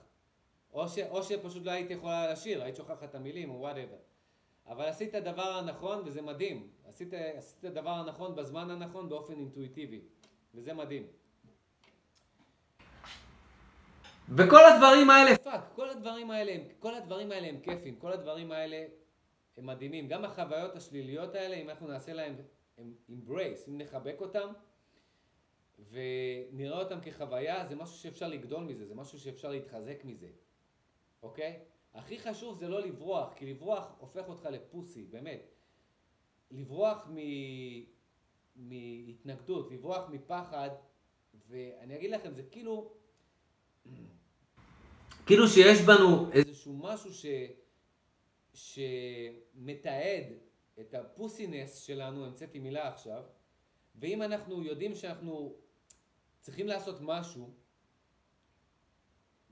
או, 0.72 0.88
ש, 0.88 0.98
או 0.98 1.22
שפשוט 1.22 1.64
לא 1.64 1.70
היית 1.70 1.90
יכולה 1.90 2.32
לשיר, 2.32 2.62
היית 2.62 2.76
שוכחת 2.76 3.04
את 3.04 3.14
המילים 3.14 3.50
או 3.50 3.54
whatever. 3.60 3.96
אבל 4.66 4.84
עשית 4.84 5.14
הדבר 5.14 5.42
הנכון 5.42 6.02
וזה 6.04 6.22
מדהים. 6.22 6.68
עשית, 6.88 7.14
עשית 7.36 7.58
את 7.58 7.64
הדבר 7.64 7.90
הנכון 7.90 8.36
בזמן 8.36 8.70
הנכון 8.70 9.08
באופן 9.08 9.32
אינטואיטיבי, 9.32 10.00
וזה 10.54 10.74
מדהים. 10.74 11.06
וכל 14.28 14.64
הדברים 14.64 15.10
האלה, 15.10 15.36
fuck, 15.36 15.60
כל 15.74 15.90
הדברים 15.90 16.30
האלה, 16.30 16.56
כל 16.78 16.94
הדברים 16.94 17.32
האלה 17.32 17.48
הם 17.48 17.60
כיפים, 17.60 17.96
כל 17.96 18.12
הדברים 18.12 18.52
האלה 18.52 18.84
הם 19.56 19.66
מדהימים. 19.66 20.08
גם 20.08 20.24
החוויות 20.24 20.76
השליליות 20.76 21.34
האלה, 21.34 21.56
אם 21.56 21.70
אנחנו 21.70 21.88
נעשה 21.88 22.12
להם 22.12 22.36
embrace, 22.78 23.68
אם 23.68 23.78
נחבק 23.78 24.16
אותם 24.20 24.48
ונראה 25.90 26.78
אותם 26.78 27.00
כחוויה, 27.00 27.66
זה 27.66 27.76
משהו 27.76 27.96
שאפשר 27.96 28.28
לגדול 28.28 28.64
מזה, 28.64 28.86
זה 28.86 28.94
משהו 28.94 29.18
שאפשר 29.18 29.50
להתחזק 29.50 30.04
מזה, 30.04 30.28
אוקיי? 31.22 31.60
הכי 31.94 32.18
חשוב 32.18 32.58
זה 32.58 32.68
לא 32.68 32.80
לברוח, 32.80 33.34
כי 33.34 33.46
לברוח 33.46 33.94
הופך 33.98 34.28
אותך 34.28 34.44
לפוסי, 34.44 35.04
באמת. 35.04 35.40
לברוח 36.50 37.08
מ... 37.14 37.16
מהתנגדות, 38.56 39.70
לברוח 39.70 40.08
מפחד, 40.10 40.70
ואני 41.48 41.96
אגיד 41.96 42.10
לכם, 42.10 42.34
זה 42.34 42.42
כאילו... 42.42 42.92
כאילו 45.26 45.48
שיש 45.48 45.80
בנו 45.80 46.32
איזשהו 46.32 46.72
משהו 46.72 47.14
ש... 47.14 47.26
שמתעד 48.54 50.24
את 50.80 50.94
הפוסינס 50.94 51.76
שלנו, 51.76 52.26
המצאתי 52.26 52.58
מילה 52.58 52.88
עכשיו, 52.88 53.22
ואם 53.94 54.22
אנחנו 54.22 54.62
יודעים 54.62 54.94
שאנחנו 54.94 55.54
צריכים 56.40 56.66
לעשות 56.66 56.96
משהו, 57.00 57.50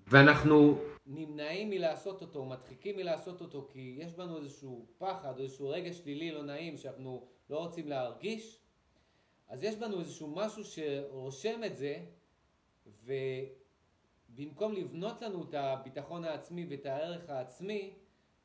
ואנחנו 0.06 0.78
נמנעים 1.06 1.70
מלעשות 1.70 2.22
אותו, 2.22 2.44
מדחיקים 2.44 2.96
מלעשות 2.96 3.40
אותו, 3.40 3.68
כי 3.72 3.96
יש 3.98 4.14
בנו 4.14 4.38
איזשהו 4.38 4.86
פחד, 4.98 5.38
או 5.38 5.42
איזשהו 5.42 5.68
רגש 5.68 5.96
שלילי 5.96 6.30
לא 6.32 6.42
נעים 6.42 6.76
שאנחנו 6.76 7.26
לא 7.50 7.58
רוצים 7.58 7.88
להרגיש, 7.88 8.60
אז 9.48 9.64
יש 9.64 9.76
בנו 9.76 10.00
איזשהו 10.00 10.28
משהו 10.28 10.64
שרושם 10.64 11.64
את 11.64 11.76
זה, 11.76 12.04
ובמקום 13.04 14.72
לבנות 14.72 15.22
לנו 15.22 15.44
את 15.48 15.54
הביטחון 15.54 16.24
העצמי 16.24 16.66
ואת 16.70 16.86
הערך 16.86 17.30
העצמי, 17.30 17.94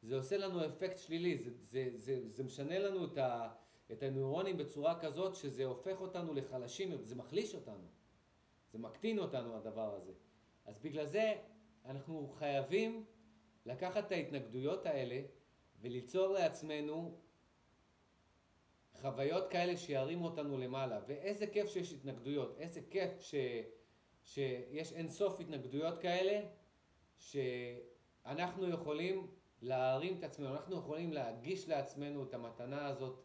זה 0.02 0.16
עושה 0.16 0.38
לנו 0.38 0.66
אפקט 0.66 0.98
שלילי, 0.98 1.38
זה, 1.38 1.50
זה, 1.62 1.90
זה, 1.96 2.30
זה 2.30 2.44
משנה 2.44 2.80
לנו 2.80 3.06
את, 3.06 3.18
ה, 3.18 3.50
את 3.92 4.04
הנוירונים 4.04 4.58
בצורה 4.58 5.00
כזאת 5.00 5.36
שזה 5.36 5.66
הופך 5.66 6.02
אותנו 6.02 6.34
לחלשים, 6.34 7.04
זה 7.04 7.16
מחליש 7.16 7.56
אותנו, 7.56 7.88
זה 8.72 8.78
מקטין 8.78 9.20
אותנו 9.20 9.56
הדבר 9.56 9.96
הזה. 9.96 10.14
אז 10.66 10.80
בגלל 10.80 11.06
זה 11.06 11.34
אנחנו 11.86 12.34
חייבים 12.38 13.06
לקחת 13.66 14.06
את 14.08 14.12
ההתנגדויות 14.12 14.86
האלה 14.86 15.22
וליצור 15.82 16.28
לעצמנו 16.28 17.20
חוויות 19.02 19.48
כאלה 19.48 19.78
שירימו 19.78 20.26
אותנו 20.26 20.58
למעלה. 20.58 21.00
ואיזה 21.08 21.48
כיף 21.48 21.70
שיש 21.70 21.94
התנגדויות, 21.94 22.56
איזה 22.60 22.82
כיף 22.90 23.22
ש, 23.22 23.36
שיש 24.24 24.94
אינסוף 24.94 25.40
התנגדויות 25.40 25.98
כאלה, 26.00 26.42
שאנחנו 27.18 28.70
יכולים 28.70 29.28
להרים 29.62 30.18
את 30.20 30.24
עצמנו, 30.24 30.56
אנחנו 30.56 30.78
יכולים 30.78 31.14
להגיש 31.14 31.70
לעצמנו 31.70 32.24
את 32.24 32.34
המתנה 32.34 32.88
הזאת 32.88 33.20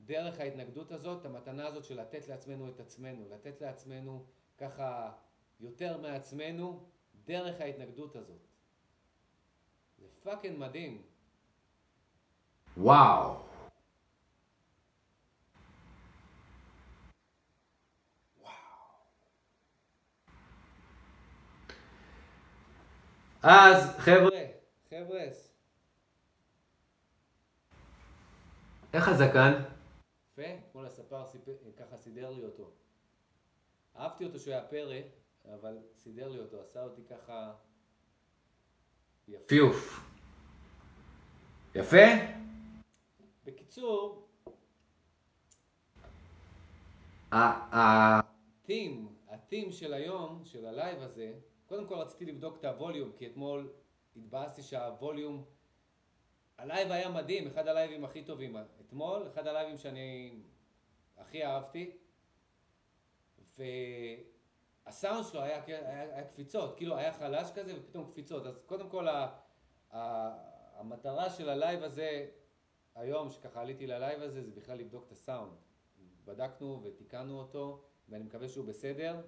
דרך 0.00 0.40
ההתנגדות 0.40 0.92
הזאת, 0.92 1.24
המתנה 1.24 1.66
הזאת 1.66 1.84
של 1.84 2.00
לתת 2.00 2.28
לעצמנו 2.28 2.68
את 2.68 2.80
עצמנו, 2.80 3.28
לתת 3.28 3.60
לעצמנו 3.60 4.24
ככה 4.58 5.12
יותר 5.60 6.00
מעצמנו 6.00 6.84
דרך 7.24 7.60
ההתנגדות 7.60 8.16
הזאת. 8.16 8.46
זה 9.98 10.06
פאקינג 10.22 10.58
מדהים. 10.58 11.02
וואו. 12.76 13.48
אז 23.42 23.96
חבר'ה, 23.98 24.47
חבר'ס, 24.98 25.52
איך 28.92 29.08
הזקן? 29.08 29.52
יפה, 30.32 30.42
אתמול 30.68 30.86
הספר 30.86 31.24
ככה 31.76 31.96
סידר 31.96 32.30
לי 32.30 32.44
אותו. 32.44 32.70
אהבתי 33.96 34.24
אותו 34.24 34.38
שהוא 34.38 34.52
היה 34.54 34.64
פרא, 34.64 35.00
אבל 35.54 35.78
סידר 35.94 36.28
לי 36.28 36.38
אותו, 36.38 36.60
עשה 36.60 36.82
אותי 36.82 37.02
ככה... 37.10 37.54
יפיוף. 39.28 40.00
יפה? 41.74 42.06
בקיצור, 43.44 44.28
ה 47.32 47.57
theme, 47.57 49.08
ה 49.28 49.35
theme 49.35 49.72
של 49.72 49.92
היום, 49.92 50.44
של 50.44 50.66
הלייב 50.66 51.02
הזה, 51.02 51.34
קודם 51.66 51.86
כל 51.86 51.94
רציתי 51.94 52.24
לבדוק 52.24 52.56
את 52.60 52.64
הווליום, 52.64 53.12
כי 53.16 53.26
אתמול 53.26 53.72
התבאסתי 54.18 54.62
שהווליום, 54.62 55.44
הלייב 56.58 56.92
היה 56.92 57.08
מדהים, 57.08 57.46
אחד 57.46 57.68
הלייבים 57.68 58.04
הכי 58.04 58.22
טובים. 58.22 58.56
אתמול, 58.86 59.26
אחד 59.26 59.46
הלייבים 59.46 59.78
שאני 59.78 60.34
הכי 61.16 61.44
אהבתי, 61.44 61.96
ו... 63.58 63.62
הסאונד 64.88 65.24
שלו 65.24 65.42
היה, 65.42 65.64
היה, 65.66 66.02
היה 66.02 66.24
קפיצות, 66.24 66.76
כאילו 66.76 66.96
היה 66.96 67.12
חלש 67.12 67.50
כזה 67.54 67.74
ופתאום 67.78 68.10
קפיצות. 68.10 68.46
אז 68.46 68.60
קודם 68.66 68.88
כל 68.88 69.08
ה, 69.08 69.38
ה, 69.90 70.30
המטרה 70.80 71.30
של 71.30 71.48
הלייב 71.48 71.82
הזה 71.82 72.26
היום, 72.94 73.30
שככה 73.30 73.60
עליתי 73.60 73.86
ללייב 73.86 74.22
הזה, 74.22 74.42
זה 74.42 74.50
בכלל 74.50 74.78
לבדוק 74.78 75.04
את 75.06 75.12
הסאונד. 75.12 75.52
בדקנו 76.24 76.80
ותיקנו 76.82 77.38
אותו, 77.38 77.84
ואני 78.08 78.24
מקווה 78.24 78.48
שהוא 78.48 78.66
בסדר. 78.66 79.20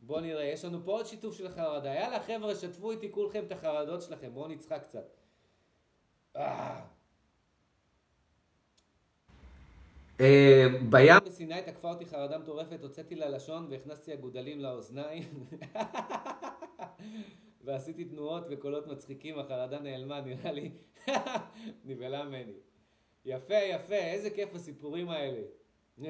בואו 0.00 0.20
נראה, 0.20 0.44
יש 0.44 0.64
לנו 0.64 0.84
פה 0.84 0.92
עוד 0.92 1.06
שיתוף 1.06 1.34
של 1.34 1.48
חרדה. 1.48 1.94
יאללה 1.94 2.20
חבר'ה, 2.20 2.54
שתפו 2.54 2.90
איתי 2.90 3.12
כולכם 3.12 3.44
את 3.46 3.52
החרדות 3.52 4.02
שלכם, 4.02 4.34
בואו 4.34 4.48
נצחק 4.48 4.82
קצת. 4.82 5.16
אה. 6.36 6.84
אה, 10.20 10.66
בים 10.90 11.14
בסיני 11.24 11.62
תקפה 11.62 11.90
אותי 11.90 12.06
חרדה 12.06 12.38
מטורפת, 12.38 12.82
הוצאתי 12.82 13.14
לה 13.14 13.28
לשון 13.28 13.66
והכנסתי 13.70 14.14
אגודלים 14.14 14.60
לאוזניים 14.60 15.46
ועשיתי 17.64 18.04
תנועות 18.04 18.44
וקולות 18.50 18.86
מצחיקים, 18.86 19.38
החרדה 19.38 19.78
נעלמה, 19.80 20.20
נראה 20.20 20.52
לי 20.52 20.70
נבהלה 21.84 22.24
ממני. 22.24 22.52
יפה, 23.24 23.54
יפה, 23.54 23.94
איזה 23.94 24.30
כיף 24.30 24.54
הסיפורים 24.54 25.08
האלה. 25.08 25.42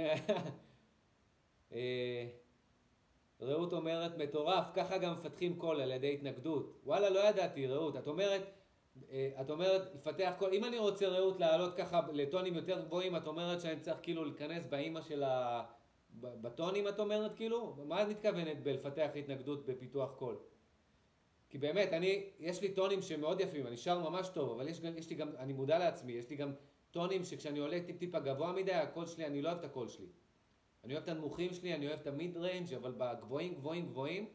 רעות 3.40 3.72
אומרת 3.72 4.18
מטורף, 4.18 4.64
ככה 4.74 4.98
גם 4.98 5.12
מפתחים 5.12 5.56
קול 5.56 5.80
על 5.80 5.90
ידי 5.90 6.14
התנגדות. 6.14 6.80
וואלה, 6.84 7.10
לא 7.10 7.28
ידעתי, 7.28 7.66
רעות. 7.66 7.96
את 7.96 8.06
אומרת, 8.06 8.42
אה, 9.10 9.30
את 9.40 9.50
אומרת, 9.50 9.94
לפתח 9.94 10.32
קול, 10.38 10.50
אם 10.52 10.64
אני 10.64 10.78
רוצה 10.78 11.08
רעות 11.08 11.40
לעלות 11.40 11.74
ככה 11.74 12.00
לטונים 12.12 12.54
יותר 12.54 12.80
גבוהים, 12.80 13.16
את 13.16 13.26
אומרת 13.26 13.60
שאני 13.60 13.80
צריך 13.80 13.98
כאילו 14.02 14.24
להיכנס 14.24 14.66
באימא 14.66 15.00
של 15.00 15.22
ה... 15.22 15.64
בטונים 16.20 16.88
את 16.88 17.00
אומרת 17.00 17.34
כאילו? 17.34 17.76
מה 17.84 18.02
את 18.02 18.08
מתכוונת 18.08 18.62
בלפתח 18.62 19.10
התנגדות 19.16 19.66
בפיתוח 19.66 20.12
קול? 20.12 20.36
כי 21.48 21.58
באמת, 21.58 21.92
אני, 21.92 22.30
יש 22.38 22.60
לי 22.60 22.72
טונים 22.72 23.02
שמאוד 23.02 23.40
יפים, 23.40 23.66
אני 23.66 23.76
שר 23.76 24.10
ממש 24.10 24.28
טוב, 24.28 24.50
אבל 24.50 24.68
יש, 24.68 24.80
יש 24.96 25.10
לי 25.10 25.16
גם, 25.16 25.28
אני 25.38 25.52
מודע 25.52 25.78
לעצמי, 25.78 26.12
יש 26.12 26.30
לי 26.30 26.36
גם 26.36 26.52
טונים 26.90 27.24
שכשאני 27.24 27.58
עולה 27.58 27.80
טיפ 27.86 27.98
טיפה 27.98 28.20
גבוה 28.20 28.52
מדי, 28.52 28.72
הקול 28.72 29.06
שלי, 29.06 29.26
אני 29.26 29.42
לא 29.42 29.48
אוהב 29.48 29.58
את 29.58 29.64
הקול 29.64 29.88
שלי. 29.88 30.06
אני 30.86 30.94
אוהב 30.94 31.02
את 31.02 31.08
הנמוכים 31.08 31.52
שלי, 31.52 31.74
אני 31.74 31.88
אוהב 31.88 32.00
את 32.00 32.06
ה 32.06 32.14
mid 32.14 32.36
range, 32.36 32.74
אבל 32.74 32.92
בגבוהים 32.96 33.54
גבוהים 33.54 33.86
גבוהים, 33.86 34.26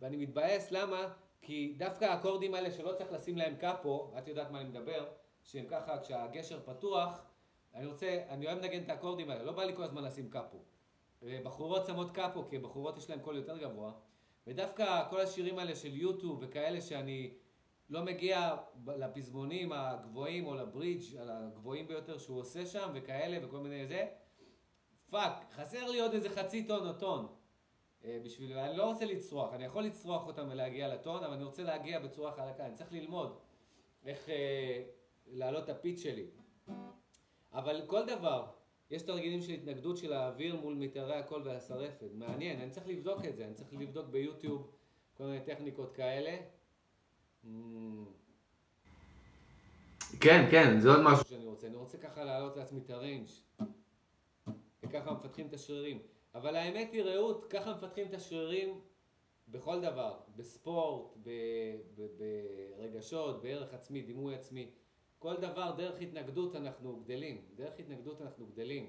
ואני 0.00 0.16
מתבאס, 0.16 0.70
למה? 0.70 1.12
כי 1.42 1.74
דווקא 1.78 2.04
האקורדים 2.04 2.54
האלה 2.54 2.70
שלא 2.70 2.92
צריך 2.92 3.12
לשים 3.12 3.36
להם 3.36 3.56
קאפו, 3.56 4.12
את 4.18 4.28
יודעת 4.28 4.50
מה 4.50 4.60
אני 4.60 4.68
מדבר, 4.68 5.08
שהם 5.42 5.66
ככה 5.68 5.98
כשהגשר 5.98 6.60
פתוח, 6.64 7.20
אני 7.74 7.86
רוצה, 7.86 8.22
אני 8.28 8.46
אוהב 8.46 8.58
לנגן 8.58 8.82
את 8.82 8.88
האקורדים 8.88 9.30
האלה, 9.30 9.42
לא 9.42 9.52
בא 9.52 9.64
לי 9.64 9.76
כל 9.76 9.82
הזמן 9.82 10.04
לשים 10.04 10.30
קאפו. 10.30 10.58
בחורות 11.22 11.86
שמות 11.86 12.10
קאפו, 12.10 12.48
כי 12.48 12.58
בחורות 12.58 12.98
יש 12.98 13.10
להם 13.10 13.20
קול 13.20 13.36
יותר 13.36 13.58
גבוה, 13.58 13.92
ודווקא 14.46 15.04
כל 15.10 15.20
השירים 15.20 15.58
האלה 15.58 15.74
של 15.74 15.94
יוטיוב 15.94 16.38
וכאלה 16.42 16.80
שאני 16.80 17.34
לא 17.90 18.02
מגיע 18.02 18.56
לפזמונים 18.86 19.72
הגבוהים 19.72 20.46
או 20.46 20.54
לברידג' 20.54 21.16
הגבוהים 21.28 21.86
ביותר 21.86 22.18
שהוא 22.18 22.38
עושה 22.38 22.66
שם 22.66 22.90
וכאלה 22.94 23.46
וכל 23.46 23.58
מיני 23.58 23.86
זה, 23.86 24.06
פאק, 25.10 25.32
חסר 25.56 25.90
לי 25.90 26.00
עוד 26.00 26.12
איזה 26.12 26.28
חצי 26.30 26.64
טון 26.66 26.88
או 26.88 26.92
טון. 26.92 27.26
אה, 28.04 28.18
בשביל, 28.24 28.58
אני 28.58 28.76
לא 28.76 28.84
רוצה 28.84 29.04
לצרוח, 29.04 29.54
אני 29.54 29.64
יכול 29.64 29.82
לצרוח 29.82 30.26
אותם 30.26 30.48
ולהגיע 30.50 30.94
לטון, 30.94 31.24
אבל 31.24 31.32
אני 31.34 31.44
רוצה 31.44 31.62
להגיע 31.62 31.98
בצורה 31.98 32.32
חלקה, 32.32 32.66
אני 32.66 32.74
צריך 32.74 32.92
ללמוד 32.92 33.38
איך 34.04 34.28
אה, 34.28 34.82
להעלות 35.26 35.64
את 35.64 35.68
ה 35.68 35.74
pitch 35.74 36.02
שלי. 36.02 36.26
אבל 37.52 37.82
כל 37.86 38.06
דבר, 38.06 38.46
יש 38.90 39.02
תרגילים 39.02 39.42
של 39.42 39.52
התנגדות 39.52 39.96
של 39.96 40.12
האוויר 40.12 40.56
מול 40.56 40.74
מיתרי 40.74 41.16
הקול 41.16 41.42
והסרעפת, 41.44 42.08
מעניין, 42.14 42.60
אני 42.60 42.70
צריך 42.70 42.88
לבדוק 42.88 43.24
את 43.24 43.36
זה, 43.36 43.44
אני 43.44 43.54
צריך 43.54 43.68
לבדוק 43.72 44.06
ביוטיוב 44.06 44.70
כל 45.14 45.24
מיני 45.24 45.40
טכניקות 45.40 45.92
כאלה, 45.92 46.36
כן, 50.20 50.48
כן, 50.50 50.80
זה 50.80 50.88
עוד 50.88 51.00
משהו 51.00 51.24
שאני 51.24 51.44
רוצה. 51.44 51.66
אני 51.66 51.76
רוצה 51.76 51.98
ככה 51.98 52.24
להעלות 52.24 52.56
לעצמי 52.56 52.80
את 52.84 52.90
הריינג' 52.90 53.28
וככה 54.90 55.12
מפתחים 55.12 55.46
את 55.46 55.54
השרירים. 55.54 55.98
אבל 56.34 56.56
האמת 56.56 56.92
היא, 56.92 57.02
רעות, 57.02 57.44
ככה 57.50 57.74
מפתחים 57.74 58.06
את 58.06 58.14
השרירים 58.14 58.80
בכל 59.48 59.80
דבר. 59.80 60.18
בספורט, 60.36 61.16
ברגשות, 62.78 63.42
בערך 63.42 63.74
עצמי, 63.74 64.02
דימוי 64.02 64.34
עצמי. 64.34 64.70
כל 65.18 65.36
דבר, 65.36 65.74
דרך 65.76 66.00
התנגדות 66.00 66.56
אנחנו 66.56 67.00
גדלים. 67.04 67.44
דרך 67.54 67.72
התנגדות 67.78 68.22
אנחנו 68.22 68.46
גדלים. 68.46 68.86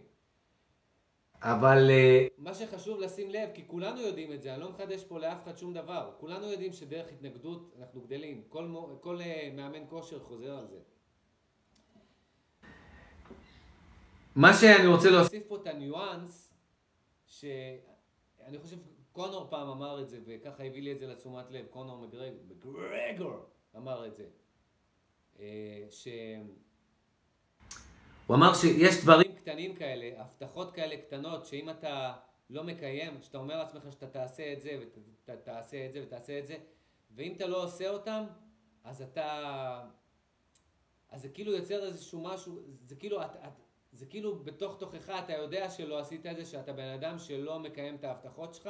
אבל... 1.42 1.90
אה, 1.90 2.28
מה 2.38 2.54
שחשוב 2.54 3.00
לשים 3.00 3.30
לב, 3.30 3.50
כי 3.54 3.68
כולנו 3.68 4.02
יודעים 4.02 4.34
את 4.34 4.42
זה, 4.42 4.54
אני 4.54 4.62
לא 4.62 4.70
מחדש 4.70 5.04
פה 5.04 5.20
לאף 5.20 5.44
אחד 5.44 5.58
שום 5.58 5.74
דבר. 5.74 6.12
כולנו 6.20 6.52
יודעים 6.52 6.74
שדרך 6.74 7.12
התנגדות 7.12 7.76
אנחנו 7.80 8.02
גדלים. 8.02 8.44
כל, 8.50 8.76
כל 9.02 9.22
אה, 9.22 9.50
מאמן 9.56 9.84
כושר 9.90 10.20
חוזר 10.20 10.58
על 10.58 10.68
זה. 10.68 10.80
מה 14.36 14.54
שאני 14.54 14.88
רוצה 14.88 15.10
להוסיף 15.10 15.44
פה 15.48 15.56
את 15.56 15.68
הניואנס, 15.68 16.54
שאני 17.26 18.60
חושב 18.62 18.78
קונור 19.12 19.48
פעם 19.50 19.68
אמר 19.68 20.02
את 20.02 20.10
זה, 20.10 20.20
וככה 20.26 20.64
הביא 20.64 20.82
לי 20.82 20.92
את 20.92 21.00
זה 21.00 21.08
לתשומת 21.08 21.52
לב, 21.52 21.66
קונור 21.66 21.98
מגרגור 21.98 23.46
אמר 23.76 24.08
את 24.08 24.16
זה. 24.16 24.26
אה, 25.40 25.86
ש... 25.90 26.08
הוא 28.28 28.36
אמר 28.36 28.54
שיש 28.54 29.04
דברים 29.04 29.36
קטנים 29.36 29.76
כאלה, 29.76 30.22
הבטחות 30.22 30.72
כאלה 30.72 30.98
קטנות, 30.98 31.46
שאם 31.46 31.70
אתה 31.70 32.14
לא 32.50 32.64
מקיים, 32.64 33.22
שאתה 33.22 33.38
אומר 33.38 33.58
לעצמך 33.58 33.84
שאתה 33.92 34.08
תעשה 34.08 34.54
את 34.54 34.62
זה, 34.62 34.80
ותעשה 35.28 35.86
את 35.86 35.94
זה, 35.94 36.04
ותעשה 36.04 36.40
את 36.40 36.48
זה, 36.48 36.58
ואם 37.12 37.34
אתה 37.36 37.48
לא 37.48 37.64
עושה 37.64 37.90
אותם, 37.90 38.24
אז 38.84 39.02
אתה... 39.02 39.88
אז 41.10 41.22
זה 41.22 41.30
כאילו 41.30 41.52
יוצר 41.52 41.86
איזשהו 41.86 42.22
משהו, 42.24 42.60
זה 42.86 42.96
כאילו, 42.96 43.22
את, 43.22 43.36
את, 43.36 43.62
זה 44.02 44.08
כאילו 44.08 44.44
בתוך 44.44 44.80
תוכך 44.80 45.10
אתה 45.10 45.34
יודע 45.34 45.70
שלא 45.70 46.00
עשית 46.00 46.26
את 46.26 46.36
זה, 46.36 46.46
שאתה 46.46 46.74
בן 46.74 46.88
אדם 46.88 47.20
שלא 47.20 47.60
מקיים 47.60 47.96
את 47.96 48.04
ההבטחות 48.04 48.54
שלך, 48.54 48.70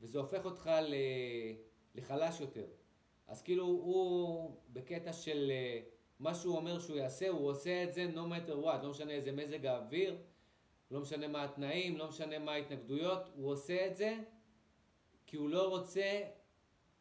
וזה 0.00 0.18
הופך 0.18 0.44
אותך 0.44 0.70
לחלש 1.94 2.40
יותר. 2.40 2.66
אז 3.26 3.42
כאילו 3.42 3.64
הוא 3.64 4.56
בקטע 4.72 5.12
של 5.12 5.50
אה, 5.50 5.80
מה 6.18 6.34
שהוא 6.34 6.56
אומר 6.56 6.78
שהוא 6.78 6.96
יעשה, 6.96 7.28
הוא 7.28 7.50
עושה 7.50 7.84
את 7.84 7.92
זה 7.92 8.06
no 8.14 8.18
matter 8.18 8.64
what, 8.64 8.82
לא 8.82 8.90
משנה 8.90 9.12
איזה 9.12 9.32
מזג 9.32 9.66
האוויר, 9.66 10.16
לא 10.90 11.00
משנה 11.00 11.28
מה 11.28 11.44
התנאים, 11.44 11.96
לא 11.96 12.08
משנה 12.08 12.38
מה 12.38 12.52
ההתנגדויות, 12.52 13.28
הוא 13.36 13.50
עושה 13.50 13.86
את 13.86 13.96
זה 13.96 14.16
כי 15.26 15.36
הוא 15.36 15.48
לא 15.48 15.68
רוצה, 15.68 16.20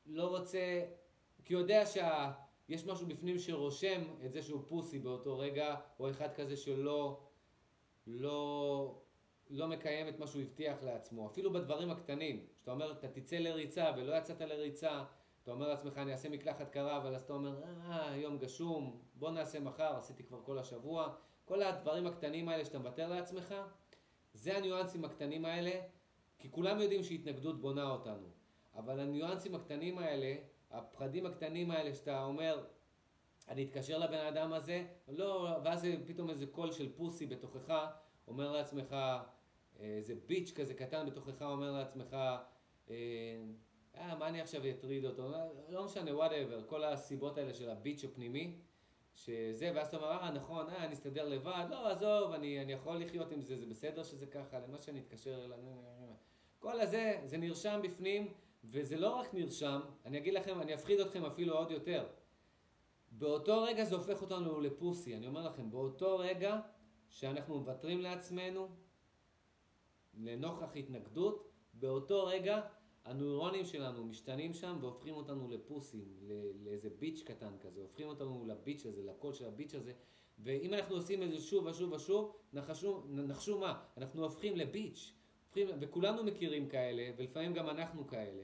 לא 0.06 0.28
רוצה, 0.28 0.86
כי 1.46 1.54
הוא 1.54 1.62
יודע 1.62 1.84
שיש 1.86 2.86
משהו 2.86 3.08
בפנים 3.08 3.40
שרושם 3.40 4.02
את 4.26 4.34
זה 4.34 4.42
שהוא 4.42 4.62
פוסי 4.68 5.00
באותו 5.00 5.38
רגע, 5.38 5.76
או 6.00 6.10
אחד 6.10 6.34
כזה 6.34 6.58
שלא 6.58 7.25
לא, 8.08 9.00
לא 9.50 9.68
מקיים 9.68 10.08
את 10.08 10.20
מה 10.20 10.28
שהוא 10.28 10.42
הבטיח 10.42 10.84
לעצמו, 10.84 11.28
אפילו 11.28 11.54
בדברים 11.54 11.92
הקטנים, 11.92 12.46
שאתה 12.60 12.72
אומר, 12.72 12.92
אתה 12.92 13.08
תצא 13.08 13.38
לריצה 13.38 13.92
ולא 13.98 14.16
יצאת 14.18 14.42
לריצה, 14.42 15.04
אתה 15.44 15.52
אומר 15.52 15.68
לעצמך, 15.68 15.98
אני 15.98 16.12
אעשה 16.12 16.30
מקלחת 16.30 16.70
קרה, 16.70 16.98
אבל 16.98 17.16
אז 17.16 17.24
אתה 17.24 17.34
אומר, 17.34 17.64
אה, 17.64 18.16
יום 18.16 18.38
גשום, 18.38 19.02
בוא 19.16 19.32
נעשה 19.32 19.60
מחר, 19.60 19.96
עשיתי 19.98 20.24
כבר 20.24 20.40
כל 20.44 20.60
השבוע. 20.60 21.16
כל 21.46 21.62
הדברים 21.64 22.08
הקטנים 22.08 22.50
האלה 22.50 22.66
שאתה 22.66 22.80
מוותר 22.80 23.10
לעצמך, 23.10 23.56
זה 24.34 24.58
הניואנסים 24.58 25.06
הקטנים 25.06 25.46
האלה, 25.46 25.82
כי 26.40 26.52
כולם 26.52 26.80
יודעים 26.80 27.04
שהתנגדות 27.04 27.62
בונה 27.62 27.92
אותנו. 27.92 28.28
אבל 28.76 29.00
הניואנסים 29.00 29.56
הקטנים 29.56 29.98
האלה, 29.98 30.36
הפחדים 30.72 31.26
הקטנים 31.26 31.72
האלה 31.72 31.96
שאתה 31.96 32.24
אומר, 32.24 32.64
אני 33.48 33.64
אתקשר 33.64 33.98
לבן 33.98 34.26
אדם 34.26 34.54
הזה, 34.54 34.86
לא, 35.08 35.58
ואז 35.64 35.88
פתאום 36.06 36.30
איזה 36.30 36.46
קול 36.46 36.72
של 36.72 36.94
פוסי 36.96 37.26
בתוכך, 37.26 37.88
אומר 38.28 38.52
לעצמך, 38.52 38.96
איזה 39.80 40.16
ביץ' 40.28 40.52
כזה 40.56 40.74
קטן 40.74 41.06
בתוכך, 41.06 41.42
אומר 41.42 41.72
לעצמך, 41.72 42.14
אה, 42.90 42.96
אה, 43.98 44.16
מה 44.16 44.28
אני 44.28 44.42
עכשיו 44.42 44.62
אטריד 44.70 45.06
אותו? 45.06 45.32
לא 45.70 45.86
משנה, 45.86 46.16
whatever, 46.16 46.64
כל 46.68 46.84
הסיבות 46.84 47.38
האלה 47.38 47.54
של 47.54 47.70
ה 47.70 47.75
bitch 47.75 48.04
הפנימי, 48.04 48.58
שזה, 49.16 49.72
ואז 49.76 49.88
אתה 49.88 49.98
אומר, 49.98 50.12
אה, 50.12 50.32
נכון, 50.32 50.70
אה, 50.70 50.86
אני 50.86 50.94
אסתדר 50.94 51.28
לבד, 51.28 51.66
לא, 51.70 51.92
עזוב, 51.92 52.32
אני, 52.32 52.62
אני 52.62 52.74
יכול 52.74 52.98
לחיות 52.98 53.32
עם 53.32 53.42
זה, 53.42 53.58
זה 53.58 53.66
בסדר 53.66 54.04
שזה 54.04 54.26
ככה, 54.26 54.60
למה 54.60 54.82
שאני 54.82 55.00
אתקשר 55.00 55.46
אליו, 55.46 55.58
כל 56.60 56.82
הזה, 56.82 57.22
זה 57.26 57.38
נרשם 57.38 57.80
בפנים, 57.84 58.34
וזה 58.64 58.98
לא 58.98 59.16
רק 59.16 59.34
נרשם, 59.34 59.82
אני 60.06 60.18
אגיד 60.18 60.34
לכם, 60.34 60.62
אני 60.62 60.74
אפחיד 60.74 61.00
אתכם 61.00 61.26
אפילו 61.26 61.58
עוד 61.58 61.72
יותר. 61.72 62.06
באותו 63.18 63.64
רגע 63.64 63.86
זה 63.86 63.96
הופך 63.96 64.22
אותנו 64.22 64.60
ל 64.60 64.68
pussy, 64.68 65.16
אני 65.16 65.28
אומר 65.28 65.46
לכם, 65.46 65.72
באותו 65.72 66.18
רגע 66.18 66.60
שאנחנו 67.10 67.60
מוותרים 67.60 68.02
לעצמנו, 68.02 68.68
לנוכח 70.14 70.76
התנגדות, 70.76 71.52
באותו 71.74 72.26
רגע 72.26 72.62
הנוירונים 73.06 73.66
שלנו 73.66 74.06
משתנים 74.06 74.54
שם 74.54 74.78
והופכים 74.82 75.16
אותנו 75.16 75.48
ל 75.48 75.54
pussyים, 75.54 76.06
לאיזה 76.64 76.90
bitch 77.00 77.24
קטן 77.26 77.58
כזה, 77.62 77.82
הופכים 77.82 78.08
אותנו 78.08 78.46
ל 78.48 78.54
bitch 78.54 78.86
הזה, 78.86 79.04
לקול 79.04 79.34
של 79.34 79.46
ה 79.46 79.51
bitch 79.51 79.76
הזה, 79.76 79.94
ואם 80.40 80.74
אנחנו 80.74 80.96
עושים 80.96 81.24
את 81.24 81.32
זה 81.32 81.42
שוב 81.42 81.66
ושוב 81.66 81.92
ושוב, 81.92 82.36
נחשו, 82.54 83.04
נחשו 83.08 83.60
מה, 83.60 83.84
אנחנו 83.98 84.24
הופכים 84.24 84.58
ל 84.58 84.66
bitch, 84.66 85.14
הופכים, 85.46 85.68
וכולנו 85.80 86.24
מכירים 86.24 86.70
כאלה, 86.70 87.12
ולפעמים 87.18 87.54
גם 87.54 87.70
אנחנו 87.70 88.08
כאלה, 88.08 88.44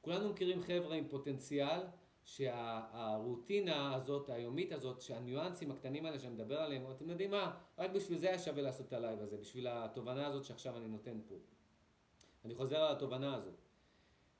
כולנו 0.00 0.28
מכירים 0.28 0.62
חבר'ה 0.62 0.96
עם 0.96 1.08
פוטנציאל, 1.08 1.80
שהרוטינה 2.24 3.94
הזאת, 3.94 4.30
היומית 4.30 4.72
הזאת, 4.72 5.00
שהניואנסים 5.00 5.70
הקטנים 5.70 6.06
האלה 6.06 6.18
שאני 6.18 6.34
מדבר 6.34 6.60
עליהם, 6.60 6.82
אתם 6.90 7.10
יודעים 7.10 7.30
מה, 7.30 7.54
רק 7.78 7.90
בשביל 7.90 8.18
זה 8.18 8.28
היה 8.28 8.38
שווה 8.38 8.62
לעשות 8.62 8.86
את 8.88 8.92
הלייב 8.92 9.20
הזה, 9.20 9.36
בשביל 9.36 9.66
התובנה 9.70 10.26
הזאת 10.26 10.44
שעכשיו 10.44 10.76
אני 10.76 10.88
נותן 10.88 11.18
פה. 11.28 11.34
אני 12.44 12.54
חוזר 12.54 12.76
על 12.76 12.92
התובנה 12.92 13.34
הזאת. 13.34 13.54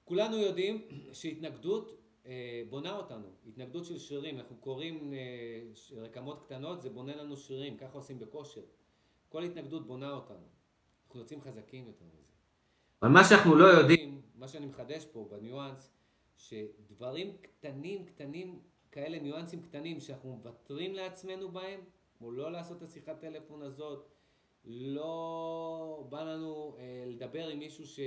כולנו 0.05 0.37
יודעים 0.37 0.89
שהתנגדות 1.13 2.03
אה, 2.27 2.63
בונה 2.71 2.97
אותנו, 2.97 3.29
התנגדות 3.47 3.85
של 3.85 3.99
שרירים, 3.99 4.39
אנחנו 4.39 4.57
קוראים 4.57 5.13
אה, 5.15 5.99
רקמות 6.03 6.41
קטנות, 6.47 6.83
זה 6.83 6.91
בונה 6.91 7.17
לנו 7.17 7.37
שרירים, 7.37 7.77
ככה 7.77 7.99
עושים 7.99 8.19
בכושר. 8.19 8.63
כל 9.29 9.43
התנגדות 9.43 9.87
בונה 9.87 10.13
אותנו, 10.13 10.47
אנחנו 11.07 11.21
יוצאים 11.21 11.41
חזקים 11.41 11.87
יותר 11.87 12.05
מזה. 12.05 12.33
אבל 13.03 13.11
מה 13.11 13.25
שאנחנו 13.25 13.55
לא 13.55 13.65
יודעים, 13.65 14.23
מה 14.35 14.49
שאני 14.49 14.67
מחדש 14.67 15.07
פה 15.13 15.29
בניואנס, 15.31 15.91
שדברים 16.43 17.37
קטנים 17.41 18.05
קטנים, 18.05 18.61
כאלה 18.93 19.19
ניואנסים 19.19 19.63
קטנים 19.63 20.01
שאנחנו 20.01 20.33
מוותרים 20.33 20.95
לעצמנו 20.95 21.49
בהם, 21.49 21.81
כמו 22.19 22.33
לא 22.33 22.53
לעשות 22.53 22.77
את 22.77 22.83
השיחת 22.83 23.21
טלפון 23.21 23.63
הזאת, 23.63 24.09
לא 24.65 26.07
בא 26.09 26.23
לנו 26.23 26.77
אה, 26.79 27.05
לדבר 27.07 27.49
עם 27.49 27.59
מישהו 27.59 27.87
ש... 27.87 28.01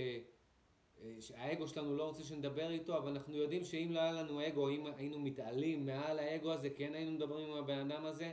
אה, 1.02 1.16
שהאגו 1.20 1.68
שלנו 1.68 1.96
לא 1.96 2.04
רוצה 2.04 2.24
שנדבר 2.24 2.70
איתו, 2.70 2.98
אבל 2.98 3.10
אנחנו 3.10 3.38
יודעים 3.38 3.64
שאם 3.64 3.92
לא 3.92 4.00
היה 4.00 4.12
לנו 4.12 4.48
אגו, 4.48 4.70
אם 4.70 4.86
היינו 4.98 5.20
מתעלים 5.20 5.86
מעל 5.86 6.20
האגו 6.20 6.52
הזה, 6.52 6.70
כן 6.70 6.94
היינו 6.94 7.12
מדברים 7.12 7.52
עם 7.52 7.58
הבן 7.58 7.92
אדם 7.92 8.06
הזה, 8.06 8.32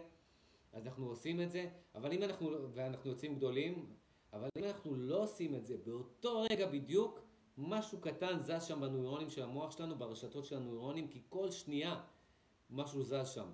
אז 0.72 0.86
אנחנו 0.86 1.06
עושים 1.08 1.40
את 1.40 1.50
זה, 1.50 1.68
אבל 1.94 2.12
אם 2.12 2.22
אנחנו, 2.22 2.50
ואנחנו 2.74 3.10
יוצאים 3.10 3.34
גדולים, 3.34 3.86
אבל 4.32 4.48
אם 4.58 4.64
אנחנו 4.64 4.94
לא 4.94 5.22
עושים 5.22 5.54
את 5.54 5.66
זה 5.66 5.76
באותו 5.84 6.46
רגע 6.50 6.66
בדיוק, 6.66 7.20
משהו 7.62 8.00
קטן 8.00 8.40
זז 8.40 8.64
שם 8.64 8.80
בנוירונים 8.80 9.30
של 9.30 9.42
המוח 9.42 9.70
שלנו, 9.70 9.98
ברשתות 9.98 10.44
של 10.44 10.56
הנוירונים, 10.56 11.08
כי 11.08 11.20
כל 11.28 11.50
שנייה 11.50 12.00
משהו 12.70 13.02
זז 13.02 13.28
שם. 13.28 13.46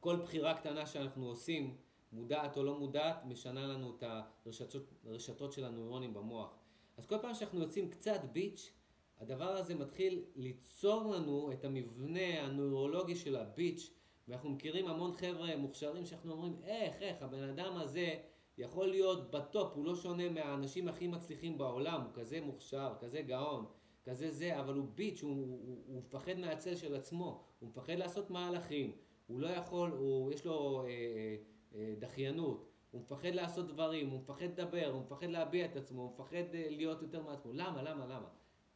כל 0.00 0.16
בחירה 0.16 0.54
קטנה 0.54 0.86
שאנחנו 0.86 1.26
עושים, 1.26 1.76
מודעת 2.12 2.56
או 2.56 2.62
לא 2.62 2.78
מודעת, 2.78 3.24
משנה 3.24 3.66
לנו 3.66 3.96
את 3.96 4.02
הרשתות, 4.46 4.82
הרשתות 5.06 5.52
של 5.52 5.64
הנוירונים 5.64 6.14
במוח. 6.14 6.54
אז 6.96 7.06
כל 7.06 7.18
פעם 7.22 7.34
שאנחנו 7.34 7.60
יוצאים 7.60 7.90
קצת 7.90 8.20
ביץ', 8.32 8.72
הדבר 9.20 9.50
הזה 9.50 9.74
מתחיל 9.74 10.24
ליצור 10.36 11.14
לנו 11.14 11.52
את 11.52 11.64
המבנה 11.64 12.40
הנוירולוגי 12.42 13.16
של 13.16 13.36
הביץ', 13.36 13.90
ואנחנו 14.28 14.50
מכירים 14.50 14.86
המון 14.86 15.12
חבר'ה 15.12 15.56
מוכשרים 15.56 16.04
שאנחנו 16.04 16.32
אומרים, 16.32 16.56
איך, 16.64 16.94
איך, 17.00 17.22
הבן 17.22 17.42
אדם 17.42 17.76
הזה 17.76 18.14
יכול 18.58 18.86
להיות 18.86 19.30
בטופ, 19.30 19.72
הוא 19.74 19.84
לא 19.84 19.96
שונה 19.96 20.28
מהאנשים 20.28 20.88
הכי 20.88 21.06
מצליחים 21.06 21.58
בעולם, 21.58 22.00
הוא 22.00 22.10
כזה 22.14 22.40
מוכשר, 22.40 22.92
כזה 23.00 23.22
גאון, 23.22 23.66
כזה 24.04 24.30
זה, 24.30 24.60
אבל 24.60 24.74
הוא 24.74 24.86
ביץ', 24.94 25.22
הוא, 25.22 25.36
הוא, 25.36 25.78
הוא 25.86 26.02
מפחד 26.02 26.38
מהצל 26.38 26.76
של 26.76 26.94
עצמו, 26.94 27.44
הוא 27.58 27.68
מפחד 27.68 27.92
לעשות 27.92 28.30
מהלכים, 28.30 28.92
הוא 29.26 29.40
לא 29.40 29.48
יכול, 29.48 29.90
הוא, 29.90 30.32
יש 30.32 30.46
לו 30.46 30.82
אה, 30.84 30.88
אה, 30.88 31.36
אה 31.74 31.94
דחיינות, 31.98 32.68
הוא 32.90 33.00
מפחד 33.00 33.28
לעשות 33.28 33.66
דברים, 33.66 34.10
הוא 34.10 34.20
מפחד 34.20 34.44
לדבר, 34.44 34.90
הוא 34.92 35.00
מפחד 35.00 35.26
להביע 35.26 35.64
את 35.64 35.76
עצמו, 35.76 36.02
הוא 36.02 36.12
מפחד 36.14 36.54
אה, 36.54 36.66
להיות 36.70 37.02
יותר 37.02 37.22
מעצמו. 37.22 37.52
למה, 37.52 37.82
למה, 37.82 38.06
למה? 38.06 38.28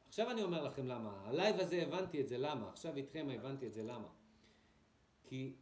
עכשיו 0.08 0.30
אני 0.30 0.42
אומר 0.42 0.64
לכם 0.64 0.86
למה. 0.86 1.12
הלייב 1.24 1.60
הזה 1.60 1.82
הבנתי 1.82 2.20
את 2.20 2.28
זה 2.28 2.38
למה. 2.38 2.68
עכשיו 2.68 2.96
איתכם 2.96 3.28
הבנתי 3.34 3.66
את 3.66 3.72
זה 3.72 3.82
למה. 3.82 4.08
כי... 5.24 5.52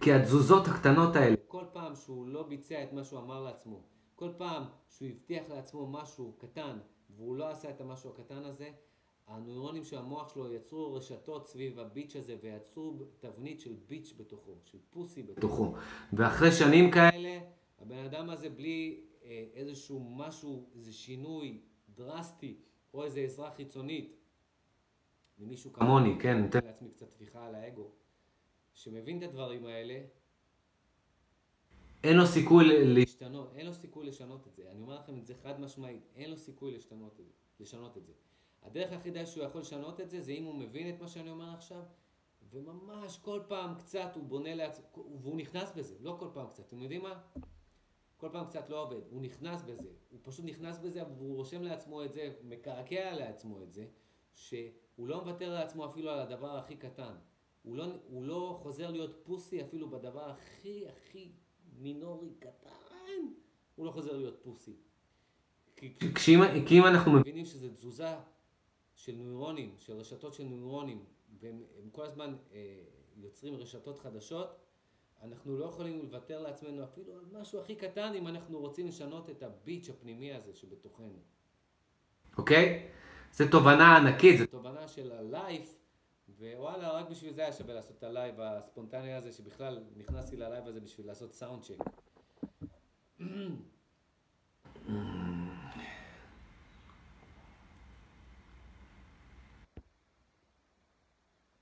כי 0.00 0.12
התזוזות 0.12 0.68
הקטנות 0.68 1.16
האלה, 1.16 1.36
כל 1.50 1.64
פעם 1.72 1.94
שהוא 1.94 2.26
לא 2.26 2.42
ביצע 2.42 2.84
את 2.84 2.92
מה 2.92 3.04
שהוא 3.04 3.20
אמר 3.20 3.42
לעצמו, 3.42 3.82
כל 4.14 4.30
פעם 4.36 4.62
שהוא 4.88 5.08
הבטיח 5.08 5.48
לעצמו 5.48 5.86
משהו 5.86 6.32
קטן 6.38 6.78
והוא 7.16 7.36
לא 7.36 7.48
עשה 7.48 7.70
את 7.70 7.80
המשהו 7.80 8.10
הקטן 8.10 8.44
הזה, 8.44 8.70
הנוירונים 9.26 9.84
של 9.84 9.98
המוח 9.98 10.34
שלו 10.34 10.52
יצרו 10.52 10.94
רשתות 10.94 11.46
סביב 11.46 11.78
הביץ' 11.78 12.16
הזה 12.16 12.36
ויצרו 12.42 12.94
תבנית 13.18 13.60
של 13.60 13.76
ביץ' 13.88 14.14
בתוכו, 14.16 14.52
של 14.64 14.78
פוסי 14.90 15.22
בתוכו. 15.22 15.74
ואחרי 16.12 16.52
שנים 16.52 16.90
כאלה, 16.90 17.38
הבן 17.78 18.04
אדם 18.04 18.30
הזה 18.30 18.50
בלי 18.50 19.00
אה, 19.24 19.44
איזשהו 19.54 20.00
משהו, 20.00 20.70
איזה 20.74 20.92
שינוי 20.92 21.60
דרסטי, 21.94 22.56
או 22.94 23.04
איזה 23.04 23.20
עזרה 23.20 23.50
חיצונית 23.50 24.16
ממישהו 25.38 25.72
כמוני, 25.72 26.16
כן, 26.20 26.38
נותן 26.38 26.64
לעצמי 26.64 26.88
קצת 26.90 27.10
טפיחה 27.10 27.46
על 27.46 27.54
האגו, 27.54 27.90
שמבין 28.72 29.18
את 29.18 29.22
הדברים 29.22 29.66
האלה, 29.66 30.00
אין 32.04 32.16
לו 32.16 32.26
סיכוי 32.26 32.64
להשתנות, 32.94 33.52
אין 33.54 33.66
לו 33.66 33.72
סיכוי 33.74 34.06
לשנות 34.06 34.46
את 34.46 34.54
זה. 34.54 34.70
אני 34.70 34.80
אומר 34.82 34.94
לכם 34.94 35.18
את 35.18 35.26
זה 35.26 35.34
חד 35.42 35.60
משמעית, 35.60 36.02
אין 36.16 36.30
לו 36.30 36.36
סיכוי 36.36 36.72
לשנות 36.72 37.20
את 37.20 37.26
זה. 37.26 37.32
לשנות 37.60 37.96
את 37.96 38.06
זה. 38.06 38.12
הדרך 38.62 38.90
היחידה 38.90 39.26
שהוא 39.26 39.44
יכול 39.44 39.60
לשנות 39.60 40.00
את 40.00 40.10
זה, 40.10 40.20
זה 40.20 40.32
אם 40.32 40.44
הוא 40.44 40.54
מבין 40.54 40.94
את 40.94 41.00
מה 41.00 41.08
שאני 41.08 41.30
אומר 41.30 41.54
עכשיו, 41.54 41.82
וממש 42.50 43.18
כל 43.18 43.40
פעם 43.48 43.74
קצת 43.74 44.10
הוא 44.14 44.24
בונה 44.24 44.54
לעצמו, 44.54 44.84
והוא 45.22 45.36
נכנס 45.36 45.72
בזה, 45.76 45.94
לא 46.00 46.16
כל 46.18 46.28
פעם 46.32 46.46
קצת. 46.48 46.66
אתם 46.68 46.82
יודעים 46.82 47.02
מה? 47.02 47.20
כל 48.16 48.28
פעם 48.32 48.46
קצת 48.46 48.70
לא 48.70 48.82
עובד, 48.82 49.00
הוא 49.10 49.22
נכנס 49.22 49.62
בזה, 49.62 49.88
הוא 50.10 50.20
פשוט 50.22 50.44
נכנס 50.44 50.78
בזה 50.78 51.02
והוא 51.16 51.36
רושם 51.36 51.62
לעצמו 51.62 52.04
את 52.04 52.12
זה, 52.12 52.34
מקעקע 52.44 53.14
לעצמו 53.14 53.62
את 53.62 53.72
זה, 53.72 53.86
שהוא 54.34 55.08
לא 55.08 55.20
מוותר 55.24 55.54
לעצמו 55.54 55.86
אפילו 55.86 56.10
על 56.10 56.18
הדבר 56.18 56.56
הכי 56.56 56.76
קטן. 56.76 57.14
הוא 57.62 57.76
לא, 57.76 57.86
הוא 58.06 58.22
לא 58.22 58.58
חוזר 58.62 58.90
להיות 58.90 59.20
פוסי 59.22 59.62
אפילו 59.62 59.90
בדבר 59.90 60.30
הכי 60.30 60.88
הכי 60.88 61.32
מינורי 61.78 62.30
קטן, 62.38 63.32
הוא 63.76 63.86
לא 63.86 63.90
חוזר 63.90 64.16
להיות 64.16 64.38
pussy. 64.42 64.76
כי, 65.76 65.94
כשאם, 66.14 66.40
כי 66.66 66.78
אם 66.78 66.86
אנחנו 66.86 67.12
מבינים 67.12 67.44
שזו 67.44 67.68
תזוזה 67.68 68.14
של 68.94 69.12
נוירונים, 69.12 69.74
של 69.78 69.92
רשתות 69.92 70.34
של 70.34 70.44
נוירונים, 70.44 71.04
והם 71.40 71.90
כל 71.92 72.04
הזמן 72.04 72.36
אה, 72.52 72.82
יוצרים 73.16 73.54
רשתות 73.54 73.98
חדשות, 73.98 74.56
אנחנו 75.22 75.58
לא 75.58 75.64
יכולים 75.64 76.02
לוותר 76.02 76.42
לעצמנו 76.42 76.84
אפילו 76.84 77.12
על 77.12 77.24
משהו 77.40 77.60
הכי 77.60 77.74
קטן 77.74 78.12
אם 78.14 78.28
אנחנו 78.28 78.58
רוצים 78.58 78.86
לשנות 78.86 79.30
את 79.30 79.42
ה 79.42 79.50
bitch 79.50 79.88
הפנימי 79.88 80.34
הזה 80.34 80.54
שבתוכנו. 80.54 81.18
אוקיי? 82.38 82.88
זו 83.32 83.44
תובנה 83.50 83.96
ענקית, 83.96 84.38
זו 84.38 84.46
תובנה 84.46 84.88
של 84.88 85.12
ה 85.12 85.23
life, 85.23 85.79
ווואלה, 86.40 86.90
רק 86.90 87.08
בשביל 87.08 87.32
זה 87.32 87.42
היה 87.42 87.52
שווה 87.52 87.74
לעשות 87.74 87.96
את 87.98 88.02
הלייב 88.02 88.40
הספונטני 88.40 89.14
הזה, 89.14 89.32
שבכלל 89.32 89.84
נכנסתי 89.96 90.36
ללייב 90.36 90.66
הזה 90.66 90.80
בשביל 90.80 91.06
לעשות 91.06 91.32
sound 91.32 91.62
check. 91.62 91.78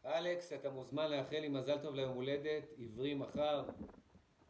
אלכס, 0.05 0.53
אתה 0.53 0.70
מוזמן 0.70 1.11
לאחל 1.11 1.39
לי 1.39 1.49
מזל 1.49 1.79
טוב 1.79 1.95
ליום 1.95 2.14
הולדת, 2.14 2.64
עברי 2.79 3.14
מחר. 3.14 3.64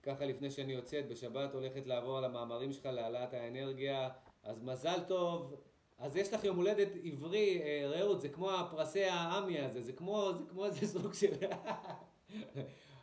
ככה 0.03 0.24
לפני 0.24 0.51
שאני 0.51 0.72
יוצאת, 0.72 1.09
בשבת 1.09 1.55
הולכת 1.55 1.87
לעבור 1.87 2.18
על 2.18 2.24
המאמרים 2.24 2.72
שלך 2.72 2.87
להעלאת 2.87 3.35
האנרגיה. 3.35 4.09
אז 4.43 4.62
מזל 4.62 5.05
טוב. 5.09 5.55
אז 5.99 6.16
יש 6.16 6.32
לך 6.32 6.44
יום 6.44 6.57
הולדת 6.57 6.88
עברי, 7.05 7.62
אה, 7.62 7.86
רעות, 7.86 8.20
זה 8.20 8.28
כמו 8.28 8.51
הפרסי 8.51 9.05
העמי 9.05 9.61
הזה, 9.61 9.82
זה 9.82 9.92
כמו, 9.92 10.30
זה 10.38 10.44
כמו 10.51 10.64
איזה 10.64 10.86
סוג 10.86 11.14
של... 11.14 11.32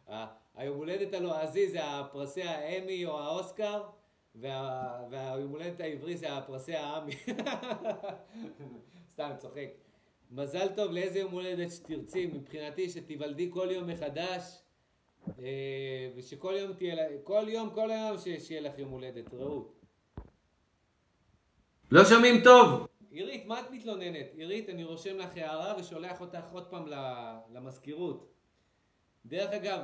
היום 0.56 0.78
הולדת 0.78 1.14
הלועזי 1.14 1.70
זה 1.70 1.80
הפרסי 1.84 2.44
האמי 2.44 3.06
או 3.06 3.20
האוסקר, 3.20 3.84
וה... 4.36 5.08
והיום 5.10 5.52
הולדת 5.52 5.80
העברי 5.80 6.18
זה 6.18 6.34
הפרסי 6.34 6.76
העמי. 6.76 7.14
סתם, 9.14 9.32
צוחק. 9.38 9.70
מזל 10.32 10.68
טוב 10.76 10.92
לאיזה 10.92 11.20
יום 11.20 11.32
הולדת 11.32 11.72
שתרצי, 11.72 12.26
מבחינתי 12.26 12.90
שתיוולדי 12.90 13.50
כל 13.54 13.68
יום 13.72 13.88
מחדש, 13.88 14.62
אה, 15.40 16.12
ושכל 16.16 16.54
יום 16.58 16.74
תהיה, 16.74 16.96
כל 17.24 17.46
יום, 17.48 17.70
כל 17.70 17.92
היום 17.92 18.18
שיהיה 18.18 18.62
לך 18.62 18.80
יום 18.80 18.90
הולדת, 18.90 19.34
רעות. 19.34 19.75
לא 21.92 22.06
שומעים 22.06 22.44
טוב! 22.44 22.88
עירית, 23.12 23.46
מה 23.46 23.60
את 23.60 23.72
מתלוננת? 23.72 24.26
עירית, 24.34 24.70
אני 24.70 24.84
רושם 24.84 25.18
לך 25.18 25.38
הערה 25.38 25.80
ושולח 25.80 26.22
אותך 26.22 26.44
עוד 26.52 26.68
פעם 26.68 26.86
למזכירות. 27.54 28.34
דרך 29.26 29.52
אגב, 29.52 29.82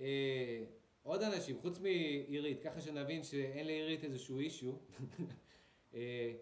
אה, 0.00 0.62
עוד 1.02 1.22
אנשים, 1.22 1.58
חוץ 1.60 1.78
מעירית, 1.78 2.62
ככה 2.64 2.80
שנבין 2.80 3.22
שאין 3.22 3.66
לעירית 3.66 4.04
איזשהו 4.04 4.38
אישו, 4.38 4.78
אה, 5.94 6.32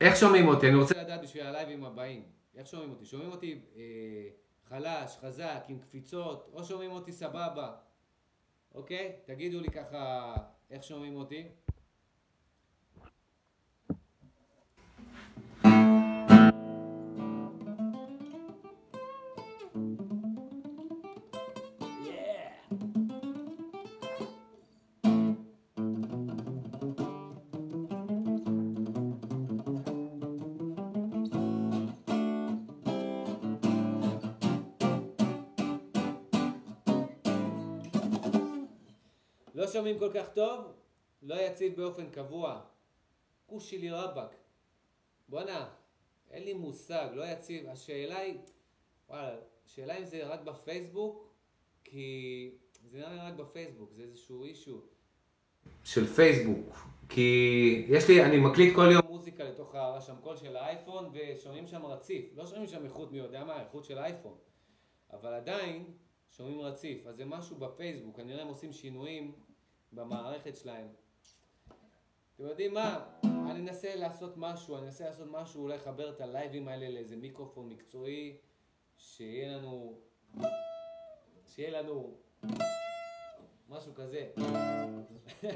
איך 0.00 0.16
שומעים 0.16 0.48
אותי? 0.48 0.68
אני 0.68 0.76
רוצה 0.76 1.02
לדעת 1.02 1.22
בשביל 1.22 1.46
הלייבים 1.46 1.84
הבאים. 1.84 2.22
איך 2.56 2.66
שומעים 2.66 2.90
אותי? 2.90 3.04
שומעים 3.04 3.30
אותי 3.30 3.60
אה, 3.76 3.82
חלש, 4.68 5.16
חזק, 5.20 5.64
עם 5.68 5.78
קפיצות, 5.78 6.50
או 6.52 6.64
שומעים 6.64 6.90
אותי 6.90 7.12
סבבה? 7.12 7.74
אוקיי? 8.74 9.12
תגידו 9.24 9.60
לי 9.60 9.68
ככה 9.68 10.34
איך 10.70 10.82
שומעים 10.82 11.16
אותי. 11.16 11.48
שומעים 39.66 39.98
כל 39.98 40.10
כך 40.14 40.28
טוב, 40.28 40.72
לא 41.22 41.34
יציב 41.34 41.76
באופן 41.76 42.10
קבוע. 42.10 42.60
כושי 43.46 43.78
לי 43.78 43.90
רבאק. 43.90 44.34
בואנה, 45.28 45.68
אין 46.30 46.44
לי 46.44 46.54
מושג, 46.54 47.08
לא 47.14 47.24
יציב. 47.26 47.68
השאלה 47.68 48.18
היא, 48.18 48.38
וואלה, 49.08 49.36
השאלה 49.66 49.98
אם 49.98 50.04
זה 50.04 50.26
רק 50.26 50.40
בפייסבוק, 50.40 51.34
כי 51.84 52.50
זה 52.90 52.98
נראה 52.98 53.12
לי 53.12 53.20
רק 53.20 53.34
בפייסבוק, 53.34 53.92
זה 53.92 54.02
איזשהו 54.02 54.44
אישו 54.44 54.80
של 55.84 56.06
פייסבוק. 56.06 56.76
כי 57.08 57.86
יש 57.88 58.08
לי, 58.08 58.24
אני 58.24 58.36
מקליט 58.36 58.74
כל 58.74 58.88
יום 58.92 59.02
מוזיקה 59.08 59.44
לתוך 59.44 59.74
הרשם 59.74 60.14
קול 60.20 60.36
של 60.36 60.56
האייפון, 60.56 61.10
ושומעים 61.12 61.66
שם 61.66 61.86
רציף. 61.86 62.24
לא 62.34 62.46
שומעים 62.46 62.66
שם 62.66 62.84
איכות 62.84 63.12
מי 63.12 63.18
יודע 63.18 63.44
מה, 63.44 63.62
איכות 63.62 63.84
של 63.84 63.98
אייפון. 63.98 64.36
אבל 65.12 65.34
עדיין 65.34 65.84
שומעים 66.30 66.60
רציף. 66.60 67.06
אז 67.06 67.16
זה 67.16 67.24
משהו 67.24 67.56
בפייסבוק, 67.56 68.16
כנראה 68.16 68.42
הם 68.42 68.48
עושים 68.48 68.72
שינויים 68.72 69.32
במערכת 69.92 70.56
שלהם. 70.56 70.88
אתם 72.34 72.44
יודעים 72.44 72.74
מה? 72.74 73.04
אני 73.24 73.60
אנסה 73.60 73.94
לעשות 73.94 74.32
משהו, 74.36 74.76
אני 74.76 74.86
אנסה 74.86 75.04
לעשות 75.04 75.28
משהו, 75.30 75.62
אולי 75.62 75.76
לחבר 75.76 76.10
את 76.10 76.20
הלייבים 76.20 76.68
האלה 76.68 76.88
לאיזה 76.88 77.16
מיקרופון 77.16 77.68
מקצועי, 77.68 78.36
שיהיה 78.96 79.56
לנו... 79.56 79.98
שיהיה 81.46 81.82
לנו... 81.82 82.16
משהו 83.68 83.94
כזה. 83.94 84.28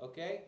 אוקיי? 0.00 0.44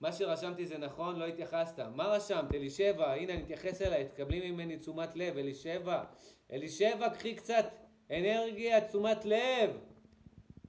מה 0.00 0.12
שרשמתי 0.12 0.66
זה 0.66 0.78
נכון, 0.78 1.16
לא 1.16 1.26
התייחסת. 1.26 1.78
מה 1.78 2.04
רשמת? 2.04 2.54
אלישבע, 2.54 3.12
הנה 3.12 3.32
אני 3.32 3.42
אתייחס 3.42 3.82
אליי, 3.82 4.08
תקבלי 4.08 4.50
ממני 4.50 4.76
תשומת 4.76 5.16
לב, 5.16 5.38
אלישבע. 5.38 6.04
אלישבע, 6.52 7.10
קחי 7.10 7.34
קצת 7.34 7.66
אנרגיה, 8.10 8.88
תשומת 8.88 9.24
לב. 9.24 9.70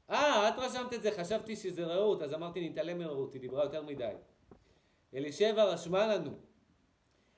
אה, 0.10 0.50
את 0.50 0.54
רשמת 0.58 0.94
את 0.94 1.02
זה, 1.02 1.12
חשבתי 1.12 1.56
שזה 1.56 1.86
רעות, 1.86 2.22
אז 2.22 2.34
אמרתי 2.34 2.70
נתעלם 2.70 2.98
מרעות, 2.98 3.34
היא 3.34 3.42
דיברה 3.42 3.64
יותר 3.64 3.84
מדי. 3.84 4.14
אלישבע 5.14 5.64
רשמה 5.64 6.08
לנו, 6.08 6.32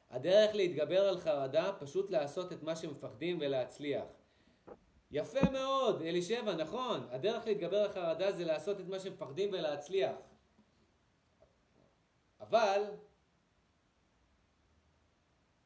הדרך 0.09 0.55
להתגבר 0.55 1.09
על 1.09 1.17
חרדה, 1.17 1.71
פשוט 1.79 2.11
לעשות 2.11 2.53
את 2.53 2.63
מה 2.63 2.75
שמפחדים 2.75 3.37
ולהצליח. 3.41 4.05
יפה 5.11 5.51
מאוד, 5.51 6.01
אלישבע, 6.01 6.55
נכון. 6.55 7.07
הדרך 7.11 7.45
להתגבר 7.45 7.77
על 7.77 7.89
חרדה 7.89 8.31
זה 8.31 8.45
לעשות 8.45 8.79
את 8.79 8.87
מה 8.87 8.99
שמפחדים 8.99 9.49
ולהצליח. 9.53 10.15
אבל 12.39 12.83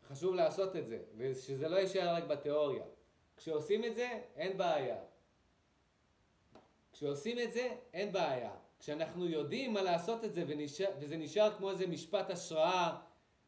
חשוב 0.07 0.35
לעשות 0.35 0.75
את 0.75 0.87
זה, 0.87 0.99
ושזה 1.17 1.69
לא 1.69 1.75
יישאר 1.75 2.15
רק 2.15 2.23
בתיאוריה. 2.23 2.83
כשעושים 3.37 3.85
את 3.85 3.95
זה, 3.95 4.21
אין 4.35 4.57
בעיה. 4.57 4.97
כשעושים 6.91 7.39
את 7.39 7.53
זה, 7.53 7.75
אין 7.93 8.11
בעיה. 8.11 8.55
כשאנחנו 8.79 9.25
יודעים 9.25 9.73
מה 9.73 9.81
לעשות 9.81 10.25
את 10.25 10.33
זה 10.33 10.43
ונשאר, 10.47 10.89
וזה 10.99 11.17
נשאר 11.17 11.57
כמו 11.57 11.71
איזה 11.71 11.87
משפט 11.87 12.29
השראה 12.29 12.97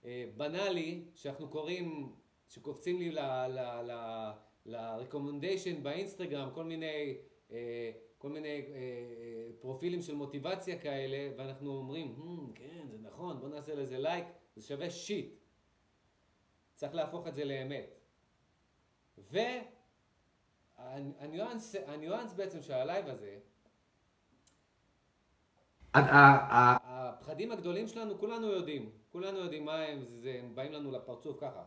אה, 0.06 0.26
בנאלי, 0.38 1.04
שאנחנו 1.16 1.50
קוראים, 1.50 2.16
שקופצים 2.48 3.00
לי 3.00 3.12
ל-recommendation 3.12 5.80
באינסטגרם, 5.82 6.50
כל 6.54 6.64
מיני 6.64 7.18
אה, 7.52 7.92
כל 8.18 8.30
מיני 8.30 8.48
אה, 8.48 8.64
פרופילים 9.60 10.02
של 10.02 10.16
מוטיבציה 10.16 10.80
כאלה, 10.80 11.30
ואנחנו 11.38 11.78
אומרים, 11.78 12.16
hmm, 12.18 12.60
כן, 12.60 12.88
זה 12.92 12.98
נכון, 12.98 13.40
בוא 13.40 13.50
נעשה 13.50 13.76
לזה 13.76 13.98
לייק, 13.98 14.26
זה 14.56 14.68
שווה 14.68 14.90
shit. 14.90 15.34
צריך 16.76 16.96
להפוך 16.96 17.28
את 17.28 17.36
זה 17.36 17.46
לאמת. 17.46 18.00
והניואנס 20.78 21.76
הניואנס 21.88 22.34
בעצם 22.34 22.62
של 22.62 22.74
הלייב 22.74 23.08
הזה, 23.08 23.40
הפחדים 25.94 27.52
הגדולים 27.52 27.88
שלנו, 27.88 28.18
כולנו 28.20 28.48
יודעים. 28.48 28.92
כולנו 29.12 29.38
יודעים 29.38 29.66
מה 29.66 29.82
הם, 29.82 30.06
זה, 30.06 30.40
הם 30.40 30.56
באים 30.56 30.72
לנו 30.72 30.92
לפרצוף 30.92 31.38
ככה. 31.40 31.64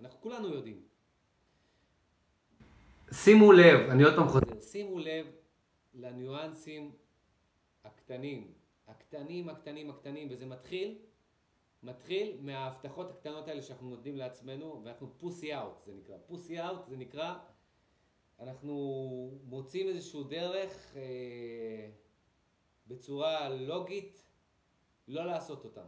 אנחנו 0.00 0.20
כולנו 0.20 0.48
יודעים. 0.48 0.82
שימו 3.12 3.52
לב, 3.52 3.90
אני 3.90 4.02
עוד 4.02 4.14
פעם 4.16 4.28
חוזר. 4.28 4.60
שימו 4.60 4.98
לב 4.98 5.26
לניואנסים 5.94 6.92
הקטנים. 7.84 8.52
הקטנים, 8.88 9.48
הקטנים, 9.48 9.90
הקטנים, 9.90 10.28
וזה 10.30 10.46
מתחיל, 10.46 10.98
מתחיל 11.82 12.36
מההבטחות 12.40 13.10
הקטנות 13.10 13.48
האלה 13.48 13.62
שאנחנו 13.62 13.90
נותנים 13.90 14.16
לעצמנו, 14.16 14.82
ואנחנו 14.84 15.18
פוסי 15.18 15.54
אאוט, 15.54 15.84
זה 15.86 15.94
נקרא. 15.94 16.16
פוסי 16.26 16.60
אאוט 16.60 16.86
זה 16.88 16.96
נקרא, 16.96 17.38
אנחנו 18.40 19.38
מוצאים 19.44 19.88
איזשהו 19.88 20.24
דרך 20.24 20.96
אה, 20.96 21.90
בצורה 22.86 23.48
לוגית 23.48 24.22
לא 25.08 25.26
לעשות 25.26 25.64
אותם. 25.64 25.86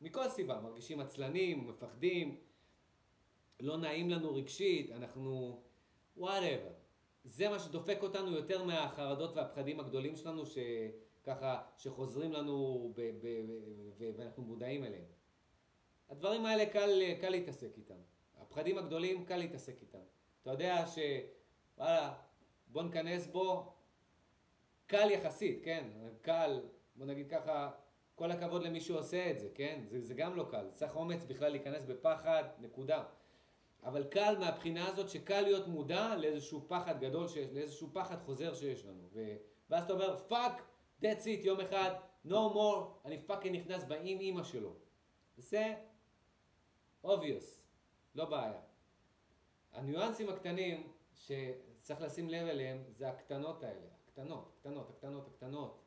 מכל 0.00 0.28
סיבה, 0.28 0.60
מרגישים 0.60 1.00
עצלנים, 1.00 1.66
מפחדים, 1.68 2.40
לא 3.60 3.76
נעים 3.76 4.10
לנו 4.10 4.34
רגשית, 4.34 4.90
אנחנו... 4.90 5.62
whatever. 6.16 6.72
זה 7.24 7.48
מה 7.48 7.58
שדופק 7.58 7.98
אותנו 8.02 8.30
יותר 8.30 8.64
מהחרדות 8.64 9.36
והפחדים 9.36 9.80
הגדולים 9.80 10.16
שלנו, 10.16 10.42
שככה, 10.46 11.62
שחוזרים 11.76 12.32
לנו 12.32 12.92
ב- 12.96 13.00
ב- 13.00 13.46
ב- 13.98 14.12
ואנחנו 14.16 14.42
מודעים 14.42 14.84
אליהם. 14.84 15.04
הדברים 16.12 16.46
האלה 16.46 16.66
קל, 16.66 17.14
קל 17.20 17.28
להתעסק 17.28 17.76
איתם. 17.76 17.94
הפחדים 18.38 18.78
הגדולים, 18.78 19.24
קל 19.24 19.36
להתעסק 19.36 19.80
איתם. 19.80 19.98
אתה 20.42 20.50
יודע 20.50 20.86
ש... 20.86 20.98
וואלה, 21.78 22.14
בוא 22.66 22.82
ניכנס 22.82 23.26
בו, 23.26 23.72
קל 24.86 25.10
יחסית, 25.10 25.60
כן? 25.64 25.88
קל, 26.22 26.60
בוא 26.96 27.06
נגיד 27.06 27.30
ככה, 27.30 27.70
כל 28.14 28.30
הכבוד 28.30 28.62
למי 28.62 28.80
שעושה 28.80 29.30
את 29.30 29.38
זה, 29.38 29.48
כן? 29.54 29.80
זה, 29.84 30.00
זה 30.00 30.14
גם 30.14 30.36
לא 30.36 30.46
קל. 30.50 30.70
צריך 30.74 30.96
אומץ 30.96 31.24
בכלל 31.24 31.48
להיכנס 31.48 31.84
בפחד, 31.84 32.44
נקודה. 32.58 33.04
אבל 33.84 34.04
קל 34.04 34.36
מהבחינה 34.38 34.88
הזאת 34.88 35.10
שקל 35.10 35.40
להיות 35.40 35.68
מודע 35.68 36.16
לאיזשהו 36.16 36.64
פחד 36.68 37.00
גדול, 37.00 37.28
שיש, 37.28 37.48
לאיזשהו 37.52 37.88
פחד 37.92 38.20
חוזר 38.20 38.54
שיש 38.54 38.84
לנו. 38.84 39.08
ו... 39.12 39.36
ואז 39.70 39.84
אתה 39.84 39.92
אומר, 39.92 40.18
fuck, 40.28 40.62
that's 41.02 41.24
it, 41.24 41.44
יום 41.44 41.60
אחד, 41.60 41.90
no 42.26 42.54
more, 42.54 42.84
אני 43.04 43.22
fucking 43.26 43.56
נכנס 43.56 43.84
באם 43.84 44.20
אימא 44.20 44.42
שלו. 44.42 44.74
זה 45.36 45.74
obvious, 47.04 47.44
לא 48.14 48.24
בעיה. 48.24 48.60
הניואנסים 49.72 50.28
הקטנים 50.28 50.92
שצריך 51.14 52.00
לשים 52.00 52.28
לב 52.28 52.46
אליהם 52.46 52.84
זה 52.90 53.08
הקטנות 53.08 53.62
האלה, 53.62 53.86
הקטנות, 54.04 54.52
הקטנות, 54.56 54.90
הקטנות, 54.90 55.26
הקטנות. 55.28 55.82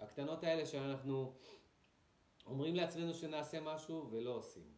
הקטנות 0.00 0.44
האלה 0.44 0.66
שאנחנו 0.66 1.34
אומרים 2.46 2.74
לעצמנו 2.74 3.14
שנעשה 3.14 3.60
משהו 3.60 4.08
ולא 4.10 4.30
עושים. 4.30 4.72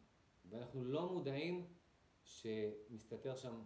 ואנחנו 0.51 0.85
לא 0.85 1.09
מודעים 1.09 1.67
שמסתתר 2.25 3.37
שם 3.37 3.63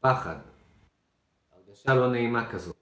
פחד. 0.00 0.36
הרגשה 1.50 1.94
לא 1.94 2.10
נעימה 2.12 2.52
כזאת. 2.52 2.76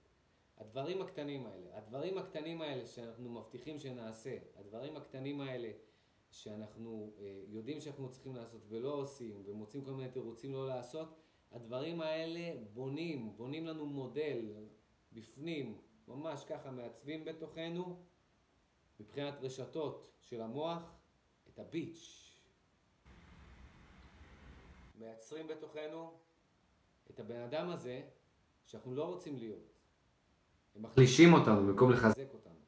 הדברים 0.57 1.01
הקטנים 1.01 1.45
האלה, 1.45 1.77
הדברים 1.77 2.17
הקטנים 2.17 2.61
האלה 2.61 2.85
שאנחנו 2.85 3.29
מבטיחים 3.29 3.79
שנעשה, 3.79 4.37
הדברים 4.55 4.97
הקטנים 4.97 5.41
האלה 5.41 5.71
שאנחנו 6.35 7.13
אה, 7.19 7.41
יודעים 7.47 7.79
שאנחנו 7.79 8.11
צריכים 8.11 8.35
לעשות 8.35 8.61
ולא 8.69 8.93
עושים 8.93 9.43
ומוצאים 9.45 9.85
כל 9.85 9.91
מיני 9.91 10.09
תירוצים 10.09 10.53
לא 10.53 10.67
לעשות, 10.67 11.15
הדברים 11.51 12.01
האלה 12.01 12.61
בונים, 12.73 13.37
בונים 13.37 13.65
לנו 13.65 13.85
מודל 13.85 14.45
בפנים, 15.13 15.77
ממש 16.07 16.45
ככה 16.45 16.71
מעצבים 16.71 17.25
בתוכנו, 17.25 17.95
מבחינת 18.99 19.33
רשתות 19.41 20.11
של 20.19 20.41
המוח, 20.41 20.81
את 21.53 21.59
הביץ'. 21.59 22.31
מייצרים 24.99 25.47
בתוכנו 25.47 26.11
את 27.09 27.19
הבן 27.19 27.41
אדם 27.41 27.69
הזה 27.69 28.01
שאנחנו 28.65 28.95
לא 28.95 29.03
רוצים 29.03 29.37
להיות. 29.37 29.73
הם 30.75 30.81
מחלישים 30.81 31.33
אותנו 31.33 31.67
במקום 31.67 31.91
לחזק 31.91 32.33
אותנו. 32.33 32.59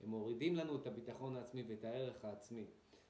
הם 0.00 0.08
מורידים 0.08 0.56
לנו 0.56 0.76
את 0.76 0.86
הביטחון 0.86 1.36
העצמי 1.36 1.62
ואת 1.68 1.84
הערך 1.84 2.24
העצמי. 2.24 2.66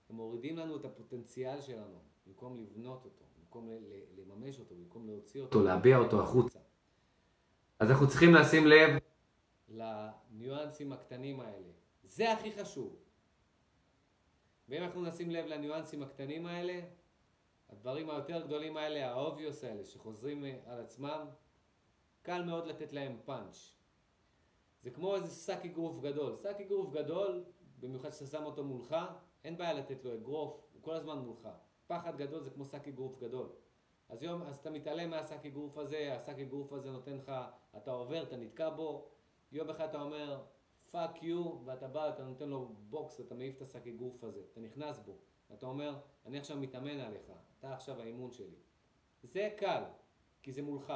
הם 0.09 0.16
מורידים 0.16 0.57
לנו 0.57 0.76
את 0.76 0.84
הפוטנציאל 0.84 1.61
שלנו, 1.61 1.98
במקום 2.26 2.57
לבנות 2.57 3.05
אותו, 3.05 3.24
במקום 3.38 3.68
לממש 4.16 4.61
אותו, 4.61 4.74
במקום 4.74 5.07
להוציא 5.07 5.40
אותו, 5.40 5.62
להביע 5.62 5.98
אותו 5.98 6.22
החוצה. 6.22 6.59
אז 7.78 7.90
אנחנו 7.90 8.09
צריכים 8.09 8.34
לשים 8.34 8.66
לב 8.66 8.90
לניואנסים 9.68 10.92
הקטנים 10.92 11.40
האלה. 11.40 11.68
זה 12.05 12.32
הכי 12.32 12.53
חשוב. 12.53 12.96
ואם 14.68 14.82
אנחנו 14.82 15.03
נשים 15.03 15.30
לב 15.30 15.46
לניואנסים 15.46 16.03
הקטנים 16.03 16.46
האלה, 16.46 16.80
הדברים 17.68 18.11
היותר 18.11 18.46
גדולים 18.46 18.76
האלה, 18.76 19.11
ה 19.11 19.17
obvious 19.17 19.64
האלה, 19.64 19.84
שחוזרים 19.84 20.44
אה, 20.44 20.59
על 20.66 20.80
עצמם, 20.80 21.26
קל 22.22 22.42
מאוד 22.44 22.66
לתת 22.66 22.92
להם 22.92 23.16
פאנץ'. 23.24 23.74
זה 24.82 24.90
כמו 24.90 25.14
איזה 25.14 25.30
שק 25.30 25.64
אגרוף 25.64 26.00
גדול. 26.00 26.36
שק 26.42 26.57
אגרוף 26.61 26.92
גדול, 26.92 27.44
במיוחד 27.80 28.11
שאתה 28.11 28.26
שם 28.26 28.44
אותו 28.44 28.64
מולך, 28.64 28.96
אין 29.45 29.57
בעיה 29.57 29.72
לתת 29.72 30.05
לו 30.05 30.14
אגרוף, 30.14 30.61
הוא 30.72 30.82
כל 30.82 30.95
הזמן 30.95 31.18
מולך. 31.18 31.49
פחד 31.86 32.16
גדול 32.16 32.43
זה 32.43 32.51
כמו 32.51 32.64
שק 32.64 32.88
אגרוף 32.88 33.18
גדול. 33.18 33.49
אז, 34.09 34.22
יום, 34.22 34.43
אז 34.43 34.57
אתה 34.57 34.70
מתעלם 34.70 35.11
מהשק 35.11 35.47
אגרוף 35.47 35.78
הזה, 35.78 36.14
השק 36.14 36.38
אגרוף 36.38 36.72
הזה 36.72 36.90
נותן 36.90 37.16
לך, 37.16 37.32
אתה 37.76 37.90
עובר, 37.90 38.22
אתה 38.22 38.36
נתקע 38.36 38.70
בו, 38.70 39.09
יום 39.53 39.70
אחד 39.70 39.88
אתה 39.88 40.03
אומר, 40.03 40.43
fuck 40.91 41.22
you, 41.22 41.59
ואתה 41.64 41.88
בא, 41.88 42.09
אתה 42.09 42.24
נותן 42.24 42.49
לו 42.49 42.74
בוקס, 42.90 43.20
אתה 43.20 43.34
מעיף 43.34 43.57
את 43.57 43.62
השק 43.62 43.86
אגרוף 43.86 44.24
הזה, 44.24 44.40
אתה 44.53 44.61
נכנס 44.61 44.99
בו. 44.99 45.16
אתה 45.55 45.66
אומר, 45.66 45.99
אני 46.26 46.38
עכשיו 46.38 46.57
מתאמן 46.57 47.01
עליך, 47.01 47.32
אתה 47.59 47.74
עכשיו 47.74 48.01
האימון 48.01 48.30
שלי. 48.30 48.57
זה 49.22 49.49
קל, 49.57 49.82
כי 50.43 50.53
זה 50.53 50.62
מולך, 50.62 50.93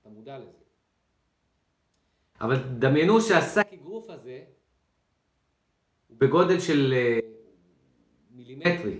אתה 0.00 0.08
מודע 0.08 0.38
לזה. 0.38 0.62
אבל 2.40 2.56
דמיינו 2.78 3.20
שהשק 3.20 3.72
אגרוף 3.72 4.10
הזה 4.10 4.44
הוא 6.08 6.16
בגודל 6.18 6.60
של 6.60 6.92
אה, 6.92 7.18
מילימטרי. 8.38 8.98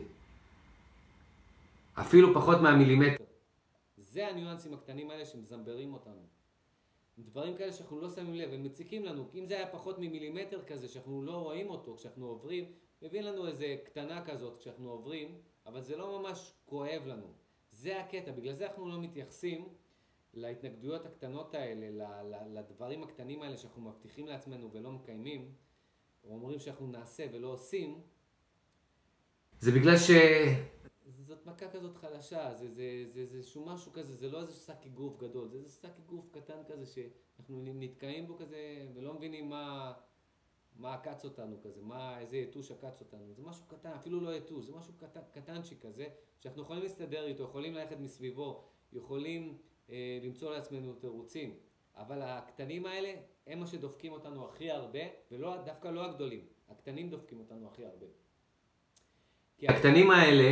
אפילו 1.94 2.34
פחות 2.34 2.56
מהמילימטר. 2.62 3.24
זה 3.96 4.28
הניואנסים 4.28 4.74
הקטנים 4.74 5.10
האלה 5.10 5.26
שמזמברים 5.26 5.94
אותנו. 5.94 6.22
דברים 7.18 7.56
כאלה 7.56 7.72
שאנחנו 7.72 8.00
לא 8.00 8.08
שמים 8.08 8.34
לב, 8.34 8.52
הם 8.52 8.62
מציקים 8.62 9.04
לנו, 9.04 9.24
אם 9.34 9.46
זה 9.46 9.56
היה 9.56 9.66
פחות 9.66 9.98
ממילימטר 9.98 10.62
כזה, 10.64 10.88
שאנחנו 10.88 11.22
לא 11.22 11.32
רואים 11.32 11.70
אותו 11.70 11.96
כשאנחנו 11.96 12.26
עוברים, 12.26 12.64
מביא 13.02 13.20
לנו 13.20 13.46
איזה 13.46 13.76
קטנה 13.84 14.24
כזאת 14.24 14.58
כשאנחנו 14.58 14.90
עוברים, 14.90 15.38
אבל 15.66 15.80
זה 15.80 15.96
לא 15.96 16.18
ממש 16.18 16.52
כואב 16.66 17.02
לנו. 17.06 17.26
זה 17.72 18.00
הקטע, 18.00 18.32
בגלל 18.32 18.54
זה 18.54 18.66
אנחנו 18.66 18.88
לא 18.88 19.00
מתייחסים 19.00 19.68
להתנגדויות 20.34 21.06
הקטנות 21.06 21.54
האלה, 21.54 22.08
לדברים 22.46 23.02
הקטנים 23.02 23.42
האלה 23.42 23.56
שאנחנו 23.56 23.82
מבטיחים 23.82 24.26
לעצמנו 24.26 24.72
ולא 24.72 24.92
מקיימים, 24.92 25.52
או 26.24 26.30
אומרים 26.30 26.58
שאנחנו 26.58 26.86
נעשה 26.86 27.26
ולא 27.32 27.48
עושים. 27.48 28.00
זה 29.60 29.72
בגלל 29.72 29.96
ש... 29.96 30.10
זאת 31.26 31.46
מכה 31.46 31.68
כזאת 31.70 31.96
חלשה, 31.96 32.54
זה, 32.54 32.68
זה, 32.68 33.04
זה, 33.12 33.26
זה 33.26 33.36
איזשהו 33.36 33.66
משהו 33.66 33.92
כזה, 33.92 34.14
זה 34.14 34.28
לא 34.28 34.40
איזה 34.40 34.52
שק 34.52 34.86
אגרוף 34.86 35.18
גדול, 35.18 35.48
זה 35.48 35.56
איזה 35.56 35.70
שק 35.70 35.90
אגרוף 36.04 36.28
קטן 36.30 36.62
כזה 36.68 36.86
שאנחנו 36.86 37.62
נתקעים 37.64 38.26
בו 38.26 38.36
כזה 38.36 38.86
ולא 38.94 39.14
מבינים 39.14 39.48
מה, 39.48 39.92
מה 40.76 40.94
עקץ 40.94 41.24
אותנו 41.24 41.60
כזה, 41.62 41.82
מה, 41.82 42.20
איזה 42.20 42.36
יתוש 42.36 42.70
עקץ 42.70 43.00
אותנו, 43.00 43.34
זה 43.34 43.42
משהו 43.42 43.64
קטן, 43.68 43.90
אפילו 43.90 44.20
לא 44.20 44.36
יתוש, 44.36 44.66
זה 44.66 44.72
משהו 44.72 44.92
קטן, 44.96 45.20
קטנצ'יק 45.32 45.82
כזה, 45.82 46.06
שאנחנו 46.40 46.62
יכולים 46.62 46.82
להסתדר 46.82 47.26
איתו, 47.26 47.42
יכולים 47.42 47.74
ללכת 47.74 47.96
מסביבו, 47.98 48.64
יכולים 48.92 49.58
אה, 49.90 50.18
למצוא 50.22 50.54
לעצמנו 50.54 50.94
תירוצים, 50.94 51.56
אבל 51.96 52.22
הקטנים 52.22 52.86
האלה 52.86 53.14
הם 53.46 53.58
מה 53.58 53.66
שדופקים 53.66 54.12
אותנו 54.12 54.48
הכי 54.48 54.70
הרבה, 54.70 55.00
ודווקא 55.32 55.88
לא 55.88 56.04
הגדולים, 56.04 56.46
הקטנים 56.68 57.10
דופקים 57.10 57.38
אותנו 57.38 57.68
הכי 57.68 57.84
הרבה. 57.84 58.06
כי 59.58 59.68
הקטנים 59.68 60.10
האלה 60.10 60.50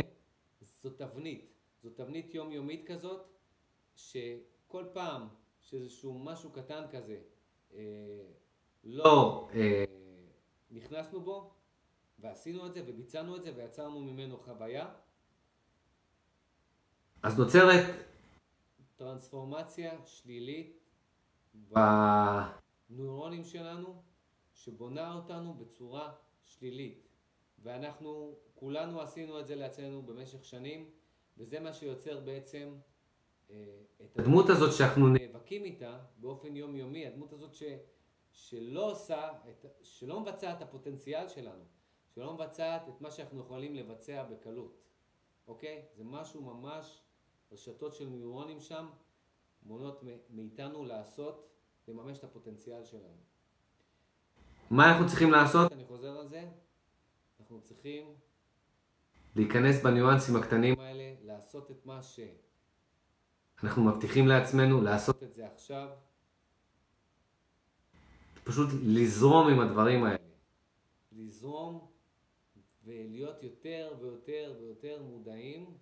זו 0.61 0.89
תבנית, 0.89 1.53
זו 1.83 1.89
תבנית 1.89 2.35
יומיומית 2.35 2.87
כזאת, 2.87 3.27
שכל 3.95 4.85
פעם 4.93 5.27
שאיזשהו 5.61 6.19
משהו 6.19 6.49
קטן 6.51 6.83
כזה 6.91 7.19
אה, 7.73 7.81
לא 8.83 9.47
אה, 9.53 9.85
נכנסנו 10.71 11.21
בו, 11.21 11.53
ועשינו 12.19 12.65
את 12.65 12.73
זה, 12.73 12.83
וביצענו 12.87 13.35
את 13.35 13.43
זה, 13.43 13.51
ויצרנו 13.55 13.99
ממנו 13.99 14.37
חוויה. 14.37 14.89
אז 17.23 17.39
נוצרת 17.39 17.95
טרנספורמציה 18.95 20.05
שלילית 20.05 20.79
בנוירונים 22.89 23.43
שלנו, 23.43 24.01
שבונה 24.53 25.13
אותנו 25.13 25.53
בצורה 25.53 26.13
שלילית. 26.45 27.06
ואנחנו 27.67 28.35
כולנו 28.55 29.01
עשינו 29.01 29.39
את 29.39 29.47
זה 29.47 29.55
לעצמנו 29.55 30.01
במשך 30.01 30.45
שנים, 30.45 30.89
וזה 31.37 31.59
מה 31.59 31.73
שיוצר 31.73 32.19
בעצם 32.19 32.75
אה, 33.49 33.55
את 34.05 34.19
הדמות 34.19 34.49
הזאת 34.49 34.73
שאנחנו 34.73 35.07
נאבקים 35.07 35.63
איתה 35.63 35.99
באופן 36.17 36.55
יומיומי, 36.55 37.07
הדמות 37.07 37.33
הזאת 37.33 37.53
ש, 37.53 37.63
שלא 38.31 38.91
עושה, 38.91 39.29
את, 39.49 39.65
שלא 39.81 40.19
מבצעת 40.19 40.57
את 40.57 40.61
הפוטנציאל 40.61 41.27
שלנו, 41.27 41.63
שלא 42.15 42.33
מבצעת 42.33 42.89
את 42.89 43.01
מה 43.01 43.11
שאנחנו 43.11 43.39
יכולים 43.39 43.75
לבצע 43.75 44.23
בקלות, 44.23 44.81
אוקיי? 45.47 45.85
זה 45.95 46.03
משהו 46.03 46.41
ממש, 46.41 47.01
רשתות 47.51 47.95
של 47.95 48.05
נוירונים 48.05 48.59
שם 48.59 48.87
מונעות 49.63 50.03
מאיתנו 50.29 50.85
לעשות, 50.85 51.49
לממש 51.87 52.17
את 52.17 52.23
הפוטנציאל 52.23 52.85
שלנו. 52.85 53.21
מה 54.69 54.91
אנחנו 54.91 55.07
צריכים 55.07 55.31
לעשות? 55.31 55.71
אני 55.71 55.85
חוזר 55.85 56.19
על 56.19 56.27
זה, 56.27 56.43
אנחנו 57.47 57.61
צריכים 57.61 58.15
להיכנס 59.35 59.83
בניואנסים 59.83 60.35
הקטנים 60.35 60.79
האלה, 60.79 61.13
לעשות 61.23 61.71
את 61.71 61.85
מה 61.85 62.03
ש... 62.03 62.19
אנחנו 63.63 63.83
מבטיחים 63.83 64.27
לעצמנו 64.27 64.81
לעשות 64.81 65.23
את 65.23 65.33
זה 65.33 65.47
עכשיו. 65.47 65.89
פשוט 68.43 68.69
לזרום 68.83 69.47
עם 69.49 69.59
הדברים 69.59 70.03
האלה. 70.03 70.17
לזרום 71.11 71.87
ולהיות 72.85 73.43
יותר 73.43 73.93
ויותר 74.01 74.55
ויותר 74.59 75.01
מודעים 75.03 75.77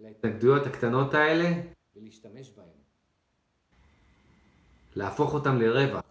להתנגדויות 0.00 0.66
הקטנות 0.66 1.14
האלה 1.14 1.48
ולהשתמש 1.96 2.50
בהן. 2.50 2.68
להפוך 4.96 5.34
אותם 5.34 5.60
לרווח. 5.60 6.04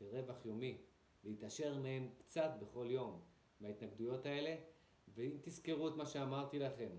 לרווח 0.00 0.36
יומי. 0.44 0.78
להתעשר 1.24 1.78
מהם 1.78 2.08
קצת 2.18 2.50
בכל 2.60 2.86
יום, 2.90 3.33
מההתנגדויות 3.60 4.26
האלה, 4.26 4.54
ואם 5.14 5.30
תזכרו 5.42 5.88
את 5.88 5.96
מה 5.96 6.06
שאמרתי 6.06 6.58
לכם. 6.58 6.90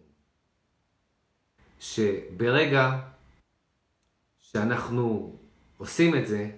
שברגע 1.79 3.09
שאנחנו 4.37 5.35
עושים 5.77 6.15
את 6.15 6.27
זה, 6.27 6.51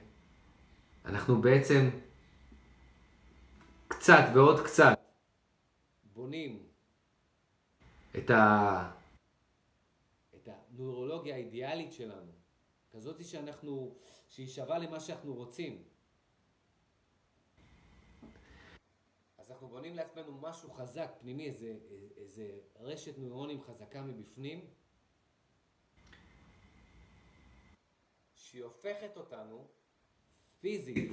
אנחנו 1.06 1.41
בעצם 1.41 1.89
קצת 3.88 4.24
ועוד 4.34 4.66
קצת 4.66 5.00
בונים 6.14 6.64
את, 8.18 8.30
ה... 8.30 8.91
את 10.36 10.48
הנוירולוגיה 10.48 11.36
האידיאלית 11.36 11.93
שלנו, 11.93 12.32
כזאת 12.91 13.26
שאנחנו, 13.26 13.95
שהיא 14.28 14.48
שווה 14.48 14.78
למה 14.78 15.00
שאנחנו 15.00 15.34
רוצים. 15.34 15.84
אז 19.48 19.52
אנחנו 19.52 19.68
בונים 19.68 19.95
לעצמנו 19.95 20.38
משהו 20.41 20.72
חזק, 20.72 21.12
פנימי, 21.20 21.45
איזה, 21.45 21.78
איזה 22.18 22.60
רשת 22.80 23.18
נוירונים 23.18 23.62
חזקה 23.62 24.02
מבפנים, 24.02 24.66
שהיא 28.36 28.64
הופכת 28.64 29.18
אותנו 29.18 29.68
פיזית. 30.60 31.12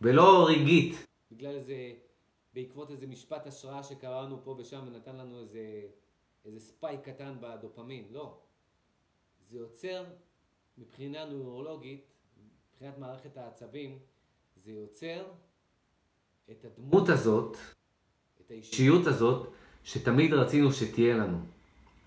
ולא 0.00 0.46
רגעית. 0.48 1.06
בגלל 1.30 1.54
איזה, 1.54 1.94
בעקבות 2.52 2.90
איזה 2.90 3.06
משפט 3.06 3.46
השראה 3.46 3.82
שקראנו 3.82 4.44
פה 4.44 4.56
ושם 4.58 4.84
ונתן 4.86 5.16
לנו 5.16 5.40
איזה, 5.40 5.88
איזה 6.44 6.60
ספייק 6.60 7.00
קטן 7.00 7.36
בדופמין, 7.40 8.08
לא. 8.10 8.40
זה 9.48 9.58
יוצר 9.58 10.04
מבחינה 10.78 11.24
נוירולוגית, 11.24 12.04
מבחינת 12.72 12.98
מערכת 12.98 13.36
העצבים, 13.36 13.98
זה 14.56 14.72
יוצר 14.72 15.32
את 16.50 16.64
הדמות 16.64 17.08
הזאת, 17.08 17.56
את 18.40 18.50
האישיות 18.50 19.06
הזאת, 19.06 19.52
שתמיד 19.84 20.32
רצינו 20.32 20.72
שתהיה 20.72 21.16
לנו. 21.16 21.38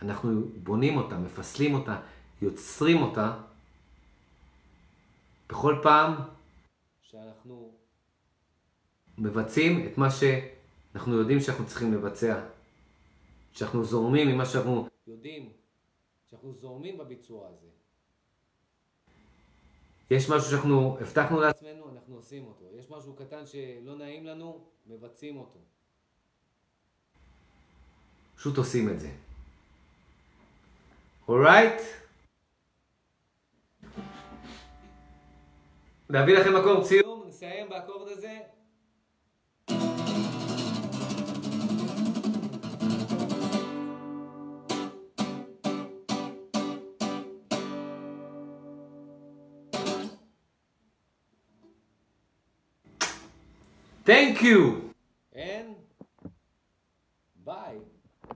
אנחנו 0.01 0.41
בונים 0.63 0.97
אותה, 0.97 1.17
מפסלים 1.17 1.73
אותה, 1.73 2.01
יוצרים 2.41 3.01
אותה, 3.01 3.37
בכל 5.49 5.75
פעם 5.83 6.15
שאנחנו 7.01 7.71
מבצעים 9.17 9.87
את 9.87 9.97
מה 9.97 10.07
שאנחנו 10.11 11.13
יודעים 11.15 11.39
שאנחנו 11.39 11.65
צריכים 11.65 11.93
לבצע. 11.93 12.41
שאנחנו 13.51 13.83
זורמים 13.83 14.27
ממה 14.27 14.45
שאנחנו 14.45 14.87
יודעים, 15.07 15.49
שאנחנו 16.29 16.53
זורמים 16.53 16.97
בביצוע 16.97 17.47
הזה. 17.47 17.67
יש 20.11 20.29
משהו 20.29 20.51
שאנחנו 20.51 20.97
הבטחנו 21.01 21.39
לעצמנו, 21.39 21.89
אנחנו 21.95 22.15
עושים 22.15 22.45
אותו. 22.45 22.65
יש 22.79 22.89
משהו 22.89 23.15
קטן 23.15 23.45
שלא 23.45 23.95
נעים 23.95 24.25
לנו, 24.25 24.67
מבצעים 24.87 25.37
אותו. 25.37 25.59
פשוט 28.35 28.57
עושים 28.57 28.89
את 28.89 28.99
זה. 28.99 29.09
אורייט? 31.27 31.81
להביא 36.09 36.37
לכם 36.37 36.55
אקורד 36.55 36.85
סיום? 36.85 37.23
נסיים 37.27 37.69
באקורד 37.69 38.07
הזה. 38.07 38.39
Thank 54.07 54.41
you. 54.41 54.86